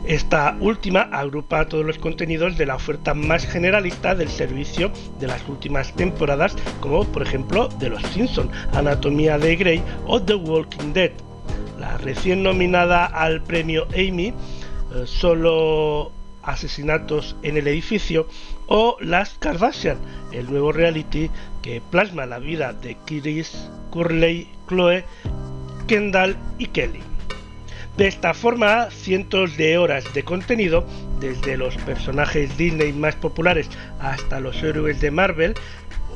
Esta 0.05 0.57
última 0.59 1.01
agrupa 1.01 1.67
todos 1.67 1.85
los 1.85 1.99
contenidos 1.99 2.57
de 2.57 2.65
la 2.65 2.75
oferta 2.75 3.13
más 3.13 3.45
generalista 3.45 4.15
del 4.15 4.29
servicio 4.29 4.91
de 5.19 5.27
las 5.27 5.47
últimas 5.47 5.93
temporadas, 5.93 6.55
como 6.79 7.03
por 7.03 7.21
ejemplo 7.21 7.67
de 7.67 7.89
Los 7.89 8.01
Simpson, 8.03 8.49
Anatomía 8.73 9.37
de 9.37 9.55
Grey 9.55 9.83
o 10.07 10.21
The 10.21 10.35
Walking 10.35 10.93
Dead. 10.93 11.11
La 11.79 11.97
recién 11.97 12.43
nominada 12.43 13.05
al 13.05 13.43
premio 13.43 13.87
Amy, 13.93 14.27
eh, 14.27 14.33
solo 15.05 16.11
asesinatos 16.43 17.35
en 17.43 17.57
el 17.57 17.67
edificio, 17.67 18.27
o 18.67 18.97
Las 19.01 19.35
Kardashian, 19.39 19.97
el 20.31 20.49
nuevo 20.49 20.71
reality 20.71 21.29
que 21.61 21.81
plasma 21.81 22.25
la 22.25 22.39
vida 22.39 22.73
de 22.73 22.97
Chris, 23.05 23.69
Curley, 23.91 24.47
Chloe, 24.67 25.03
Kendall 25.87 26.35
y 26.57 26.67
Kelly. 26.67 27.08
De 27.99 28.07
esta 28.07 28.33
forma, 28.33 28.89
cientos 28.91 29.57
de 29.57 29.77
horas 29.77 30.13
de 30.13 30.23
contenido, 30.23 30.85
desde 31.19 31.57
los 31.57 31.75
personajes 31.75 32.57
Disney 32.57 32.93
más 32.93 33.15
populares 33.15 33.69
hasta 33.99 34.39
los 34.39 34.63
héroes 34.63 35.01
de 35.01 35.11
Marvel 35.11 35.53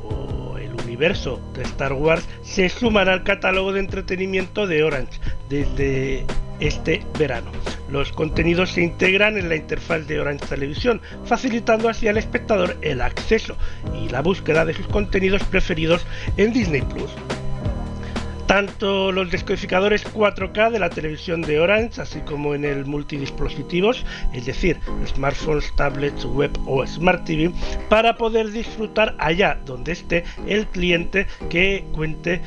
o 0.01 0.57
el 0.57 0.71
universo 0.75 1.41
de 1.53 1.63
Star 1.63 1.91
Wars, 1.91 2.25
se 2.41 2.69
suman 2.69 3.09
al 3.09 3.25
catálogo 3.25 3.73
de 3.73 3.81
entretenimiento 3.81 4.65
de 4.65 4.81
Orange 4.81 5.19
desde 5.49 6.23
este 6.61 7.05
verano. 7.19 7.51
Los 7.89 8.13
contenidos 8.13 8.71
se 8.71 8.81
integran 8.81 9.37
en 9.37 9.49
la 9.49 9.57
interfaz 9.57 10.07
de 10.07 10.21
Orange 10.21 10.45
Televisión, 10.45 11.01
facilitando 11.25 11.89
así 11.89 12.07
al 12.07 12.15
espectador 12.15 12.77
el 12.81 13.01
acceso 13.01 13.57
y 14.01 14.07
la 14.07 14.21
búsqueda 14.21 14.63
de 14.63 14.73
sus 14.73 14.87
contenidos 14.87 15.43
preferidos 15.43 16.07
en 16.37 16.53
Disney 16.53 16.81
Plus. 16.83 17.11
Tanto 18.47 19.11
los 19.11 19.31
descodificadores 19.31 20.05
4K 20.05 20.71
de 20.71 20.79
la 20.79 20.89
televisión 20.89 21.41
de 21.41 21.59
Orange, 21.59 22.01
así 22.01 22.19
como 22.21 22.53
en 22.55 22.65
el 22.65 22.85
multidispositivos, 22.85 24.05
es 24.33 24.45
decir, 24.45 24.79
smartphones, 25.07 25.73
tablets, 25.75 26.25
web 26.25 26.51
o 26.65 26.85
Smart 26.85 27.25
TV, 27.25 27.51
para 27.89 28.15
poder 28.15 28.51
disfrutar 28.51 29.15
allá 29.17 29.59
donde 29.65 29.93
esté 29.93 30.23
el 30.47 30.67
cliente 30.67 31.25
que 31.49 31.85
cuente 31.93 32.41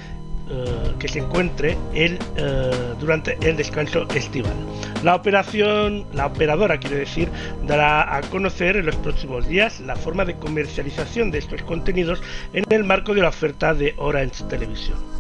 eh, 0.49 0.95
que 1.01 1.09
se 1.09 1.19
encuentre 1.19 1.77
el, 1.93 2.21
eh, 2.37 2.71
durante 3.01 3.37
el 3.41 3.57
descanso 3.57 4.07
estival. 4.15 4.55
La 5.03 5.17
operación, 5.17 6.07
la 6.13 6.27
operadora 6.27 6.79
quiere 6.79 6.99
decir, 6.99 7.29
dará 7.67 8.17
a 8.17 8.21
conocer 8.21 8.77
en 8.77 8.87
los 8.87 8.95
próximos 8.95 9.49
días 9.49 9.81
la 9.81 9.97
forma 9.97 10.25
de 10.25 10.37
comercialización 10.37 11.33
de 11.33 11.39
estos 11.39 11.63
contenidos 11.63 12.23
en 12.53 12.65
el 12.71 12.85
marco 12.85 13.13
de 13.13 13.23
la 13.23 13.31
oferta 13.31 13.75
de 13.75 13.95
Orange 13.97 14.45
Televisión. 14.45 15.16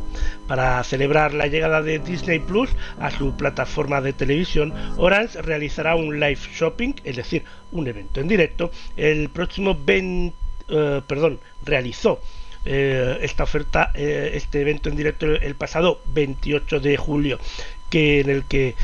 Para 0.46 0.82
celebrar 0.84 1.34
la 1.34 1.48
llegada 1.48 1.82
de 1.82 1.98
Disney 1.98 2.38
Plus 2.38 2.70
a 3.00 3.10
su 3.10 3.36
plataforma 3.36 4.00
de 4.00 4.12
televisión, 4.12 4.72
Orange 4.96 5.42
realizará 5.42 5.96
un 5.96 6.20
live 6.20 6.38
shopping, 6.54 6.94
es 7.04 7.16
decir, 7.16 7.44
un 7.72 7.88
evento 7.88 8.20
en 8.20 8.28
directo, 8.28 8.70
el 8.96 9.28
próximo 9.28 9.76
20, 9.84 10.36
eh, 10.68 11.02
perdón, 11.06 11.40
realizó 11.64 12.20
eh, 12.64 13.18
esta 13.22 13.44
oferta, 13.44 13.90
eh, 13.94 14.32
este 14.34 14.60
evento 14.60 14.88
en 14.88 14.96
directo 14.96 15.26
el, 15.26 15.54
pasado 15.54 16.00
28 16.12 16.80
de 16.80 16.96
julio, 16.96 17.38
que 17.90 18.20
en 18.20 18.30
el 18.30 18.44
que 18.44 18.74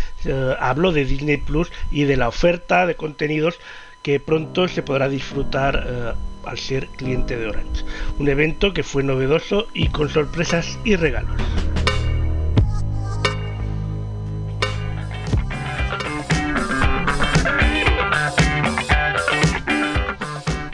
habló 0.61 0.93
de 0.93 1.05
Disney 1.05 1.39
Plus 1.39 1.73
y 1.91 2.05
de 2.05 2.17
la 2.17 2.29
oferta 2.29 2.87
de 2.87 2.95
contenidos 2.95 3.59
que 4.03 4.21
pronto 4.21 4.69
se 4.69 4.83
podrá 4.83 5.09
disfrutar 5.09 6.17
al 6.45 6.59
ser 6.59 6.89
cliente 6.89 7.37
de 7.37 7.49
Orange. 7.49 7.85
Un 8.19 8.29
evento 8.29 8.73
que 8.73 8.83
fue 8.83 9.03
novedoso 9.03 9.69
y 9.75 9.89
con 9.89 10.09
sorpresas 10.09 10.79
y 10.85 10.97
regalos. 10.97 11.41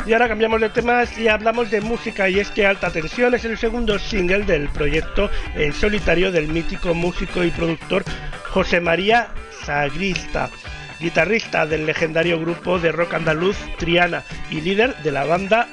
Y 0.09 0.15
ahora 0.15 0.29
cambiamos 0.29 0.63
de 0.63 0.71
temas 0.71 1.19
y 1.19 1.29
hablamos 1.29 1.71
de 1.71 1.83
música 1.83 2.31
y 2.31 2.39
es 2.39 2.51
que 2.51 2.65
Alta 2.65 2.91
Tensión 2.91 3.35
es 3.35 3.45
el 3.45 3.59
segundo 3.59 3.99
single 3.99 4.45
del 4.45 4.71
proyecto 4.71 5.31
en 5.55 5.75
solitario 5.75 6.33
del 6.33 6.49
mítico 6.49 6.95
músico 6.95 7.45
y 7.45 7.51
productor 7.51 8.05
José 8.49 8.81
María 8.81 9.29
Sagrista, 9.67 10.49
guitarrista 11.01 11.67
del 11.67 11.87
legendario 11.87 12.41
grupo 12.41 12.79
de 12.79 12.93
rock 12.93 13.15
andaluz 13.15 13.57
Triana 13.79 14.25
y 14.51 14.61
líder 14.61 14.97
de 15.03 15.13
la 15.13 15.25
banda 15.25 15.69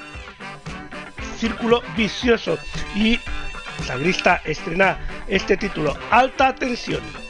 Círculo 1.38 1.82
Vicioso. 1.96 2.58
Y 2.96 3.20
Sagrista 3.86 4.42
estrena 4.46 4.98
este 5.28 5.58
título, 5.58 5.98
Alta 6.12 6.56
Tensión. 6.56 7.25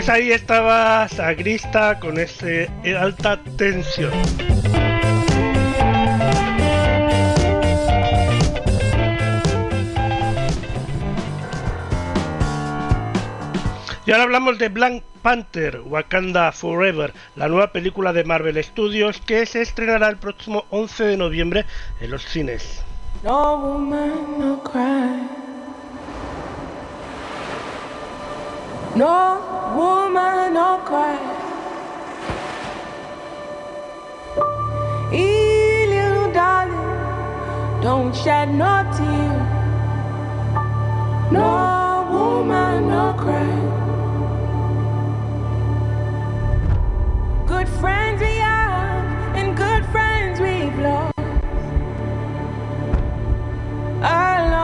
Pues 0.00 0.08
ahí 0.08 0.32
estaba 0.32 1.06
Sagrista 1.08 2.00
con 2.00 2.18
ese 2.18 2.70
alta 2.98 3.38
tensión. 3.58 4.10
Y 14.06 14.10
ahora 14.10 14.22
hablamos 14.22 14.58
de 14.58 14.70
Black 14.70 15.02
Panther, 15.20 15.82
Wakanda 15.84 16.50
Forever, 16.50 17.12
la 17.36 17.48
nueva 17.48 17.70
película 17.70 18.14
de 18.14 18.24
Marvel 18.24 18.64
Studios 18.64 19.20
que 19.20 19.44
se 19.44 19.60
estrenará 19.60 20.08
el 20.08 20.16
próximo 20.16 20.64
11 20.70 21.04
de 21.04 21.16
noviembre 21.18 21.66
en 22.00 22.10
los 22.10 22.24
cines. 22.24 22.82
No 28.96 29.38
woman, 29.76 30.54
no 30.54 30.80
cry. 30.84 31.16
Hey, 35.12 35.86
little 35.86 36.32
darling, 36.32 37.82
don't 37.82 38.12
shed 38.12 38.52
no 38.52 38.82
tear. 38.96 39.36
No 41.30 42.08
woman, 42.10 42.88
no 42.88 43.14
cry. 43.16 43.46
Good 47.46 47.68
friends 47.68 48.20
we 48.20 48.34
have, 48.38 49.36
and 49.36 49.56
good 49.56 49.84
friends 49.92 50.40
we've 50.40 50.78
lost. 50.80 51.14
along 54.02 54.59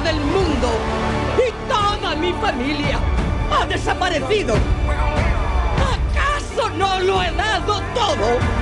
del 0.00 0.16
mundo. 0.20 0.68
Y 1.36 1.70
toda 1.70 2.14
mi 2.14 2.32
familia 2.32 2.98
ha 3.50 3.66
desaparecido. 3.66 4.54
¿Acaso 5.76 6.70
no 6.70 7.00
lo 7.00 7.22
he 7.22 7.30
dado 7.32 7.80
todo? 7.94 8.61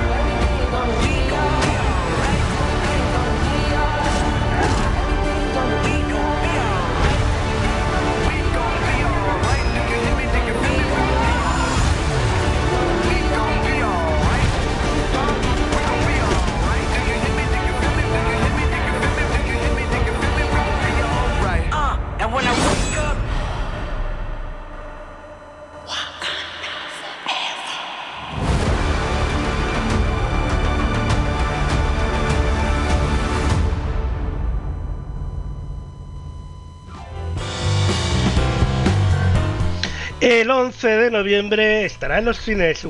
El 40.51 40.57
11 40.57 40.89
de 40.89 41.11
noviembre 41.13 41.85
estará 41.85 42.19
en 42.19 42.25
los 42.25 42.41
cines 42.41 42.85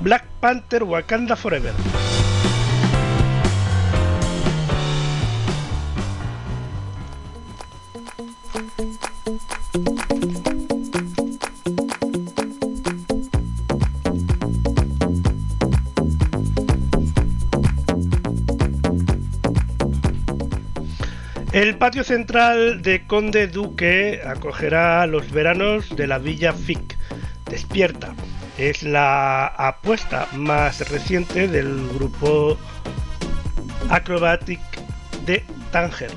Black 0.00 0.24
Panther 0.40 0.82
Wakanda 0.82 1.36
Forever. 1.36 1.72
El 21.52 21.78
patio 21.78 22.02
central 22.02 22.82
de 22.82 23.06
Conde 23.06 23.46
Duque 23.46 24.20
acogerá 24.26 25.06
los 25.06 25.30
veranos 25.30 25.94
de 25.94 26.08
la 26.08 26.18
Villa 26.18 26.52
FIC. 26.52 26.83
Despierta. 27.54 28.12
Es 28.58 28.82
la 28.82 29.46
apuesta 29.46 30.26
más 30.32 30.90
reciente 30.90 31.46
del 31.46 31.88
grupo 31.94 32.58
Acrobatic 33.90 34.58
de 35.24 35.44
Tánger. 35.70 36.10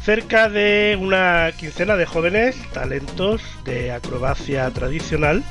Cerca 0.00 0.48
de 0.48 0.96
una 1.00 1.50
quincena 1.58 1.96
de 1.96 2.06
jóvenes 2.06 2.56
talentos 2.72 3.42
de 3.64 3.90
acrobacia 3.90 4.70
tradicional, 4.70 5.42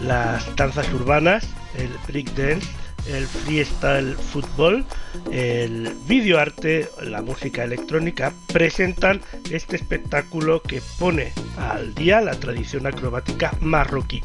las 0.00 0.54
danzas 0.54 0.88
urbanas, 0.92 1.44
el 1.76 1.90
breakdance, 2.06 2.68
el 3.06 3.26
freestyle 3.26 4.14
fútbol, 4.14 4.84
el 5.30 5.92
videoarte, 6.06 6.88
la 7.02 7.22
música 7.22 7.64
electrónica, 7.64 8.32
presentan 8.52 9.20
este 9.50 9.76
espectáculo 9.76 10.62
que 10.62 10.82
pone 10.98 11.32
al 11.56 11.94
día 11.94 12.20
la 12.20 12.32
tradición 12.32 12.86
acrobática 12.86 13.56
marroquí. 13.60 14.20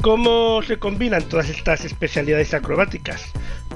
¿Cómo 0.00 0.62
se 0.62 0.78
combinan 0.78 1.28
todas 1.28 1.48
estas 1.48 1.84
especialidades 1.84 2.54
acrobáticas? 2.54 3.24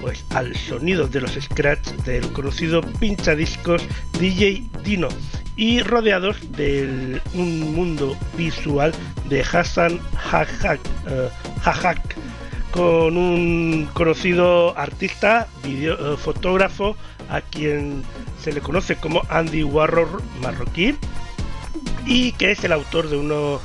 Pues 0.01 0.25
al 0.31 0.55
sonido 0.55 1.09
de 1.09 1.21
los 1.21 1.33
scratch 1.33 1.89
del 2.05 2.33
conocido 2.33 2.83
pinchadiscos 2.83 3.83
DJ 4.19 4.65
Dino 4.85 5.09
y 5.57 5.81
rodeados 5.81 6.37
de 6.53 7.21
un 7.35 7.75
mundo 7.75 8.17
visual 8.37 8.93
de 9.29 9.43
Hassan 9.43 10.01
Hajak, 10.15 10.81
eh, 11.09 11.29
Hajak, 11.65 12.17
con 12.73 13.17
un 13.17 13.89
conocido 13.93 14.77
artista, 14.79 15.49
video- 15.63 16.15
eh, 16.15 16.17
fotógrafo, 16.17 16.97
a 17.29 17.41
quien 17.41 18.03
se 18.43 18.53
le 18.53 18.61
conoce 18.61 18.97
como 18.97 19.23
Andy 19.29 19.63
Warhol 19.63 20.23
marroquí, 20.43 20.95
y 22.07 22.33
que 22.33 22.53
es 22.53 22.65
el 22.65 22.73
autor 22.73 23.09
de 23.09 23.17
uno 23.19 23.61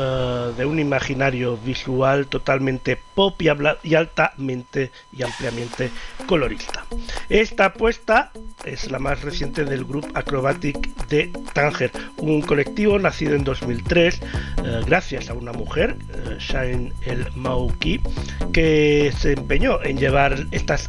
eh, 0.00 0.52
de 0.56 0.64
un 0.64 0.78
imaginario 0.78 1.56
visual 1.56 2.28
totalmente 2.28 2.96
pop 3.14 3.34
y, 3.42 3.48
y 3.82 3.94
altamente 3.96 4.92
y 5.12 5.22
ampliamente 5.22 5.90
colorista. 6.26 6.84
Esta 7.28 7.66
apuesta 7.66 8.30
es 8.64 8.90
la 8.90 9.00
más 9.00 9.22
reciente 9.22 9.64
del 9.64 9.84
grupo 9.84 10.08
Acrobatic 10.14 10.78
de 11.08 11.32
Tánger, 11.52 11.90
un 12.18 12.42
colectivo 12.42 12.98
nacido 12.98 13.34
en 13.34 13.42
2003 13.42 14.20
eh, 14.20 14.80
gracias 14.86 15.30
a 15.30 15.34
una 15.34 15.52
mujer, 15.52 15.96
eh, 16.14 16.36
Shine 16.38 16.92
El 17.02 17.26
Mauki, 17.34 18.00
que 18.52 19.12
se 19.16 19.32
empeñó 19.32 19.82
en 19.82 19.98
llevar 19.98 20.46
estas 20.50 20.88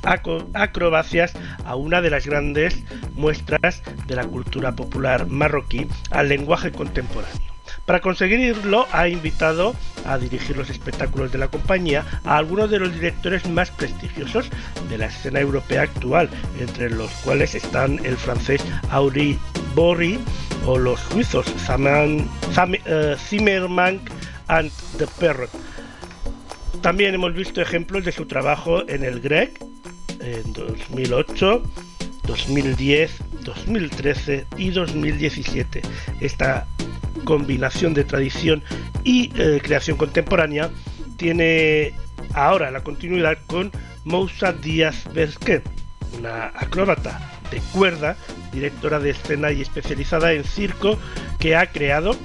acrobacias 0.54 1.34
a 1.66 1.76
una 1.76 2.02
de 2.02 2.10
las 2.10 2.26
grandes 2.26 2.84
muestras 3.16 3.82
de 4.08 4.16
la 4.16 4.26
cultura 4.26 4.76
popular 4.76 5.28
marroquí 5.28 5.88
al 6.12 6.30
lenguaje 6.30 6.72
contemporáneo. 6.72 7.59
Para 7.90 8.02
conseguirlo 8.02 8.86
ha 8.92 9.08
invitado 9.08 9.76
a 10.06 10.20
dirigir 10.20 10.56
los 10.56 10.70
espectáculos 10.70 11.32
de 11.32 11.40
la 11.40 11.48
compañía 11.48 12.06
a 12.24 12.38
algunos 12.38 12.70
de 12.70 12.78
los 12.78 12.94
directores 12.94 13.50
más 13.50 13.72
prestigiosos 13.72 14.48
de 14.92 15.00
la 15.00 15.08
escena 15.08 15.40
europea 15.40 15.82
actual, 15.82 16.30
entre 16.60 16.92
los 16.92 17.10
cuales 17.24 17.56
están 17.56 17.98
el 18.06 18.16
francés 18.16 18.62
Henri 18.94 19.40
Bory 19.74 20.20
o 20.68 20.78
los 20.78 21.00
suizos 21.00 21.48
Zaman- 21.66 22.28
Zam- 22.54 22.80
eh, 22.86 23.16
Zimmermann 23.18 24.00
and 24.50 24.70
the 25.00 25.08
Perrot. 25.20 25.50
También 26.84 27.16
hemos 27.16 27.34
visto 27.34 27.60
ejemplos 27.60 28.06
de 28.06 28.12
su 28.12 28.28
trabajo 28.28 28.88
en 28.88 29.04
el 29.04 29.20
Greg 29.20 29.52
en 30.20 30.54
2008, 30.54 31.64
2010, 32.28 33.18
2013 33.42 34.46
y 34.58 34.70
2017. 34.70 35.82
Esta 36.20 36.68
combinación 37.24 37.94
de 37.94 38.04
tradición 38.04 38.64
y 39.04 39.32
eh, 39.36 39.60
creación 39.64 39.98
contemporánea 39.98 40.70
tiene 41.18 41.94
ahora 42.34 42.72
la 42.72 42.84
continuidad 42.84 43.38
con 43.48 43.72
Moussa 44.06 44.54
Díaz 44.54 45.06
Bersquet, 45.14 45.64
una 46.18 46.48
acróbata 46.56 47.20
de 47.52 47.60
cuerda, 47.74 48.16
directora 48.52 49.00
de 49.00 49.12
escena 49.12 49.52
y 49.52 49.62
especializada 49.62 50.34
en 50.34 50.44
circo 50.44 50.98
que 51.40 51.56
ha 51.56 51.68
creado 51.68 52.16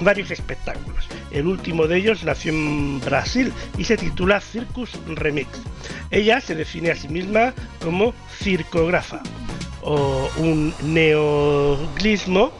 varios 0.00 0.30
espectáculos. 0.30 1.08
El 1.30 1.46
último 1.46 1.86
de 1.86 1.98
ellos 1.98 2.24
nació 2.24 2.52
en 2.52 3.00
Brasil 3.00 3.52
y 3.78 3.84
se 3.84 3.96
titula 3.96 4.40
Circus 4.40 4.98
Remix. 5.06 5.48
Ella 6.10 6.40
se 6.40 6.54
define 6.54 6.90
a 6.90 6.96
sí 6.96 7.08
misma 7.08 7.54
como 7.82 8.14
circógrafa 8.38 9.22
o 9.82 10.28
un 10.38 10.74
neoglismo 10.82 12.52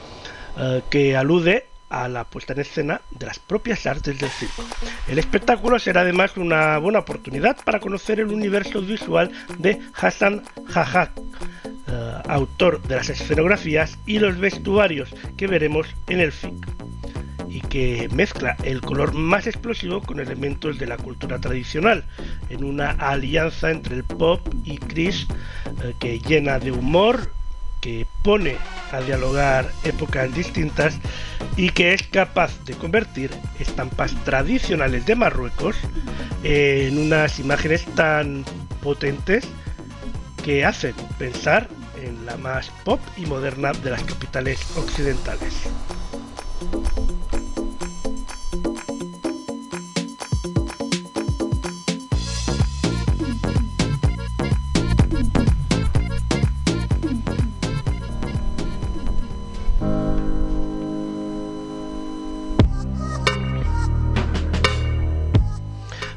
eh, 0.58 0.82
que 0.90 1.16
alude 1.16 1.66
a 1.88 2.08
la 2.08 2.24
puesta 2.24 2.52
en 2.52 2.60
escena 2.60 3.00
de 3.10 3.26
las 3.26 3.38
propias 3.38 3.86
artes 3.86 4.18
del 4.18 4.30
circo. 4.30 4.64
El 5.08 5.18
espectáculo 5.18 5.78
será 5.78 6.00
además 6.00 6.36
una 6.36 6.78
buena 6.78 6.98
oportunidad 6.98 7.56
para 7.64 7.80
conocer 7.80 8.20
el 8.20 8.32
universo 8.32 8.82
visual 8.82 9.30
de 9.58 9.80
Hassan 9.94 10.42
Jajak, 10.68 11.12
eh, 11.88 12.22
autor 12.28 12.82
de 12.82 12.96
las 12.96 13.08
escenografías 13.08 13.98
y 14.06 14.18
los 14.18 14.38
vestuarios 14.38 15.14
que 15.36 15.46
veremos 15.46 15.86
en 16.08 16.20
el 16.20 16.32
FIC 16.32 16.66
y 17.48 17.60
que 17.60 18.08
mezcla 18.12 18.56
el 18.64 18.80
color 18.80 19.14
más 19.14 19.46
explosivo 19.46 20.02
con 20.02 20.20
elementos 20.20 20.78
de 20.78 20.86
la 20.86 20.96
cultura 20.96 21.38
tradicional, 21.38 22.04
en 22.50 22.64
una 22.64 22.90
alianza 22.90 23.70
entre 23.70 23.94
el 23.94 24.04
pop 24.04 24.46
y 24.64 24.78
Chris 24.78 25.26
eh, 25.82 25.94
que 25.98 26.18
llena 26.18 26.58
de 26.58 26.72
humor, 26.72 27.30
que 27.86 28.04
pone 28.24 28.56
a 28.90 29.00
dialogar 29.00 29.70
épocas 29.84 30.34
distintas 30.34 30.98
y 31.56 31.70
que 31.70 31.94
es 31.94 32.02
capaz 32.02 32.50
de 32.64 32.74
convertir 32.74 33.30
estampas 33.60 34.12
tradicionales 34.24 35.06
de 35.06 35.14
Marruecos 35.14 35.76
en 36.42 36.98
unas 36.98 37.38
imágenes 37.38 37.84
tan 37.94 38.44
potentes 38.82 39.44
que 40.42 40.64
hacen 40.64 40.96
pensar 41.16 41.68
en 42.02 42.26
la 42.26 42.36
más 42.36 42.72
pop 42.84 42.98
y 43.16 43.24
moderna 43.24 43.70
de 43.70 43.90
las 43.90 44.02
capitales 44.02 44.58
occidentales. 44.76 45.54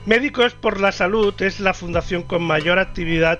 Médicos 0.09 0.55
por 0.55 0.81
la 0.81 0.91
Salud 0.91 1.39
es 1.39 1.59
la 1.59 1.75
fundación 1.75 2.23
con 2.23 2.41
mayor 2.41 2.79
actividad 2.79 3.37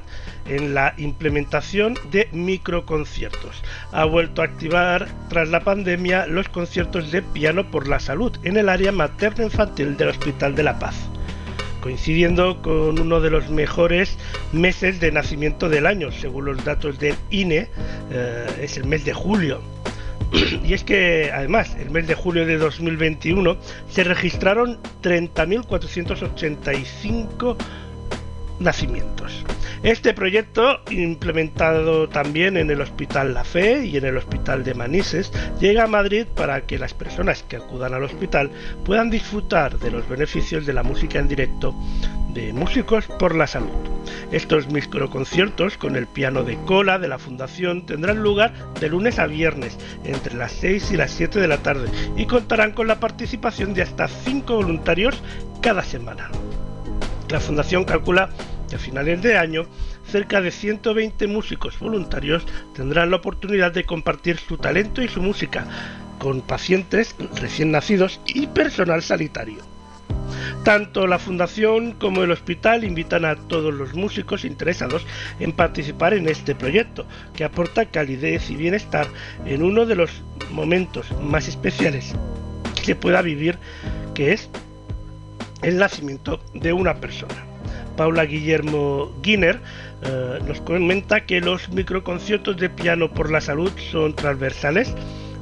en 0.48 0.76
la 0.76 0.94
implementación 0.98 1.96
de 2.12 2.30
microconciertos. 2.32 3.64
Ha 3.92 4.06
vuelto 4.06 4.44
a 4.44 4.46
activar 4.46 5.08
tras 5.30 5.50
la 5.50 5.62
pandemia 5.62 6.28
los 6.28 6.48
conciertos 6.48 7.12
de 7.12 7.24
piano 7.24 7.72
por 7.72 7.88
la 7.88 8.00
salud 8.00 8.38
en 8.44 8.56
el 8.56 8.70
área 8.70 8.92
materno-infantil 8.92 9.98
del 9.98 10.10
Hospital 10.10 10.54
de 10.54 10.62
la 10.62 10.78
Paz, 10.78 10.96
coincidiendo 11.82 12.62
con 12.62 13.00
uno 13.00 13.20
de 13.20 13.32
los 13.32 13.50
mejores 13.50 14.20
meses 14.54 15.00
de 15.00 15.12
nacimiento 15.12 15.70
del 15.70 15.88
año, 15.88 16.12
según 16.12 16.46
los 16.46 16.64
datos 16.64 17.00
del 17.00 17.16
INE, 17.32 17.68
eh, 18.12 18.46
es 18.62 18.78
el 18.78 18.86
mes 18.86 19.06
de 19.06 19.14
julio. 19.14 19.60
Y 20.64 20.74
es 20.74 20.84
que 20.84 21.32
además 21.34 21.76
el 21.80 21.90
mes 21.90 22.06
de 22.08 22.14
julio 22.16 22.46
de 22.46 22.58
2021 22.58 23.58
se 23.90 24.04
registraron 24.04 24.78
30.485 25.02 27.56
nacimientos. 28.60 29.46
Este 29.82 30.14
proyecto, 30.14 30.82
implementado 30.90 32.10
también 32.10 32.58
en 32.58 32.70
el 32.70 32.82
Hospital 32.82 33.34
La 33.34 33.46
Fe 33.46 33.86
y 33.86 33.96
en 33.96 34.04
el 34.04 34.18
Hospital 34.18 34.66
de 34.66 34.74
Manises, 34.74 35.32
llega 35.62 35.86
a 35.86 35.88
Madrid 35.88 36.26
para 36.36 36.62
que 36.62 36.78
las 36.78 36.94
personas 36.94 37.44
que 37.44 37.56
acudan 37.56 37.94
al 37.94 38.04
hospital 38.04 38.52
puedan 38.84 39.10
disfrutar 39.10 39.80
de 39.80 39.92
los 39.92 40.08
beneficios 40.10 40.66
de 40.66 40.74
la 40.74 40.84
música 40.84 41.20
en 41.20 41.30
directo 41.30 41.74
de 42.34 42.52
Músicos 42.52 43.06
por 43.08 43.36
la 43.36 43.48
Salud. 43.48 43.70
Estos 44.32 44.68
microconciertos 44.68 45.78
con 45.78 45.96
el 45.96 46.08
piano 46.08 46.44
de 46.44 46.58
cola 46.66 47.00
de 47.00 47.08
la 47.08 47.18
Fundación 47.18 47.86
tendrán 47.86 48.22
lugar 48.22 48.54
de 48.82 48.90
lunes 48.90 49.18
a 49.18 49.28
viernes 49.28 49.78
entre 50.04 50.36
las 50.36 50.52
6 50.52 50.92
y 50.92 50.98
las 50.98 51.12
7 51.12 51.40
de 51.40 51.48
la 51.48 51.60
tarde 51.60 51.90
y 52.18 52.26
contarán 52.26 52.74
con 52.74 52.88
la 52.88 53.00
participación 53.00 53.74
de 53.74 53.84
hasta 53.84 54.10
5 54.10 54.56
voluntarios 54.56 55.22
cada 55.62 55.84
semana. 55.84 56.30
La 57.30 57.40
Fundación 57.40 57.84
calcula 57.84 58.30
que 58.70 58.76
a 58.76 58.80
finales 58.80 59.22
de 59.22 59.38
año 59.38 59.68
cerca 60.08 60.42
de 60.42 60.50
120 60.50 61.28
músicos 61.28 61.78
voluntarios 61.78 62.44
tendrán 62.74 63.12
la 63.12 63.18
oportunidad 63.18 63.72
de 63.72 63.86
compartir 63.86 64.40
su 64.40 64.58
talento 64.58 65.04
y 65.04 65.08
su 65.08 65.22
música 65.22 65.66
con 66.18 66.42
pacientes 66.42 67.16
recién 67.40 67.72
nacidos 67.72 68.20
y 68.26 68.48
personal 68.48 69.04
sanitario. 69.04 69.58
Tanto 70.64 71.06
la 71.06 71.20
Fundación 71.20 71.94
como 71.94 72.24
el 72.24 72.32
hospital 72.32 72.84
invitan 72.84 73.26
a 73.26 73.36
todos 73.36 73.74
los 73.74 73.94
músicos 73.94 74.44
interesados 74.44 75.06
en 75.40 75.52
participar 75.52 76.16
en 76.16 76.28
este 76.28 76.56
proyecto, 76.56 77.06
que 77.36 77.44
aporta 77.44 77.86
calidez 77.86 78.50
y 78.50 78.56
bienestar 78.56 79.08
en 79.46 79.62
uno 79.62 79.86
de 79.86 79.96
los 79.96 80.24
momentos 80.52 81.06
más 81.22 81.48
especiales 81.48 82.16
que 82.76 82.84
se 82.84 82.96
pueda 82.96 83.22
vivir, 83.22 83.58
que 84.16 84.34
es 84.34 84.50
el 85.62 85.78
nacimiento 85.78 86.40
de 86.54 86.74
una 86.74 86.96
persona. 86.96 87.36
Paula 87.98 88.26
Guillermo 88.26 89.12
Guiner 89.22 89.60
eh, 90.04 90.40
nos 90.48 90.62
comenta 90.62 91.26
que 91.26 91.42
los 91.42 91.70
microconciertos 91.70 92.58
de 92.58 92.70
piano 92.70 93.12
por 93.12 93.30
la 93.30 93.42
salud 93.42 93.72
son 93.92 94.16
transversales 94.16 94.94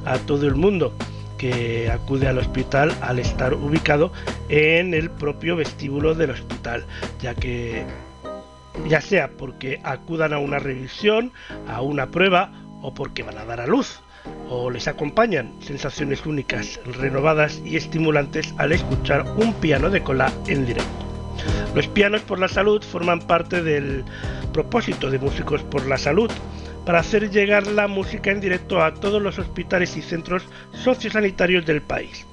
a 0.04 0.18
todo 0.18 0.46
el 0.46 0.56
mundo 0.56 0.92
que 1.36 1.88
acude 1.88 2.26
al 2.26 2.38
hospital 2.38 2.92
al 3.00 3.20
estar 3.20 3.54
ubicado 3.54 4.12
en 4.48 4.92
el 4.92 5.08
propio 5.08 5.54
vestíbulo 5.54 6.14
del 6.14 6.30
hospital, 6.30 6.84
ya 7.20 7.34
que 7.34 7.86
ya 8.88 9.00
sea 9.00 9.30
porque 9.36 9.80
acudan 9.84 10.32
a 10.32 10.38
una 10.38 10.58
revisión, 10.58 11.32
a 11.68 11.80
una 11.80 12.10
prueba 12.10 12.52
o 12.82 12.92
porque 12.92 13.22
van 13.22 13.38
a 13.38 13.44
dar 13.44 13.60
a 13.60 13.66
luz 13.66 14.00
o 14.48 14.70
les 14.70 14.88
acompañan 14.88 15.52
sensaciones 15.60 16.24
únicas, 16.26 16.80
renovadas 16.84 17.60
y 17.64 17.76
estimulantes 17.76 18.54
al 18.58 18.72
escuchar 18.72 19.24
un 19.36 19.52
piano 19.54 19.90
de 19.90 20.02
cola 20.02 20.32
en 20.46 20.66
directo. 20.66 21.06
Los 21.74 21.86
pianos 21.86 22.22
por 22.22 22.38
la 22.38 22.48
salud 22.48 22.82
forman 22.82 23.20
parte 23.20 23.62
del 23.62 24.04
propósito 24.52 25.10
de 25.10 25.18
Músicos 25.18 25.62
por 25.62 25.86
la 25.86 25.98
Salud 25.98 26.30
para 26.84 27.00
hacer 27.00 27.30
llegar 27.30 27.66
la 27.66 27.86
música 27.86 28.30
en 28.30 28.40
directo 28.40 28.82
a 28.82 28.94
todos 28.94 29.20
los 29.20 29.38
hospitales 29.38 29.96
y 29.96 30.02
centros 30.02 30.44
sociosanitarios 30.72 31.66
del 31.66 31.82
país. 31.82 32.24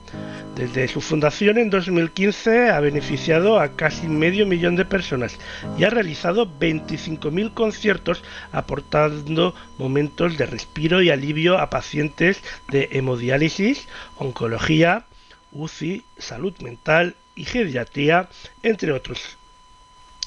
Desde 0.55 0.87
su 0.87 1.01
fundación 1.01 1.57
en 1.57 1.69
2015 1.69 2.69
ha 2.69 2.79
beneficiado 2.79 3.59
a 3.59 3.75
casi 3.75 4.07
medio 4.07 4.45
millón 4.45 4.77
de 4.77 4.85
personas 4.85 5.37
y 5.77 5.83
ha 5.83 5.89
realizado 5.89 6.47
25.000 6.47 7.53
conciertos 7.53 8.23
aportando 8.53 9.53
momentos 9.77 10.37
de 10.37 10.45
respiro 10.45 11.01
y 11.01 11.09
alivio 11.09 11.57
a 11.57 11.69
pacientes 11.69 12.41
de 12.69 12.87
hemodiálisis, 12.93 13.89
oncología, 14.17 15.03
UCI, 15.51 16.03
salud 16.17 16.53
mental 16.61 17.15
y 17.35 17.43
geriatría, 17.43 18.29
entre 18.63 18.93
otros. 18.93 19.37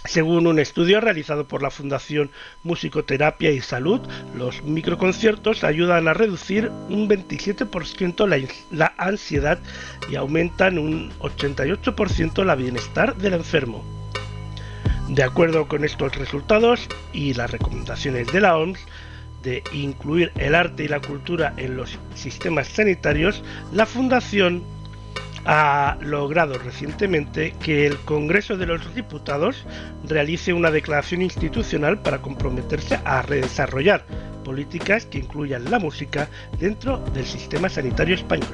Según 0.08 0.46
un 0.46 0.58
estudio 0.58 1.02
realizado 1.02 1.46
por 1.46 1.62
la 1.62 1.70
Fundación 1.70 2.30
Musicoterapia 2.62 3.50
y 3.50 3.60
Salud, 3.60 4.00
los 4.34 4.62
microconciertos 4.62 5.64
ayudan 5.64 6.08
a 6.08 6.14
reducir 6.14 6.70
un 6.88 7.10
27% 7.10 8.26
la, 8.26 8.38
la 8.70 8.94
ansiedad 8.96 9.58
y 10.10 10.16
aumentan 10.16 10.78
un 10.78 11.12
88% 11.18 12.42
la 12.42 12.54
bienestar 12.54 13.16
del 13.16 13.34
enfermo. 13.34 13.84
De 15.10 15.22
acuerdo 15.22 15.68
con 15.68 15.84
estos 15.84 16.16
resultados 16.16 16.88
y 17.12 17.34
las 17.34 17.50
recomendaciones 17.50 18.32
de 18.32 18.40
la 18.40 18.56
OMS 18.56 18.80
de 19.42 19.62
incluir 19.74 20.32
el 20.38 20.54
arte 20.54 20.84
y 20.84 20.88
la 20.88 21.00
cultura 21.00 21.52
en 21.58 21.76
los 21.76 21.98
sistemas 22.14 22.68
sanitarios, 22.68 23.44
la 23.74 23.84
Fundación 23.84 24.62
ha 25.44 25.96
logrado 26.00 26.58
recientemente 26.58 27.54
que 27.62 27.86
el 27.86 27.96
Congreso 27.98 28.56
de 28.56 28.66
los 28.66 28.94
Diputados 28.94 29.64
realice 30.04 30.52
una 30.52 30.70
declaración 30.70 31.22
institucional 31.22 32.00
para 32.00 32.22
comprometerse 32.22 32.98
a 33.04 33.22
redesarrollar 33.22 34.04
políticas 34.44 35.06
que 35.06 35.18
incluyan 35.18 35.70
la 35.70 35.78
música 35.78 36.28
dentro 36.58 36.98
del 37.12 37.26
sistema 37.26 37.68
sanitario 37.68 38.14
español. 38.14 38.48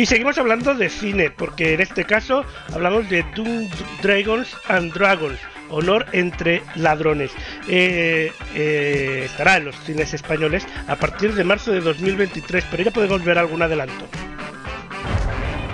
Y 0.00 0.06
seguimos 0.06 0.38
hablando 0.38 0.74
de 0.74 0.88
cine, 0.88 1.30
porque 1.30 1.74
en 1.74 1.82
este 1.82 2.06
caso 2.06 2.46
hablamos 2.72 3.10
de 3.10 3.22
Doom 3.34 3.68
Dragons 4.00 4.48
and 4.68 4.94
Dragons, 4.94 5.38
honor 5.70 6.06
entre 6.12 6.62
ladrones. 6.74 7.30
Eh, 7.68 8.32
eh, 8.54 9.22
estará 9.24 9.56
en 9.56 9.66
los 9.66 9.76
cines 9.80 10.12
españoles 10.14 10.66
a 10.86 10.96
partir 10.96 11.34
de 11.34 11.44
marzo 11.44 11.72
de 11.72 11.80
2023, 11.80 12.64
pero 12.70 12.82
ya 12.82 12.90
podemos 12.90 13.24
ver 13.24 13.38
algún 13.38 13.62
adelanto. 13.62 14.06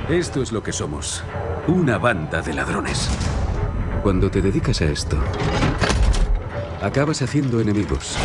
Esto 0.09 0.43
es 0.43 0.53
lo 0.53 0.63
que 0.63 0.73
somos. 0.73 1.25
Una 1.67 1.99
banda 1.99 2.41
de 2.41 2.55
ladrones. 2.55 3.11
Cuando 4.03 4.31
te 4.31 4.41
dedicas 4.41 4.81
a 4.83 4.85
esto, 4.85 5.19
acabas 6.81 7.23
haciendo 7.23 7.61
enemigos. 7.61 8.17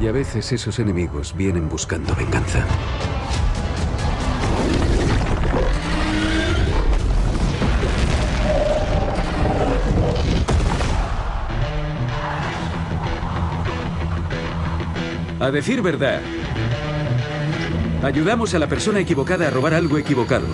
Y 0.00 0.08
a 0.08 0.12
veces 0.12 0.52
esos 0.52 0.78
enemigos 0.78 1.34
vienen 1.36 1.68
buscando 1.68 2.14
venganza. 2.14 2.64
A 15.40 15.50
decir 15.50 15.82
verdad, 15.82 16.20
ayudamos 18.02 18.54
a 18.54 18.58
la 18.58 18.66
persona 18.68 18.98
equivocada 19.00 19.46
a 19.46 19.50
robar 19.50 19.74
algo 19.74 19.96
equivocado. 19.98 20.46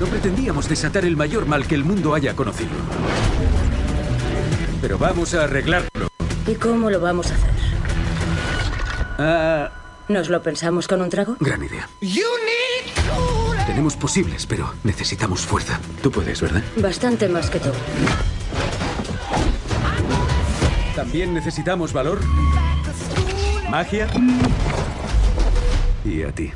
No 0.00 0.06
pretendíamos 0.06 0.68
desatar 0.68 1.04
el 1.04 1.16
mayor 1.16 1.46
mal 1.46 1.66
que 1.66 1.74
el 1.74 1.84
mundo 1.84 2.14
haya 2.14 2.34
conocido. 2.34 2.70
Pero 4.80 4.98
vamos 4.98 5.34
a 5.34 5.44
arreglarlo. 5.44 6.08
¿Y 6.46 6.54
cómo 6.54 6.90
lo 6.90 7.00
vamos 7.00 7.30
a 7.30 7.34
hacer? 7.34 7.50
Ah, 9.18 9.70
¿Nos 10.08 10.28
lo 10.28 10.42
pensamos 10.42 10.86
con 10.88 11.02
un 11.02 11.10
trago? 11.10 11.36
gran 11.40 11.62
idea. 11.62 11.88
Tenemos 13.66 13.96
posibles, 13.96 14.46
pero 14.46 14.72
necesitamos 14.82 15.42
fuerza. 15.42 15.78
Tú 16.02 16.10
puedes, 16.10 16.40
¿verdad? 16.40 16.62
Bastante 16.76 17.28
más 17.28 17.50
que 17.50 17.60
tú. 17.60 17.70
También 20.98 21.32
necesitamos 21.32 21.92
valor, 21.92 22.18
magia 23.70 24.08
y 26.04 26.24
a 26.24 26.32
ti. 26.32 26.50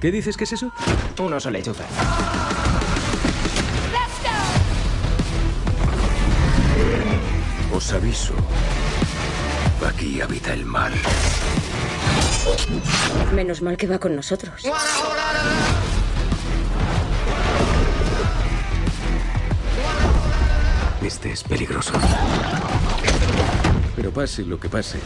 ¿Qué 0.00 0.12
dices 0.12 0.36
que 0.36 0.44
es 0.44 0.52
eso? 0.52 0.70
Un 1.18 1.32
oso 1.32 1.50
lechuza. 1.50 1.82
Os 7.74 7.92
aviso. 7.92 8.32
Aquí 9.84 10.20
habita 10.20 10.52
el 10.52 10.64
mal. 10.64 10.92
Menos 13.34 13.60
mal 13.60 13.76
que 13.76 13.88
va 13.88 13.98
con 13.98 14.14
nosotros. 14.14 14.62
Este 21.06 21.30
es 21.30 21.44
peligroso. 21.44 21.92
Pero 23.94 24.10
pase 24.10 24.44
lo 24.44 24.58
que 24.58 24.68
pase. 24.68 24.98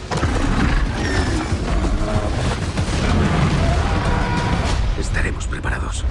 Estaremos 4.99 5.47
preparados. 5.47 6.07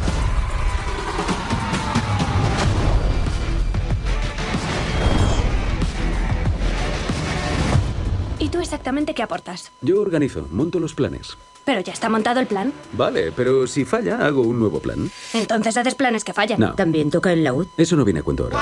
¿Y 8.37 8.49
tú 8.49 8.59
exactamente 8.59 9.15
qué 9.15 9.23
aportas? 9.23 9.71
Yo 9.81 9.99
organizo, 10.01 10.47
monto 10.51 10.79
los 10.79 10.93
planes. 10.93 11.35
Pero 11.65 11.81
ya 11.81 11.93
está 11.93 12.09
montado 12.09 12.39
el 12.39 12.45
plan. 12.45 12.71
Vale, 12.93 13.31
pero 13.31 13.65
si 13.65 13.85
falla, 13.85 14.25
hago 14.25 14.43
un 14.43 14.59
nuevo 14.59 14.79
plan. 14.79 15.09
Entonces 15.33 15.75
haces 15.77 15.95
planes 15.95 16.23
que 16.23 16.33
fallan. 16.33 16.59
No. 16.59 16.75
¿También 16.75 17.09
toca 17.09 17.33
el 17.33 17.43
laúd? 17.43 17.65
Eso 17.75 17.95
no 17.95 18.05
viene 18.05 18.19
a 18.19 18.23
cuento 18.23 18.43
ahora. 18.43 18.57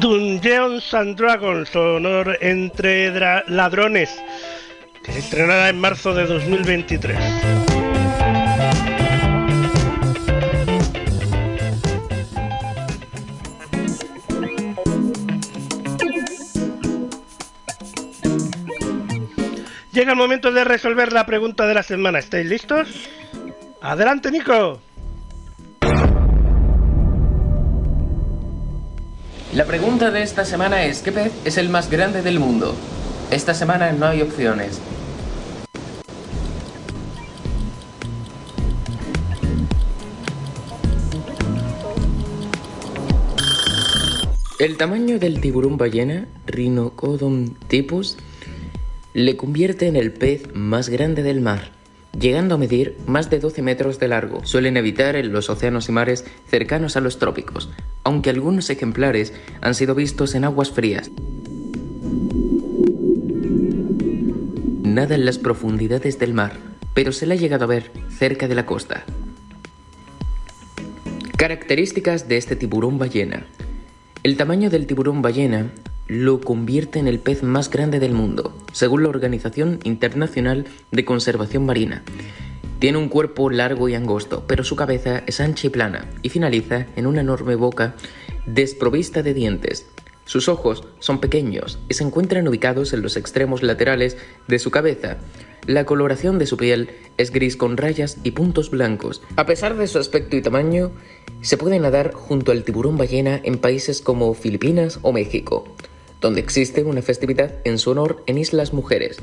Dungeons 0.00 0.94
and 0.94 1.16
Dragons, 1.16 1.74
honor 1.74 2.38
entre 2.40 3.10
ladrones, 3.48 4.10
que 5.02 5.12
se 5.12 5.18
estrenará 5.18 5.68
en 5.70 5.80
marzo 5.80 6.14
de 6.14 6.26
2023. 6.26 7.18
Llega 19.92 20.12
el 20.12 20.16
momento 20.16 20.52
de 20.52 20.62
resolver 20.62 21.12
la 21.12 21.26
pregunta 21.26 21.66
de 21.66 21.74
la 21.74 21.82
semana. 21.82 22.20
¿Estáis 22.20 22.46
listos? 22.46 22.88
Adelante, 23.82 24.30
Nico. 24.30 24.80
La 29.54 29.64
pregunta 29.64 30.10
de 30.10 30.22
esta 30.22 30.44
semana 30.44 30.84
es, 30.84 31.00
¿qué 31.00 31.10
pez 31.10 31.32
es 31.46 31.56
el 31.56 31.70
más 31.70 31.88
grande 31.88 32.20
del 32.20 32.38
mundo? 32.38 32.74
Esta 33.30 33.54
semana 33.54 33.92
no 33.92 34.04
hay 34.04 34.20
opciones. 34.20 34.78
El 44.58 44.76
tamaño 44.76 45.18
del 45.18 45.40
tiburón 45.40 45.78
ballena, 45.78 46.26
Rhinocodon 46.46 47.56
typus, 47.68 48.18
le 49.14 49.38
convierte 49.38 49.86
en 49.86 49.96
el 49.96 50.12
pez 50.12 50.42
más 50.52 50.90
grande 50.90 51.22
del 51.22 51.40
mar, 51.40 51.70
llegando 52.18 52.54
a 52.54 52.58
medir 52.58 52.96
más 53.06 53.30
de 53.30 53.38
12 53.38 53.62
metros 53.62 53.98
de 53.98 54.08
largo. 54.08 54.44
Suelen 54.44 54.76
habitar 54.76 55.16
en 55.16 55.32
los 55.32 55.50
océanos 55.50 55.88
y 55.88 55.92
mares 55.92 56.24
cercanos 56.46 56.96
a 56.96 57.00
los 57.00 57.18
trópicos, 57.18 57.70
aunque 58.04 58.30
algunos 58.30 58.70
ejemplares 58.70 59.32
han 59.60 59.74
sido 59.74 59.94
vistos 59.94 60.34
en 60.34 60.44
aguas 60.44 60.70
frías. 60.70 61.10
Nada 64.82 65.14
en 65.14 65.24
las 65.24 65.38
profundidades 65.38 66.18
del 66.18 66.34
mar, 66.34 66.58
pero 66.94 67.12
se 67.12 67.26
le 67.26 67.34
ha 67.34 67.36
llegado 67.36 67.64
a 67.64 67.68
ver 67.68 67.92
cerca 68.08 68.48
de 68.48 68.54
la 68.54 68.66
costa. 68.66 69.04
Características 71.36 72.26
de 72.26 72.36
este 72.36 72.56
tiburón 72.56 72.98
ballena. 72.98 73.46
El 74.24 74.36
tamaño 74.36 74.70
del 74.70 74.86
tiburón 74.86 75.22
ballena 75.22 75.70
lo 76.08 76.40
convierte 76.40 76.98
en 76.98 77.06
el 77.06 77.20
pez 77.20 77.42
más 77.42 77.70
grande 77.70 78.00
del 78.00 78.12
mundo, 78.12 78.56
según 78.72 79.02
la 79.02 79.10
Organización 79.10 79.78
Internacional 79.84 80.64
de 80.90 81.04
Conservación 81.04 81.66
Marina. 81.66 82.02
Tiene 82.78 82.98
un 82.98 83.08
cuerpo 83.08 83.50
largo 83.50 83.88
y 83.88 83.94
angosto, 83.94 84.44
pero 84.46 84.64
su 84.64 84.74
cabeza 84.74 85.22
es 85.26 85.40
ancha 85.40 85.66
y 85.66 85.70
plana 85.70 86.06
y 86.22 86.30
finaliza 86.30 86.86
en 86.96 87.06
una 87.06 87.20
enorme 87.20 87.56
boca 87.56 87.94
desprovista 88.46 89.22
de 89.22 89.34
dientes. 89.34 89.86
Sus 90.24 90.48
ojos 90.48 90.84
son 90.98 91.20
pequeños 91.20 91.78
y 91.88 91.94
se 91.94 92.04
encuentran 92.04 92.48
ubicados 92.48 92.92
en 92.92 93.02
los 93.02 93.16
extremos 93.16 93.62
laterales 93.62 94.16
de 94.46 94.58
su 94.58 94.70
cabeza. 94.70 95.18
La 95.66 95.84
coloración 95.84 96.38
de 96.38 96.46
su 96.46 96.56
piel 96.56 96.90
es 97.16 97.30
gris 97.32 97.56
con 97.56 97.76
rayas 97.76 98.18
y 98.24 98.30
puntos 98.30 98.70
blancos. 98.70 99.22
A 99.36 99.44
pesar 99.44 99.76
de 99.76 99.86
su 99.86 99.98
aspecto 99.98 100.36
y 100.36 100.42
tamaño, 100.42 100.92
se 101.40 101.56
puede 101.56 101.78
nadar 101.78 102.12
junto 102.12 102.52
al 102.52 102.62
tiburón 102.62 102.96
ballena 102.96 103.40
en 103.42 103.58
países 103.58 104.00
como 104.00 104.32
Filipinas 104.34 104.98
o 105.02 105.12
México, 105.12 105.64
donde 106.20 106.40
existe 106.40 106.84
una 106.84 107.02
festividad 107.02 107.54
en 107.64 107.78
su 107.78 107.90
honor 107.90 108.22
en 108.26 108.38
Islas 108.38 108.72
Mujeres. 108.72 109.18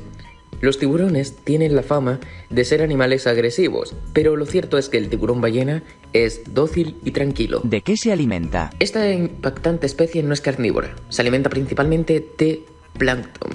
Los 0.60 0.78
tiburones 0.78 1.36
tienen 1.36 1.76
la 1.76 1.82
fama 1.82 2.18
de 2.48 2.64
ser 2.64 2.80
animales 2.80 3.26
agresivos, 3.26 3.94
pero 4.14 4.36
lo 4.36 4.46
cierto 4.46 4.78
es 4.78 4.88
que 4.88 4.96
el 4.96 5.10
tiburón 5.10 5.40
ballena 5.42 5.82
es 6.14 6.54
dócil 6.54 6.96
y 7.04 7.10
tranquilo. 7.10 7.60
¿De 7.62 7.82
qué 7.82 7.96
se 7.96 8.10
alimenta? 8.10 8.70
Esta 8.78 9.12
impactante 9.12 9.86
especie 9.86 10.22
no 10.22 10.32
es 10.32 10.40
carnívora, 10.40 10.96
se 11.10 11.20
alimenta 11.20 11.50
principalmente 11.50 12.26
de 12.38 12.64
plancton, 12.96 13.50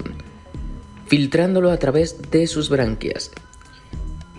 filtrándolo 1.06 1.72
a 1.72 1.78
través 1.78 2.30
de 2.30 2.46
sus 2.46 2.68
branquias 2.70 3.32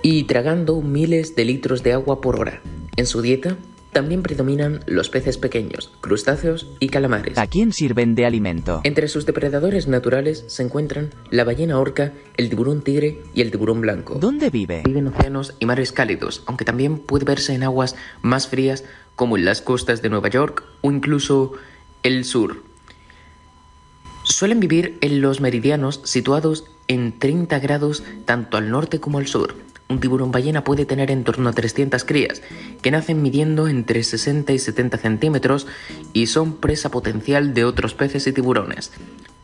y 0.01 0.23
tragando 0.23 0.81
miles 0.81 1.35
de 1.35 1.45
litros 1.45 1.83
de 1.83 1.93
agua 1.93 2.21
por 2.21 2.39
hora. 2.39 2.61
En 2.95 3.07
su 3.07 3.21
dieta 3.21 3.57
también 3.93 4.23
predominan 4.23 4.81
los 4.87 5.09
peces 5.09 5.37
pequeños, 5.37 5.91
crustáceos 6.01 6.67
y 6.79 6.89
calamares. 6.89 7.37
¿A 7.37 7.47
quién 7.47 7.71
sirven 7.71 8.15
de 8.15 8.25
alimento? 8.25 8.81
Entre 8.83 9.07
sus 9.07 9.25
depredadores 9.25 9.87
naturales 9.87 10.43
se 10.47 10.63
encuentran 10.63 11.11
la 11.29 11.43
ballena 11.43 11.79
orca, 11.79 12.13
el 12.35 12.49
tiburón 12.49 12.81
tigre 12.81 13.21
y 13.33 13.41
el 13.41 13.51
tiburón 13.51 13.81
blanco. 13.81 14.15
¿Dónde 14.19 14.49
vive? 14.49 14.81
Vive 14.83 14.99
en 14.99 15.07
océanos 15.07 15.55
y 15.59 15.65
mares 15.65 15.91
cálidos, 15.91 16.43
aunque 16.47 16.65
también 16.65 16.97
puede 16.97 17.25
verse 17.25 17.53
en 17.53 17.63
aguas 17.63 17.95
más 18.21 18.47
frías 18.47 18.83
como 19.15 19.37
en 19.37 19.45
las 19.45 19.61
costas 19.61 20.01
de 20.01 20.09
Nueva 20.09 20.29
York 20.29 20.63
o 20.81 20.91
incluso 20.91 21.53
el 22.01 22.25
sur. 22.25 22.63
Suelen 24.23 24.59
vivir 24.59 24.97
en 25.01 25.21
los 25.21 25.41
meridianos 25.41 26.01
situados 26.03 26.65
en 26.87 27.19
30 27.19 27.59
grados 27.59 28.03
tanto 28.25 28.57
al 28.57 28.69
norte 28.71 28.99
como 28.99 29.17
al 29.17 29.27
sur. 29.27 29.55
Un 29.93 29.99
tiburón 29.99 30.31
ballena 30.31 30.63
puede 30.63 30.87
tener 30.87 31.11
en 31.11 31.23
torno 31.23 31.49
a 31.49 31.53
300 31.53 32.03
crías, 32.03 32.41
que 32.81 32.89
nacen 32.89 33.21
midiendo 33.21 33.67
entre 33.67 34.03
60 34.03 34.51
y 34.51 34.57
70 34.57 34.97
centímetros 34.97 35.67
y 36.13 36.25
son 36.25 36.55
presa 36.57 36.89
potencial 36.89 37.53
de 37.53 37.63
otros 37.63 37.93
peces 37.93 38.25
y 38.25 38.33
tiburones. 38.33 38.91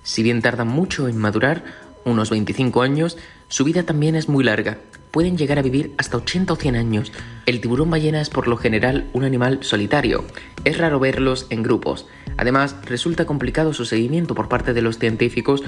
Si 0.01 0.23
bien 0.23 0.41
tardan 0.41 0.67
mucho 0.67 1.07
en 1.07 1.19
madurar, 1.19 1.65
unos 2.03 2.31
25 2.31 2.81
años, 2.81 3.15
su 3.47 3.63
vida 3.63 3.83
también 3.83 4.15
es 4.15 4.27
muy 4.27 4.43
larga. 4.43 4.79
Pueden 5.11 5.37
llegar 5.37 5.59
a 5.59 5.61
vivir 5.61 5.93
hasta 5.99 6.17
80 6.17 6.53
o 6.53 6.55
100 6.55 6.75
años. 6.75 7.11
El 7.45 7.61
tiburón 7.61 7.91
ballena 7.91 8.19
es 8.19 8.31
por 8.31 8.47
lo 8.47 8.57
general 8.57 9.07
un 9.13 9.25
animal 9.25 9.59
solitario. 9.61 10.25
Es 10.65 10.79
raro 10.79 10.99
verlos 10.99 11.45
en 11.51 11.61
grupos. 11.61 12.07
Además, 12.37 12.75
resulta 12.85 13.25
complicado 13.25 13.71
su 13.73 13.85
seguimiento 13.85 14.33
por 14.33 14.49
parte 14.49 14.73
de 14.73 14.81
los 14.81 14.97
científicos, 14.97 15.61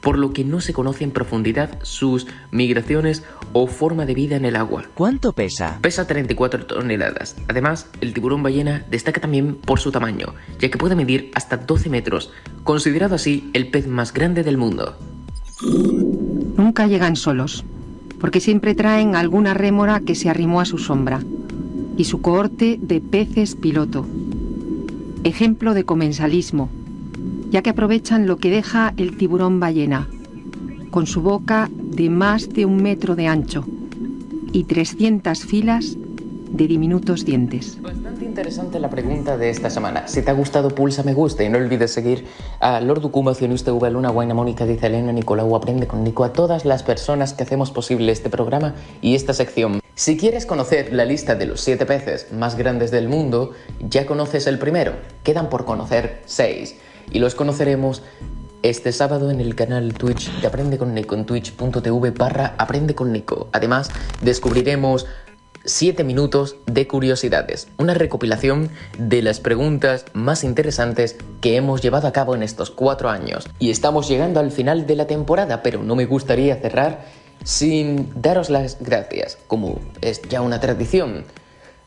por 0.00 0.18
lo 0.18 0.32
que 0.32 0.44
no 0.44 0.60
se 0.60 0.72
conoce 0.72 1.04
en 1.04 1.10
profundidad 1.10 1.78
sus 1.82 2.26
migraciones 2.50 3.22
o 3.52 3.66
forma 3.66 4.06
de 4.06 4.14
vida 4.14 4.36
en 4.36 4.44
el 4.44 4.56
agua. 4.56 4.84
¿Cuánto 4.94 5.32
pesa? 5.32 5.78
Pesa 5.80 6.06
34 6.06 6.66
toneladas. 6.66 7.36
Además, 7.48 7.88
el 8.00 8.14
tiburón 8.14 8.42
ballena 8.42 8.84
destaca 8.90 9.20
también 9.20 9.54
por 9.54 9.80
su 9.80 9.92
tamaño, 9.92 10.34
ya 10.58 10.70
que 10.70 10.78
puede 10.78 10.94
medir 10.94 11.30
hasta 11.34 11.56
12 11.56 11.90
metros, 11.90 12.32
considerado 12.64 13.14
así 13.14 13.50
el 13.52 13.68
pez 13.68 13.86
más 13.86 14.12
grande 14.12 14.42
del 14.42 14.56
mundo. 14.56 14.96
Nunca 16.56 16.86
llegan 16.86 17.16
solos, 17.16 17.64
porque 18.20 18.40
siempre 18.40 18.74
traen 18.74 19.14
alguna 19.14 19.54
rémora 19.54 20.00
que 20.00 20.14
se 20.14 20.30
arrimó 20.30 20.60
a 20.60 20.64
su 20.64 20.78
sombra 20.78 21.22
y 21.96 22.04
su 22.04 22.22
cohorte 22.22 22.78
de 22.80 23.00
peces 23.00 23.56
piloto. 23.56 24.06
Ejemplo 25.24 25.74
de 25.74 25.84
comensalismo, 25.84 26.70
ya 27.50 27.62
que 27.62 27.70
aprovechan 27.70 28.26
lo 28.26 28.36
que 28.36 28.50
deja 28.50 28.94
el 28.96 29.16
tiburón 29.16 29.60
ballena, 29.60 30.08
con 30.90 31.06
su 31.06 31.20
boca 31.22 31.68
de 31.72 32.10
más 32.10 32.48
de 32.48 32.64
un 32.64 32.82
metro 32.82 33.16
de 33.16 33.26
ancho 33.26 33.64
y 34.52 34.64
300 34.64 35.44
filas 35.44 35.96
de 36.50 36.66
diminutos 36.66 37.24
dientes. 37.24 37.80
Bastante 37.80 38.24
interesante 38.24 38.80
la 38.80 38.90
pregunta 38.90 39.36
de 39.36 39.50
esta 39.50 39.70
semana. 39.70 40.08
Si 40.08 40.22
te 40.22 40.30
ha 40.30 40.34
gustado, 40.34 40.70
pulsa 40.70 41.02
me 41.04 41.14
gusta 41.14 41.44
y 41.44 41.48
no 41.48 41.58
olvides 41.58 41.92
seguir 41.92 42.24
a 42.58 42.80
Lord 42.80 43.04
Ukuma, 43.04 43.34
Cionista 43.34 43.72
V, 43.72 43.90
Luna, 43.90 44.10
Guaina, 44.10 44.34
Mónica, 44.34 44.66
dice 44.66 44.86
Elena, 44.86 45.12
Nicolau, 45.12 45.54
Aprende 45.54 45.86
con 45.86 46.02
Nico, 46.02 46.24
a 46.24 46.32
todas 46.32 46.64
las 46.64 46.82
personas 46.82 47.34
que 47.34 47.44
hacemos 47.44 47.70
posible 47.70 48.10
este 48.10 48.30
programa 48.30 48.74
y 49.00 49.14
esta 49.14 49.32
sección. 49.32 49.80
Si 49.94 50.16
quieres 50.16 50.46
conocer 50.46 50.92
la 50.92 51.04
lista 51.04 51.34
de 51.34 51.46
los 51.46 51.60
siete 51.60 51.86
peces 51.86 52.32
más 52.32 52.56
grandes 52.56 52.90
del 52.90 53.08
mundo, 53.08 53.52
ya 53.88 54.06
conoces 54.06 54.46
el 54.46 54.58
primero. 54.58 54.94
Quedan 55.22 55.48
por 55.48 55.64
conocer 55.64 56.22
seis. 56.26 56.76
Y 57.10 57.18
los 57.18 57.34
conoceremos 57.34 58.02
este 58.62 58.92
sábado 58.92 59.30
en 59.30 59.40
el 59.40 59.54
canal 59.54 59.94
Twitch 59.94 60.30
de 60.40 60.46
Aprende 60.46 60.78
con 60.78 60.94
Nico, 60.94 61.14
en 61.14 61.24
twitch.tv 61.24 62.10
barra 62.10 62.54
Aprende 62.58 62.94
con. 62.94 63.10
Además, 63.52 63.90
descubriremos 64.20 65.06
7 65.64 66.04
minutos 66.04 66.56
de 66.66 66.86
curiosidades, 66.86 67.68
una 67.76 67.94
recopilación 67.94 68.70
de 68.98 69.22
las 69.22 69.40
preguntas 69.40 70.06
más 70.14 70.42
interesantes 70.42 71.16
que 71.40 71.56
hemos 71.56 71.82
llevado 71.82 72.08
a 72.08 72.12
cabo 72.12 72.34
en 72.34 72.42
estos 72.42 72.70
cuatro 72.70 73.10
años. 73.10 73.48
Y 73.58 73.70
estamos 73.70 74.08
llegando 74.08 74.40
al 74.40 74.52
final 74.52 74.86
de 74.86 74.96
la 74.96 75.06
temporada, 75.06 75.62
pero 75.62 75.82
no 75.82 75.96
me 75.96 76.06
gustaría 76.06 76.56
cerrar 76.56 77.04
sin 77.44 78.10
daros 78.20 78.50
las 78.50 78.78
gracias, 78.80 79.38
como 79.46 79.80
es 80.00 80.22
ya 80.28 80.40
una 80.40 80.60
tradición. 80.60 81.24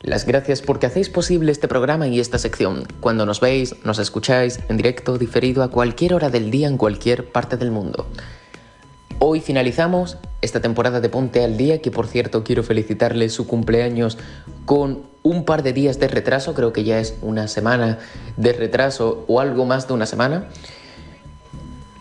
Las 0.04 0.26
gracias 0.26 0.60
porque 0.60 0.84
hacéis 0.84 1.08
posible 1.08 1.50
este 1.50 1.66
programa 1.66 2.06
y 2.06 2.20
esta 2.20 2.36
sección, 2.38 2.86
cuando 3.00 3.24
nos 3.24 3.40
veis, 3.40 3.74
nos 3.84 3.98
escucháis 3.98 4.60
en 4.68 4.76
directo, 4.76 5.16
diferido 5.16 5.62
a 5.62 5.70
cualquier 5.70 6.12
hora 6.12 6.28
del 6.28 6.50
día 6.50 6.68
en 6.68 6.76
cualquier 6.76 7.32
parte 7.32 7.56
del 7.56 7.70
mundo. 7.70 8.06
Hoy 9.18 9.40
finalizamos 9.40 10.18
esta 10.42 10.60
temporada 10.60 11.00
de 11.00 11.08
Ponte 11.08 11.42
al 11.42 11.56
Día, 11.56 11.80
que 11.80 11.90
por 11.90 12.06
cierto 12.06 12.44
quiero 12.44 12.62
felicitarle 12.62 13.30
su 13.30 13.46
cumpleaños 13.46 14.18
con 14.66 15.04
un 15.22 15.46
par 15.46 15.62
de 15.62 15.72
días 15.72 15.98
de 15.98 16.08
retraso, 16.08 16.52
creo 16.52 16.74
que 16.74 16.84
ya 16.84 16.98
es 16.98 17.14
una 17.22 17.48
semana 17.48 17.98
de 18.36 18.52
retraso 18.52 19.24
o 19.26 19.40
algo 19.40 19.64
más 19.64 19.88
de 19.88 19.94
una 19.94 20.04
semana. 20.04 20.50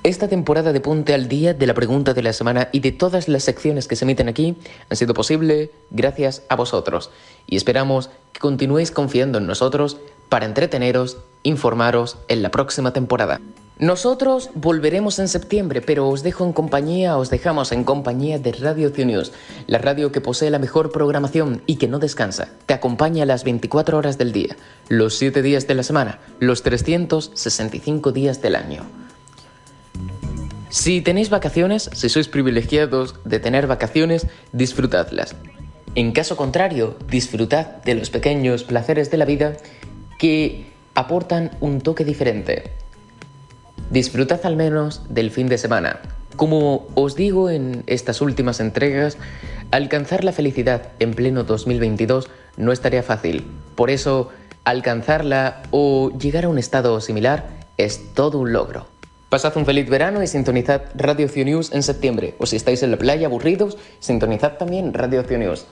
Esta 0.03 0.27
temporada 0.27 0.73
de 0.73 0.81
Ponte 0.81 1.13
al 1.13 1.29
Día, 1.29 1.53
de 1.53 1.65
la 1.65 1.73
pregunta 1.73 2.13
de 2.13 2.23
la 2.23 2.33
semana 2.33 2.67
y 2.73 2.81
de 2.81 2.91
todas 2.91 3.29
las 3.29 3.43
secciones 3.43 3.87
que 3.87 3.95
se 3.95 4.03
emiten 4.03 4.27
aquí 4.27 4.57
han 4.89 4.97
sido 4.97 5.13
posible 5.13 5.71
gracias 5.91 6.43
a 6.49 6.57
vosotros. 6.57 7.09
Y 7.47 7.55
esperamos 7.55 8.09
que 8.31 8.39
continuéis 8.39 8.91
confiando 8.91 9.37
en 9.37 9.47
nosotros 9.47 9.97
para 10.29 10.45
entreteneros, 10.45 11.17
informaros 11.43 12.17
en 12.27 12.41
la 12.41 12.51
próxima 12.51 12.93
temporada. 12.93 13.39
Nosotros 13.79 14.51
volveremos 14.53 15.17
en 15.17 15.27
septiembre, 15.27 15.81
pero 15.81 16.07
os 16.07 16.21
dejo 16.21 16.45
en 16.45 16.53
compañía, 16.53 17.17
os 17.17 17.31
dejamos 17.31 17.71
en 17.71 17.83
compañía 17.83 18.37
de 18.37 18.51
Radio 18.51 18.91
News, 18.95 19.31
la 19.65 19.79
radio 19.79 20.11
que 20.11 20.21
posee 20.21 20.51
la 20.51 20.59
mejor 20.59 20.91
programación 20.91 21.63
y 21.65 21.77
que 21.77 21.87
no 21.87 21.97
descansa. 21.97 22.49
Te 22.67 22.75
acompaña 22.75 23.25
las 23.25 23.43
24 23.43 23.97
horas 23.97 24.19
del 24.19 24.31
día, 24.31 24.55
los 24.89 25.15
7 25.15 25.41
días 25.41 25.67
de 25.67 25.73
la 25.73 25.83
semana, 25.83 26.19
los 26.39 26.61
365 26.61 28.11
días 28.11 28.41
del 28.43 28.55
año. 28.55 28.83
Si 30.69 31.01
tenéis 31.01 31.29
vacaciones, 31.29 31.89
si 31.93 32.09
sois 32.09 32.27
privilegiados 32.27 33.15
de 33.25 33.39
tener 33.39 33.67
vacaciones, 33.67 34.27
disfrutadlas. 34.53 35.35
En 35.95 36.11
caso 36.11 36.35
contrario, 36.35 36.97
disfrutad 37.07 37.67
de 37.83 37.93
los 37.93 38.09
pequeños 38.09 38.63
placeres 38.63 39.11
de 39.11 39.17
la 39.17 39.25
vida 39.25 39.53
que 40.17 40.65
aportan 40.95 41.51
un 41.59 41.81
toque 41.81 42.03
diferente. 42.03 42.71
Disfrutad 43.91 44.39
al 44.45 44.55
menos 44.55 45.03
del 45.13 45.29
fin 45.29 45.47
de 45.47 45.59
semana. 45.59 45.99
Como 46.35 46.87
os 46.95 47.15
digo 47.15 47.51
en 47.51 47.83
estas 47.85 48.21
últimas 48.21 48.59
entregas, 48.59 49.19
alcanzar 49.69 50.23
la 50.23 50.31
felicidad 50.31 50.89
en 50.97 51.13
pleno 51.13 51.43
2022 51.43 52.27
no 52.57 52.71
es 52.71 52.81
tarea 52.81 53.03
fácil. 53.03 53.45
Por 53.75 53.91
eso, 53.91 54.29
alcanzarla 54.63 55.61
o 55.69 56.11
llegar 56.17 56.45
a 56.45 56.49
un 56.49 56.57
estado 56.57 56.99
similar 57.01 57.49
es 57.77 58.15
todo 58.15 58.39
un 58.39 58.51
logro. 58.51 58.87
Pasad 59.29 59.57
un 59.57 59.65
feliz 59.65 59.89
verano 59.89 60.21
y 60.21 60.27
sintonizad 60.27 60.83
Radio 60.95 61.27
Cio 61.27 61.43
News 61.43 61.71
en 61.73 61.81
septiembre. 61.81 62.35
O 62.37 62.45
si 62.45 62.55
estáis 62.55 62.83
en 62.83 62.91
la 62.91 62.97
playa 62.97 63.25
aburridos, 63.25 63.79
sintonizad 63.99 64.57
también 64.57 64.93
Radio 64.93 65.23
Cio 65.23 65.39
News. 65.39 65.65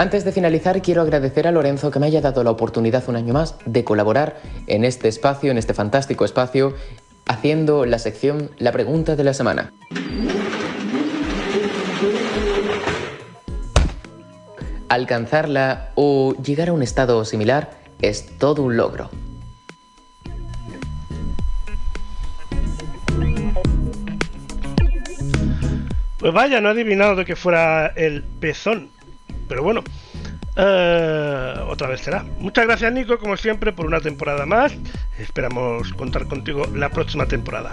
Antes 0.00 0.24
de 0.24 0.30
finalizar, 0.30 0.80
quiero 0.80 1.02
agradecer 1.02 1.48
a 1.48 1.50
Lorenzo 1.50 1.90
que 1.90 1.98
me 1.98 2.06
haya 2.06 2.20
dado 2.20 2.44
la 2.44 2.52
oportunidad 2.52 3.02
un 3.08 3.16
año 3.16 3.34
más 3.34 3.56
de 3.66 3.82
colaborar 3.82 4.40
en 4.68 4.84
este 4.84 5.08
espacio, 5.08 5.50
en 5.50 5.58
este 5.58 5.74
fantástico 5.74 6.24
espacio, 6.24 6.74
haciendo 7.26 7.84
la 7.84 7.98
sección 7.98 8.52
La 8.58 8.70
pregunta 8.70 9.16
de 9.16 9.24
la 9.24 9.34
semana. 9.34 9.72
Alcanzarla 14.88 15.90
o 15.96 16.32
llegar 16.44 16.68
a 16.68 16.74
un 16.74 16.84
estado 16.84 17.24
similar 17.24 17.72
es 18.00 18.38
todo 18.38 18.62
un 18.62 18.76
logro. 18.76 19.10
Pues 26.20 26.32
vaya, 26.32 26.60
no 26.60 26.68
he 26.68 26.72
adivinado 26.72 27.16
de 27.16 27.24
que 27.24 27.34
fuera 27.34 27.88
el 27.88 28.22
pezón. 28.22 28.96
Pero 29.48 29.62
bueno, 29.62 29.82
eh, 30.56 31.54
otra 31.68 31.88
vez 31.88 32.00
será. 32.00 32.24
Muchas 32.38 32.66
gracias 32.66 32.92
Nico, 32.92 33.18
como 33.18 33.36
siempre, 33.36 33.72
por 33.72 33.86
una 33.86 34.00
temporada 34.00 34.46
más. 34.46 34.74
Esperamos 35.18 35.92
contar 35.94 36.26
contigo 36.26 36.66
la 36.74 36.90
próxima 36.90 37.26
temporada. 37.26 37.72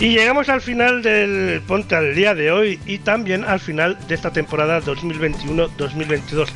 Y 0.00 0.14
llegamos 0.14 0.48
al 0.48 0.62
final 0.62 1.02
del 1.02 1.60
Ponte 1.60 1.94
al 1.94 2.14
día 2.14 2.34
de 2.34 2.50
hoy 2.50 2.80
y 2.86 3.00
también 3.00 3.44
al 3.44 3.60
final 3.60 3.98
de 4.08 4.14
esta 4.14 4.32
temporada 4.32 4.80
2021-2022, 4.80 6.48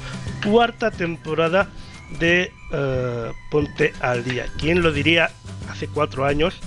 cuarta 0.42 0.90
temporada 0.90 1.68
de 2.18 2.50
eh, 2.72 3.32
Ponte 3.50 3.92
al 4.00 4.24
día. 4.24 4.46
¿Quién 4.58 4.80
lo 4.80 4.92
diría 4.92 5.30
hace 5.70 5.88
cuatro 5.88 6.24
años? 6.24 6.58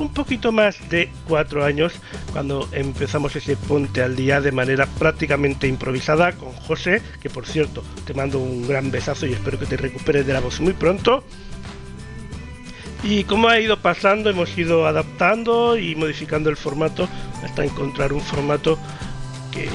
Un 0.00 0.12
poquito 0.12 0.50
más 0.50 0.88
de 0.90 1.12
cuatro 1.28 1.64
años 1.64 1.92
cuando 2.32 2.68
empezamos 2.72 3.36
ese 3.36 3.56
Ponte 3.56 4.02
al 4.02 4.16
día 4.16 4.40
de 4.40 4.50
manera 4.50 4.86
prácticamente 4.86 5.68
improvisada 5.68 6.32
con 6.32 6.50
José, 6.50 7.02
que 7.22 7.30
por 7.30 7.46
cierto 7.46 7.84
te 8.04 8.14
mando 8.14 8.40
un 8.40 8.66
gran 8.66 8.90
besazo 8.90 9.26
y 9.26 9.32
espero 9.32 9.60
que 9.60 9.66
te 9.66 9.76
recuperes 9.76 10.26
de 10.26 10.32
la 10.32 10.40
voz 10.40 10.60
muy 10.60 10.72
pronto. 10.72 11.22
Y 13.02 13.24
como 13.24 13.48
ha 13.48 13.58
ido 13.58 13.78
pasando, 13.78 14.28
hemos 14.30 14.56
ido 14.58 14.86
adaptando 14.86 15.78
y 15.78 15.94
modificando 15.94 16.50
el 16.50 16.56
formato 16.56 17.08
hasta 17.42 17.64
encontrar 17.64 18.12
un 18.12 18.20
formato 18.20 18.78
que 19.50 19.68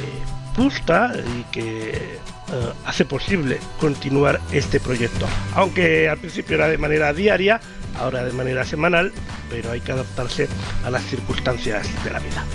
gusta 0.55 1.13
y 1.37 1.43
que 1.51 1.89
eh, 1.91 2.73
hace 2.85 3.05
posible 3.05 3.59
continuar 3.79 4.39
este 4.51 4.79
proyecto. 4.79 5.27
Aunque 5.55 6.07
al 6.07 6.19
principio 6.19 6.55
era 6.55 6.67
de 6.67 6.77
manera 6.77 7.13
diaria, 7.13 7.59
ahora 7.99 8.23
de 8.23 8.31
manera 8.31 8.63
semanal, 8.63 9.11
pero 9.49 9.71
hay 9.71 9.81
que 9.81 9.91
adaptarse 9.91 10.47
a 10.83 10.91
las 10.91 11.03
circunstancias 11.03 11.87
de 12.03 12.11
la 12.11 12.19
vida. 12.19 12.45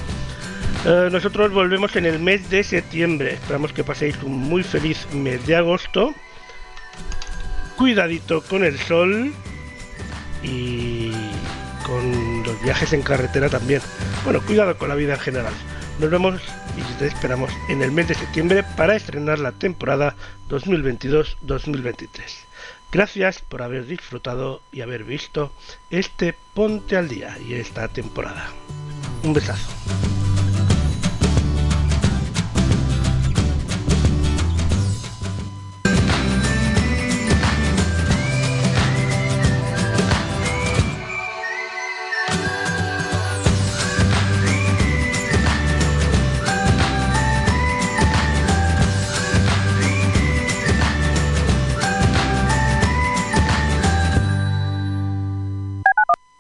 Eh, 0.86 1.08
nosotros 1.10 1.52
volvemos 1.52 1.96
en 1.96 2.06
el 2.06 2.20
mes 2.20 2.48
de 2.48 2.62
septiembre. 2.62 3.34
Esperamos 3.34 3.72
que 3.72 3.84
paséis 3.84 4.16
un 4.22 4.38
muy 4.38 4.62
feliz 4.62 5.06
mes 5.12 5.44
de 5.46 5.56
agosto. 5.56 6.14
Cuidadito 7.76 8.42
con 8.42 8.64
el 8.64 8.78
sol 8.78 9.32
y 10.42 11.12
con 11.86 12.42
los 12.44 12.62
viajes 12.62 12.92
en 12.92 13.02
carretera 13.02 13.48
también. 13.48 13.82
Bueno, 14.24 14.40
cuidado 14.42 14.76
con 14.78 14.88
la 14.88 14.94
vida 14.94 15.14
en 15.14 15.20
general. 15.20 15.52
Nos 15.98 16.10
vemos 16.10 16.40
y 16.76 16.98
te 16.98 17.06
esperamos 17.06 17.50
en 17.68 17.82
el 17.82 17.92
mes 17.92 18.08
de 18.08 18.14
septiembre 18.14 18.64
para 18.76 18.96
estrenar 18.96 19.38
la 19.38 19.52
temporada 19.52 20.14
2022-2023. 20.48 22.08
Gracias 22.92 23.40
por 23.40 23.62
haber 23.62 23.86
disfrutado 23.86 24.62
y 24.72 24.80
haber 24.80 25.04
visto 25.04 25.52
este 25.90 26.34
Ponte 26.54 26.96
al 26.96 27.08
Día 27.08 27.36
y 27.46 27.54
esta 27.54 27.86
temporada. 27.88 28.48
Un 29.22 29.32
besazo. 29.32 29.68